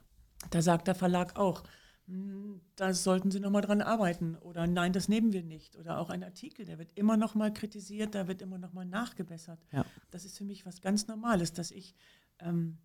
Da 0.50 0.62
sagt 0.62 0.88
der 0.88 0.94
Verlag 0.94 1.37
auch, 1.37 1.62
hm, 2.07 2.61
da 2.76 2.92
sollten 2.94 3.31
Sie 3.31 3.40
noch 3.40 3.50
mal 3.50 3.61
dran 3.61 3.81
arbeiten 3.81 4.37
oder 4.37 4.66
nein, 4.66 4.92
das 4.92 5.09
nehmen 5.09 5.33
wir 5.33 5.42
nicht. 5.42 5.76
Oder 5.76 5.98
auch 5.98 6.11
ein 6.11 6.24
Artikel, 6.24 6.64
der 6.64 6.78
wird 6.78 6.92
immer 6.94 7.16
noch 7.16 7.35
mal 7.35 7.52
kritisiert, 7.52 8.14
da 8.14 8.26
wird 8.26 8.42
immer 8.42 8.59
noch 8.59 8.72
mal 8.72 8.85
nachgebessert. 8.85 9.61
Ja. 9.72 9.85
Das 10.11 10.24
ist 10.24 10.37
für 10.37 10.44
mich 10.44 10.66
was 10.66 10.81
ganz 10.81 11.07
Normales, 11.07 11.52
dass 11.52 11.70
ich 11.70 11.94
ähm, 12.40 12.78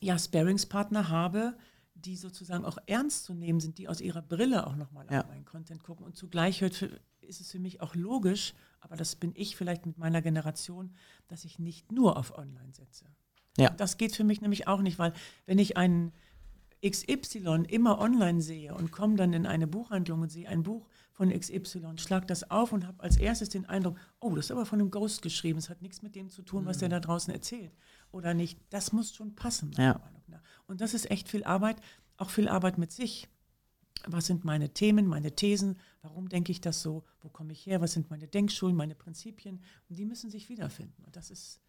ja 0.00 0.18
Sparingspartner 0.18 1.08
habe, 1.08 1.56
die 1.94 2.16
sozusagen 2.16 2.64
auch 2.64 2.78
ernst 2.86 3.24
zu 3.24 3.34
nehmen 3.34 3.60
sind, 3.60 3.78
die 3.78 3.88
aus 3.88 4.00
ihrer 4.00 4.22
Brille 4.22 4.66
auch 4.66 4.76
noch 4.76 4.92
mal 4.92 5.06
ja. 5.10 5.20
auf 5.20 5.28
meinen 5.28 5.44
Content 5.44 5.82
gucken. 5.82 6.04
Und 6.04 6.16
zugleich 6.16 6.62
ist 6.62 7.40
es 7.40 7.50
für 7.50 7.58
mich 7.58 7.80
auch 7.80 7.94
logisch, 7.94 8.54
aber 8.80 8.96
das 8.96 9.16
bin 9.16 9.32
ich 9.34 9.56
vielleicht 9.56 9.86
mit 9.86 9.98
meiner 9.98 10.22
Generation, 10.22 10.94
dass 11.28 11.44
ich 11.44 11.58
nicht 11.58 11.92
nur 11.92 12.16
auf 12.16 12.36
Online 12.36 12.72
setze. 12.72 13.06
Ja. 13.56 13.70
Das 13.70 13.96
geht 13.96 14.14
für 14.14 14.24
mich 14.24 14.40
nämlich 14.40 14.66
auch 14.66 14.80
nicht, 14.80 14.98
weil 14.98 15.12
wenn 15.46 15.58
ich 15.58 15.76
einen 15.76 16.12
XY 16.84 17.64
immer 17.68 17.98
online 17.98 18.42
sehe 18.42 18.74
und 18.74 18.92
komme 18.92 19.16
dann 19.16 19.32
in 19.32 19.46
eine 19.46 19.66
Buchhandlung 19.66 20.22
und 20.22 20.30
sehe 20.30 20.48
ein 20.48 20.62
Buch 20.62 20.88
von 21.12 21.30
XY, 21.30 21.96
schlag 21.96 22.26
das 22.26 22.50
auf 22.50 22.72
und 22.72 22.86
habe 22.86 23.02
als 23.02 23.16
erstes 23.16 23.48
den 23.48 23.66
Eindruck, 23.66 23.96
oh, 24.20 24.34
das 24.34 24.46
ist 24.46 24.50
aber 24.50 24.66
von 24.66 24.80
einem 24.80 24.90
Ghost 24.90 25.22
geschrieben, 25.22 25.58
es 25.58 25.70
hat 25.70 25.80
nichts 25.80 26.02
mit 26.02 26.14
dem 26.14 26.28
zu 26.28 26.42
tun, 26.42 26.66
was 26.66 26.78
der 26.78 26.88
da 26.88 27.00
draußen 27.00 27.32
erzählt 27.32 27.72
oder 28.10 28.34
nicht. 28.34 28.58
Das 28.70 28.92
muss 28.92 29.14
schon 29.14 29.34
passen. 29.34 29.72
Ja. 29.78 30.00
Und 30.66 30.80
das 30.80 30.94
ist 30.94 31.10
echt 31.10 31.28
viel 31.28 31.44
Arbeit, 31.44 31.76
auch 32.16 32.30
viel 32.30 32.48
Arbeit 32.48 32.78
mit 32.78 32.92
sich. 32.92 33.28
Was 34.06 34.26
sind 34.26 34.44
meine 34.44 34.70
Themen, 34.70 35.06
meine 35.06 35.34
Thesen? 35.34 35.78
Warum 36.02 36.28
denke 36.28 36.52
ich 36.52 36.60
das 36.60 36.82
so? 36.82 37.04
Wo 37.20 37.28
komme 37.28 37.52
ich 37.52 37.64
her? 37.64 37.80
Was 37.80 37.92
sind 37.92 38.10
meine 38.10 38.26
Denkschulen, 38.28 38.76
meine 38.76 38.94
Prinzipien? 38.94 39.62
Und 39.88 39.98
die 39.98 40.04
müssen 40.04 40.30
sich 40.30 40.48
wiederfinden. 40.48 41.02
Und 41.04 41.16
das 41.16 41.30
ist 41.30 41.60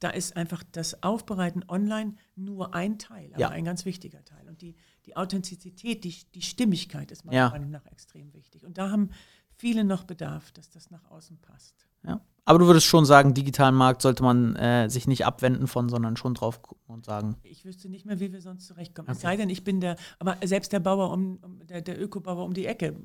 da 0.00 0.10
ist 0.10 0.36
einfach 0.36 0.64
das 0.72 1.02
Aufbereiten 1.02 1.64
online 1.68 2.14
nur 2.34 2.74
ein 2.74 2.98
Teil, 2.98 3.30
aber 3.32 3.40
ja. 3.40 3.48
ein 3.50 3.64
ganz 3.64 3.84
wichtiger 3.84 4.24
Teil. 4.24 4.48
Und 4.48 4.62
die, 4.62 4.74
die 5.06 5.16
Authentizität, 5.16 6.04
die, 6.04 6.14
die 6.34 6.42
Stimmigkeit 6.42 7.10
ist 7.10 7.24
meiner 7.24 7.36
ja. 7.36 7.50
Meinung 7.50 7.70
nach 7.70 7.86
extrem 7.86 8.32
wichtig. 8.32 8.64
Und 8.64 8.78
da 8.78 8.90
haben 8.90 9.10
viele 9.56 9.84
noch 9.84 10.04
Bedarf, 10.04 10.52
dass 10.52 10.70
das 10.70 10.90
nach 10.90 11.10
außen 11.10 11.38
passt. 11.38 11.86
Ja. 12.06 12.20
Aber 12.46 12.58
du 12.58 12.66
würdest 12.66 12.86
schon 12.86 13.04
sagen, 13.04 13.34
digitalen 13.34 13.74
Markt 13.74 14.02
sollte 14.02 14.22
man 14.22 14.56
äh, 14.56 14.88
sich 14.88 15.06
nicht 15.06 15.26
abwenden 15.26 15.68
von, 15.68 15.88
sondern 15.88 16.16
schon 16.16 16.34
drauf 16.34 16.62
gucken 16.62 16.94
und 16.94 17.04
sagen. 17.04 17.36
Ich 17.42 17.64
wüsste 17.64 17.88
nicht 17.88 18.06
mehr, 18.06 18.18
wie 18.18 18.32
wir 18.32 18.40
sonst 18.40 18.66
zurechtkommen. 18.66 19.08
Okay. 19.08 19.16
Es 19.16 19.22
sei 19.22 19.36
denn, 19.36 19.50
ich 19.50 19.62
bin 19.62 19.80
der, 19.80 19.96
aber 20.18 20.36
selbst 20.42 20.72
der 20.72 20.80
Bauer 20.80 21.12
um, 21.12 21.38
der, 21.68 21.82
der 21.82 22.02
Ökobauer 22.02 22.44
um 22.44 22.54
die 22.54 22.66
Ecke 22.66 22.96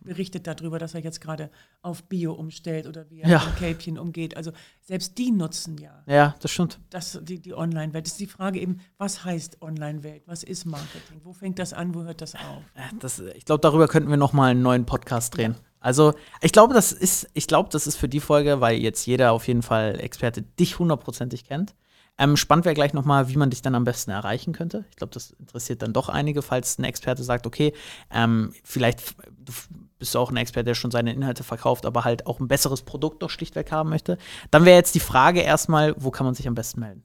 berichtet 0.00 0.46
darüber, 0.46 0.78
dass 0.78 0.94
er 0.94 1.00
jetzt 1.00 1.20
gerade 1.20 1.50
auf 1.82 2.02
Bio 2.04 2.32
umstellt 2.32 2.86
oder 2.86 3.08
wie 3.10 3.20
er 3.20 3.28
ja. 3.28 3.44
mit 3.44 3.56
Kälbchen 3.56 3.98
umgeht. 3.98 4.36
Also 4.36 4.52
selbst 4.80 5.18
die 5.18 5.30
nutzen 5.30 5.78
ja. 5.78 6.02
Ja, 6.06 6.34
das 6.40 6.50
stimmt. 6.50 6.80
Das, 6.90 7.18
die, 7.22 7.40
die 7.40 7.54
Online-Welt. 7.54 8.06
Das 8.06 8.12
ist 8.12 8.20
die 8.20 8.26
Frage 8.26 8.60
eben, 8.60 8.80
was 8.98 9.24
heißt 9.24 9.62
Online-Welt? 9.62 10.22
Was 10.26 10.42
ist 10.42 10.64
Marketing? 10.64 11.20
Wo 11.24 11.32
fängt 11.32 11.58
das 11.58 11.72
an? 11.72 11.94
Wo 11.94 12.02
hört 12.02 12.20
das 12.20 12.34
auf? 12.34 12.62
Das, 12.98 13.18
ich 13.18 13.44
glaube, 13.44 13.60
darüber 13.60 13.88
könnten 13.88 14.10
wir 14.10 14.16
noch 14.16 14.32
mal 14.32 14.50
einen 14.50 14.62
neuen 14.62 14.86
Podcast 14.86 15.36
drehen. 15.36 15.52
Ja. 15.52 15.64
Also, 15.80 16.12
ich 16.42 16.52
glaube, 16.52 16.74
das 16.74 16.92
ist, 16.92 17.28
ich 17.32 17.46
glaube, 17.46 17.70
das 17.72 17.86
ist 17.86 17.96
für 17.96 18.08
die 18.08 18.20
Folge, 18.20 18.60
weil 18.60 18.76
jetzt 18.76 19.06
jeder 19.06 19.32
auf 19.32 19.48
jeden 19.48 19.62
Fall 19.62 19.98
Experte 19.98 20.42
dich 20.42 20.78
hundertprozentig 20.78 21.44
kennt. 21.44 21.74
Ähm, 22.18 22.36
spannend 22.36 22.66
wäre 22.66 22.74
gleich 22.74 22.92
nochmal, 22.92 23.30
wie 23.30 23.36
man 23.38 23.48
dich 23.48 23.62
dann 23.62 23.74
am 23.74 23.84
besten 23.84 24.10
erreichen 24.10 24.52
könnte. 24.52 24.84
Ich 24.90 24.96
glaube, 24.96 25.14
das 25.14 25.30
interessiert 25.30 25.80
dann 25.80 25.94
doch 25.94 26.10
einige, 26.10 26.42
falls 26.42 26.78
ein 26.78 26.84
Experte 26.84 27.22
sagt, 27.24 27.46
okay, 27.46 27.72
ähm, 28.10 28.52
vielleicht 28.62 29.14
du 29.38 29.52
bist 30.00 30.14
du 30.14 30.18
auch 30.18 30.30
ein 30.30 30.36
Experte, 30.36 30.64
der 30.64 30.74
schon 30.74 30.90
seine 30.90 31.12
Inhalte 31.12 31.44
verkauft, 31.44 31.86
aber 31.86 32.04
halt 32.04 32.26
auch 32.26 32.40
ein 32.40 32.48
besseres 32.48 32.82
Produkt 32.82 33.22
doch 33.22 33.30
schlichtweg 33.30 33.70
haben 33.70 33.90
möchte. 33.90 34.18
Dann 34.50 34.64
wäre 34.64 34.76
jetzt 34.76 34.96
die 34.96 35.00
Frage 35.00 35.40
erstmal, 35.40 35.94
wo 35.96 36.10
kann 36.10 36.26
man 36.26 36.34
sich 36.34 36.48
am 36.48 36.54
besten 36.54 36.80
melden? 36.80 37.04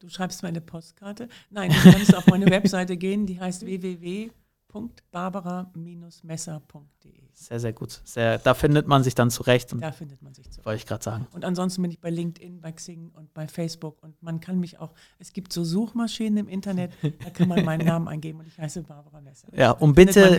Du 0.00 0.08
schreibst 0.08 0.42
mir 0.42 0.48
eine 0.48 0.60
Postkarte. 0.60 1.28
Nein, 1.50 1.70
du 1.70 1.92
kannst 1.92 2.16
auf 2.16 2.26
meine 2.26 2.46
Webseite 2.50 2.96
gehen, 2.96 3.26
die 3.26 3.38
heißt 3.38 3.64
www 3.64 4.30
www.barbara-messer.de. 4.72 7.30
Sehr, 7.32 7.58
sehr 7.58 7.72
gut. 7.72 8.02
Sehr, 8.04 8.36
da 8.38 8.52
findet 8.52 8.86
man 8.86 9.02
sich 9.02 9.14
dann 9.14 9.30
zurecht. 9.30 9.74
Da 9.80 9.92
findet 9.92 10.20
man 10.20 10.34
sich 10.34 10.50
zurecht. 10.50 10.66
Wollte 10.66 10.76
ich 10.76 10.84
gerade 10.86 11.02
sagen. 11.02 11.26
Und 11.32 11.46
ansonsten 11.46 11.80
bin 11.80 11.90
ich 11.90 11.98
bei 11.98 12.10
LinkedIn, 12.10 12.60
bei 12.60 12.70
Xing 12.72 13.10
und 13.14 13.32
bei 13.32 13.48
Facebook. 13.48 14.02
Und 14.02 14.22
man 14.22 14.40
kann 14.40 14.60
mich 14.60 14.78
auch, 14.78 14.92
es 15.18 15.32
gibt 15.32 15.50
so 15.52 15.64
Suchmaschinen 15.64 16.36
im 16.36 16.48
Internet, 16.48 16.92
da 17.02 17.30
kann 17.30 17.48
man 17.48 17.64
meinen 17.64 17.86
Namen 17.86 18.08
eingeben 18.08 18.40
und 18.40 18.46
ich 18.46 18.58
heiße 18.58 18.82
Barbara 18.82 19.22
Messer. 19.22 19.48
Ja, 19.56 19.70
und 19.70 19.94
bitte 19.94 20.38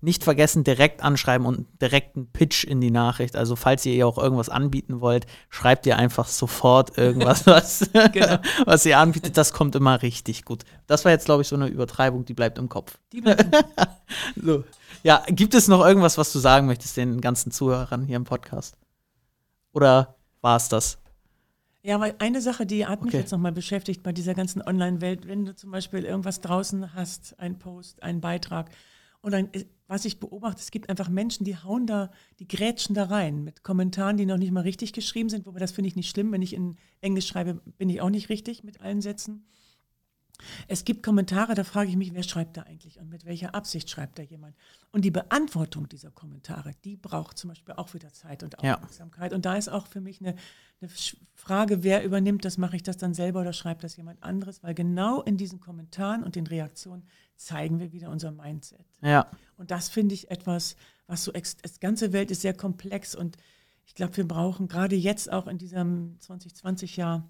nicht 0.00 0.24
vergessen, 0.24 0.64
direkt 0.64 1.02
anschreiben 1.02 1.46
und 1.46 1.66
direkt 1.82 2.16
einen 2.16 2.28
Pitch 2.28 2.64
in 2.64 2.80
die 2.80 2.90
Nachricht. 2.90 3.36
Also 3.36 3.54
falls 3.54 3.84
ihr 3.84 3.92
ihr 3.92 4.06
auch 4.06 4.16
irgendwas 4.16 4.48
anbieten 4.48 5.02
wollt, 5.02 5.26
schreibt 5.50 5.84
ihr 5.86 5.98
einfach 5.98 6.28
sofort 6.28 6.96
irgendwas, 6.96 7.46
was, 7.46 7.90
genau. 8.12 8.38
was 8.64 8.86
ihr 8.86 8.98
anbietet. 8.98 9.36
Das 9.36 9.52
kommt 9.52 9.76
immer 9.76 10.00
richtig 10.00 10.46
gut. 10.46 10.64
Das 10.86 11.04
war 11.04 11.12
jetzt, 11.12 11.26
glaube 11.26 11.42
ich, 11.42 11.48
so 11.48 11.56
eine 11.56 11.66
Übertreibung, 11.66 12.24
die 12.24 12.34
bleibt 12.34 12.56
im 12.56 12.70
Kopf. 12.70 12.98
Die 13.12 13.20
bleibt 13.20 13.42
im 13.42 13.50
Kopf. 13.50 13.67
so. 14.42 14.64
Ja, 15.02 15.24
gibt 15.28 15.54
es 15.54 15.68
noch 15.68 15.84
irgendwas, 15.84 16.18
was 16.18 16.32
du 16.32 16.38
sagen 16.38 16.66
möchtest 16.66 16.96
den 16.96 17.20
ganzen 17.20 17.52
Zuhörern 17.52 18.04
hier 18.04 18.16
im 18.16 18.24
Podcast? 18.24 18.76
Oder 19.72 20.16
war 20.40 20.56
es 20.56 20.68
das? 20.68 20.98
Ja, 21.82 22.00
weil 22.00 22.14
eine 22.18 22.40
Sache, 22.40 22.66
die 22.66 22.86
hat 22.86 23.04
mich 23.04 23.14
Okay. 23.14 23.18
jetzt 23.18 23.30
nochmal 23.30 23.52
beschäftigt 23.52 24.02
bei 24.02 24.12
dieser 24.12 24.34
ganzen 24.34 24.60
Online-Welt, 24.60 25.26
wenn 25.28 25.44
du 25.44 25.54
zum 25.54 25.70
Beispiel 25.70 26.04
irgendwas 26.04 26.40
draußen 26.40 26.94
hast, 26.94 27.38
ein 27.38 27.58
Post, 27.58 28.02
einen 28.02 28.20
Beitrag, 28.20 28.70
und 29.20 29.32
dann, 29.32 29.50
was 29.88 30.04
ich 30.04 30.20
beobachte, 30.20 30.60
es 30.60 30.70
gibt 30.70 30.88
einfach 30.88 31.08
Menschen, 31.08 31.44
die 31.44 31.56
hauen 31.56 31.86
da, 31.86 32.10
die 32.38 32.46
grätschen 32.46 32.94
da 32.94 33.04
rein 33.04 33.42
mit 33.42 33.64
Kommentaren, 33.64 34.16
die 34.16 34.26
noch 34.26 34.36
nicht 34.36 34.52
mal 34.52 34.60
richtig 34.60 34.92
geschrieben 34.92 35.28
sind, 35.28 35.44
wobei 35.44 35.58
das 35.58 35.72
finde 35.72 35.88
ich 35.88 35.96
nicht 35.96 36.08
schlimm, 36.10 36.30
wenn 36.30 36.42
ich 36.42 36.54
in 36.54 36.76
Englisch 37.00 37.26
schreibe, 37.26 37.54
bin 37.78 37.90
ich 37.90 38.00
auch 38.00 38.10
nicht 38.10 38.28
richtig 38.28 38.62
mit 38.62 38.80
allen 38.80 39.00
Sätzen. 39.00 39.44
Es 40.68 40.84
gibt 40.84 41.02
Kommentare, 41.02 41.54
da 41.54 41.64
frage 41.64 41.90
ich 41.90 41.96
mich, 41.96 42.14
wer 42.14 42.22
schreibt 42.22 42.56
da 42.56 42.62
eigentlich 42.62 42.98
und 42.98 43.08
mit 43.08 43.24
welcher 43.24 43.54
Absicht 43.54 43.90
schreibt 43.90 44.18
da 44.18 44.22
jemand? 44.22 44.56
Und 44.92 45.04
die 45.04 45.10
Beantwortung 45.10 45.88
dieser 45.88 46.10
Kommentare, 46.10 46.72
die 46.84 46.96
braucht 46.96 47.38
zum 47.38 47.48
Beispiel 47.48 47.74
auch 47.74 47.92
wieder 47.94 48.12
Zeit 48.12 48.42
und 48.42 48.54
Ja. 48.62 48.76
Aufmerksamkeit. 48.76 49.32
Und 49.32 49.44
da 49.44 49.56
ist 49.56 49.68
auch 49.68 49.86
für 49.86 50.00
mich 50.00 50.20
eine, 50.20 50.34
eine 50.80 50.90
Frage, 51.34 51.82
wer 51.82 52.04
übernimmt 52.04 52.44
das? 52.44 52.56
Mache 52.56 52.76
ich 52.76 52.82
das 52.82 52.96
dann 52.96 53.14
selber 53.14 53.40
oder 53.40 53.52
schreibt 53.52 53.84
das 53.84 53.96
jemand 53.96 54.22
anderes? 54.22 54.62
Weil 54.62 54.74
genau 54.74 55.22
in 55.22 55.36
diesen 55.36 55.60
Kommentaren 55.60 56.22
und 56.22 56.36
den 56.36 56.46
Reaktionen 56.46 57.04
zeigen 57.36 57.78
wir 57.80 57.92
wieder 57.92 58.10
unser 58.10 58.30
Mindset. 58.30 58.86
Ja. 59.02 59.30
Und 59.56 59.70
das 59.70 59.88
finde 59.88 60.14
ich 60.14 60.30
etwas, 60.30 60.76
was 61.06 61.24
so, 61.24 61.32
die 61.32 61.80
ganze 61.80 62.12
Welt 62.12 62.30
ist 62.30 62.42
sehr 62.42 62.54
komplex 62.54 63.14
und 63.14 63.36
ich 63.86 63.94
glaube, 63.94 64.16
wir 64.18 64.28
brauchen 64.28 64.68
gerade 64.68 64.96
jetzt 64.96 65.32
auch 65.32 65.46
in 65.46 65.56
diesem 65.56 66.18
2020-Jahr 66.20 67.26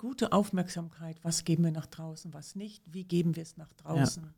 gute 0.00 0.32
Aufmerksamkeit. 0.32 1.18
Was 1.22 1.44
geben 1.44 1.62
wir 1.62 1.72
nach 1.72 1.84
draußen, 1.86 2.32
was 2.32 2.56
nicht? 2.56 2.82
Wie 2.86 3.04
geben 3.04 3.36
wir 3.36 3.42
es 3.42 3.58
nach 3.58 3.72
draußen? 3.74 4.32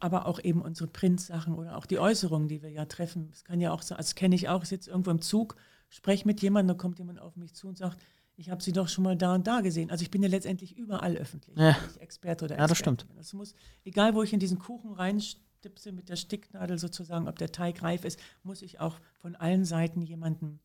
Aber 0.00 0.26
auch 0.26 0.40
eben 0.42 0.60
unsere 0.60 0.88
Printsachen 0.88 1.54
oder 1.54 1.76
auch 1.76 1.86
die 1.86 2.00
Äußerungen, 2.00 2.48
die 2.48 2.62
wir 2.62 2.70
ja 2.70 2.84
treffen. 2.84 3.28
Es 3.32 3.44
kann 3.44 3.60
ja 3.60 3.72
auch 3.72 3.82
so, 3.82 3.94
das 3.94 4.16
kenne 4.16 4.34
ich 4.34 4.48
auch, 4.48 4.64
ich 4.64 4.68
sitze 4.70 4.90
irgendwo 4.90 5.12
im 5.12 5.22
Zug, 5.22 5.54
spreche 5.88 6.26
mit 6.26 6.42
jemandem, 6.42 6.74
dann 6.74 6.78
kommt 6.78 6.98
jemand 6.98 7.20
auf 7.20 7.36
mich 7.36 7.54
zu 7.54 7.68
und 7.68 7.78
sagt, 7.78 7.96
ich 8.34 8.50
habe 8.50 8.60
sie 8.60 8.72
doch 8.72 8.88
schon 8.88 9.04
mal 9.04 9.16
da 9.16 9.36
und 9.36 9.46
da 9.46 9.60
gesehen. 9.60 9.90
Also 9.92 10.02
ich 10.02 10.10
bin 10.10 10.20
ja 10.22 10.28
letztendlich 10.28 10.76
überall 10.76 11.16
öffentlich, 11.16 11.56
Ja. 11.56 11.76
ich 11.94 12.00
Experte 12.00 12.46
oder 12.46 12.58
Ja, 12.58 12.66
das 12.66 12.76
stimmt. 12.78 13.06
Das 13.16 13.32
muss, 13.32 13.54
egal 13.84 14.14
wo 14.16 14.24
ich 14.24 14.32
in 14.32 14.40
diesen 14.40 14.58
Kuchen 14.58 14.92
reinstipse 14.92 15.92
mit 15.92 16.08
der 16.08 16.16
Sticknadel 16.16 16.76
sozusagen, 16.76 17.28
ob 17.28 17.38
der 17.38 17.52
Teig 17.52 17.82
reif 17.84 18.04
ist, 18.04 18.18
muss 18.42 18.62
ich 18.62 18.80
auch 18.80 18.98
von 19.20 19.36
allen 19.36 19.64
Seiten 19.64 20.02
jemanden 20.02 20.58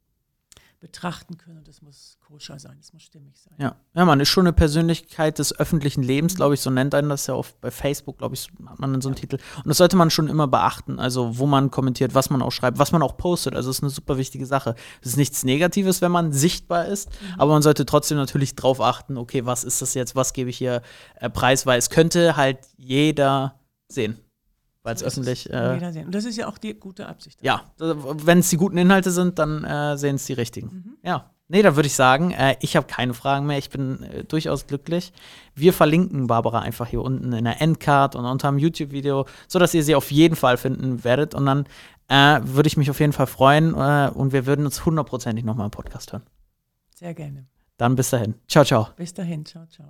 betrachten 0.84 1.38
können 1.38 1.60
und 1.60 1.68
das 1.70 1.82
muss 1.82 2.18
koscher 2.20 2.60
sein, 2.60 2.76
das 2.78 2.92
muss 2.92 3.04
stimmig 3.04 3.40
sein. 3.40 3.54
Ja. 3.58 3.78
ja, 3.96 4.04
man 4.04 4.20
ist 4.20 4.28
schon 4.28 4.46
eine 4.46 4.52
Persönlichkeit 4.52 5.40
des 5.40 5.58
öffentlichen 5.58 6.04
Lebens, 6.04 6.36
glaube 6.36 6.56
ich, 6.56 6.60
so 6.60 6.70
nennt 6.70 6.94
einen 6.94 7.08
das 7.08 7.26
ja 7.26 7.36
oft 7.36 7.60
bei 7.62 7.72
Facebook, 7.72 8.18
glaube 8.18 8.36
ich, 8.36 8.50
hat 8.66 8.80
man 8.80 8.92
dann 8.92 9.00
so 9.00 9.08
einen 9.08 9.16
Titel. 9.16 9.38
Und 9.58 9.68
das 9.68 9.78
sollte 9.78 9.96
man 9.96 10.10
schon 10.10 10.28
immer 10.28 10.46
beachten, 10.46 11.00
also 11.00 11.40
wo 11.40 11.46
man 11.46 11.72
kommentiert, 11.72 12.16
was 12.16 12.30
man 12.30 12.42
auch 12.42 12.52
schreibt, 12.52 12.80
was 12.80 12.92
man 12.92 13.02
auch 13.02 13.16
postet. 13.16 13.56
Also 13.56 13.70
das 13.70 13.78
ist 13.78 13.84
eine 13.84 13.92
super 13.92 14.18
wichtige 14.18 14.46
Sache. 14.46 14.76
Es 15.02 15.12
ist 15.12 15.18
nichts 15.18 15.46
Negatives, 15.46 16.02
wenn 16.02 16.12
man 16.12 16.34
sichtbar 16.34 16.86
ist, 16.86 17.10
aber 17.38 17.54
man 17.54 17.62
sollte 17.62 17.86
trotzdem 17.86 18.18
natürlich 18.18 18.58
drauf 18.58 18.82
achten, 18.82 19.18
okay, 19.18 19.46
was 19.46 19.64
ist 19.64 19.82
das 19.82 19.94
jetzt, 19.94 20.18
was 20.18 20.34
gebe 20.34 20.50
ich 20.50 20.58
hier 20.58 20.82
äh, 21.16 21.30
preis, 21.30 21.66
weil 21.66 21.80
es 21.80 21.90
könnte 21.90 22.36
halt 22.36 22.58
jeder 22.76 23.58
sehen, 23.88 24.20
weil 24.84 24.96
es 24.96 25.04
öffentlich 25.04 25.50
äh, 25.50 25.74
jeder 25.74 25.92
sehen. 25.92 26.06
Und 26.06 26.16
das 26.16 26.26
ist 26.26 26.38
ja 26.38 26.48
auch 26.48 26.58
die 26.58 26.74
gute 26.74 27.08
Absicht. 27.08 27.42
ja, 27.42 27.62
wenn 27.78 28.40
es 28.40 28.50
die 28.50 28.58
guten 28.58 28.78
Inhalte 28.78 29.12
sind, 29.12 29.40
dann 29.40 29.64
äh, 29.64 29.98
sehen 29.98 30.16
es 30.16 30.26
die 30.26 30.34
richtigen. 30.34 30.68
Mhm. 30.68 30.98
Ja. 31.04 31.30
Nee, 31.50 31.62
da 31.62 31.76
würde 31.76 31.88
ich 31.88 31.94
sagen, 31.94 32.32
äh, 32.32 32.56
ich 32.62 32.76
habe 32.76 32.88
keine 32.88 33.14
Fragen 33.14 33.46
mehr. 33.46 33.58
Ich 33.58 33.70
bin 33.70 34.02
äh, 34.04 34.24
durchaus 34.24 34.66
glücklich. 34.66 35.12
Wir 35.54 35.74
verlinken 35.74 36.28
Barbara 36.28 36.60
einfach 36.60 36.88
hier 36.88 37.02
unten 37.02 37.34
in 37.34 37.44
der 37.44 37.62
Endcard 37.62 38.16
und 38.16 38.26
unter 38.26 38.50
dem 38.50 38.58
YouTube-Video, 38.58 39.26
sodass 39.48 39.74
ihr 39.74 39.84
sie 39.84 39.94
auf 39.94 40.10
jeden 40.12 40.36
Fall 40.36 40.58
finden 40.58 41.04
werdet. 41.04 41.36
Und 41.36 41.46
dann 41.46 41.66
äh, 42.08 42.40
würde 42.44 42.68
ich 42.68 42.78
mich 42.78 42.90
auf 42.90 43.00
jeden 43.00 43.14
Fall 43.14 43.28
freuen 43.28 43.76
äh, 43.76 44.10
und 44.14 44.32
wir 44.32 44.46
würden 44.46 44.66
uns 44.66 44.86
hundertprozentig 44.86 45.44
nochmal 45.44 45.66
im 45.66 45.72
Podcast 45.72 46.14
hören. 46.14 46.24
Sehr 46.96 47.14
gerne. 47.14 47.46
Dann 47.78 47.96
bis 47.96 48.10
dahin. 48.10 48.36
Ciao, 48.48 48.64
ciao. 48.64 48.88
Bis 48.96 49.14
dahin. 49.14 49.46
Ciao, 49.46 49.66
ciao. 49.68 49.88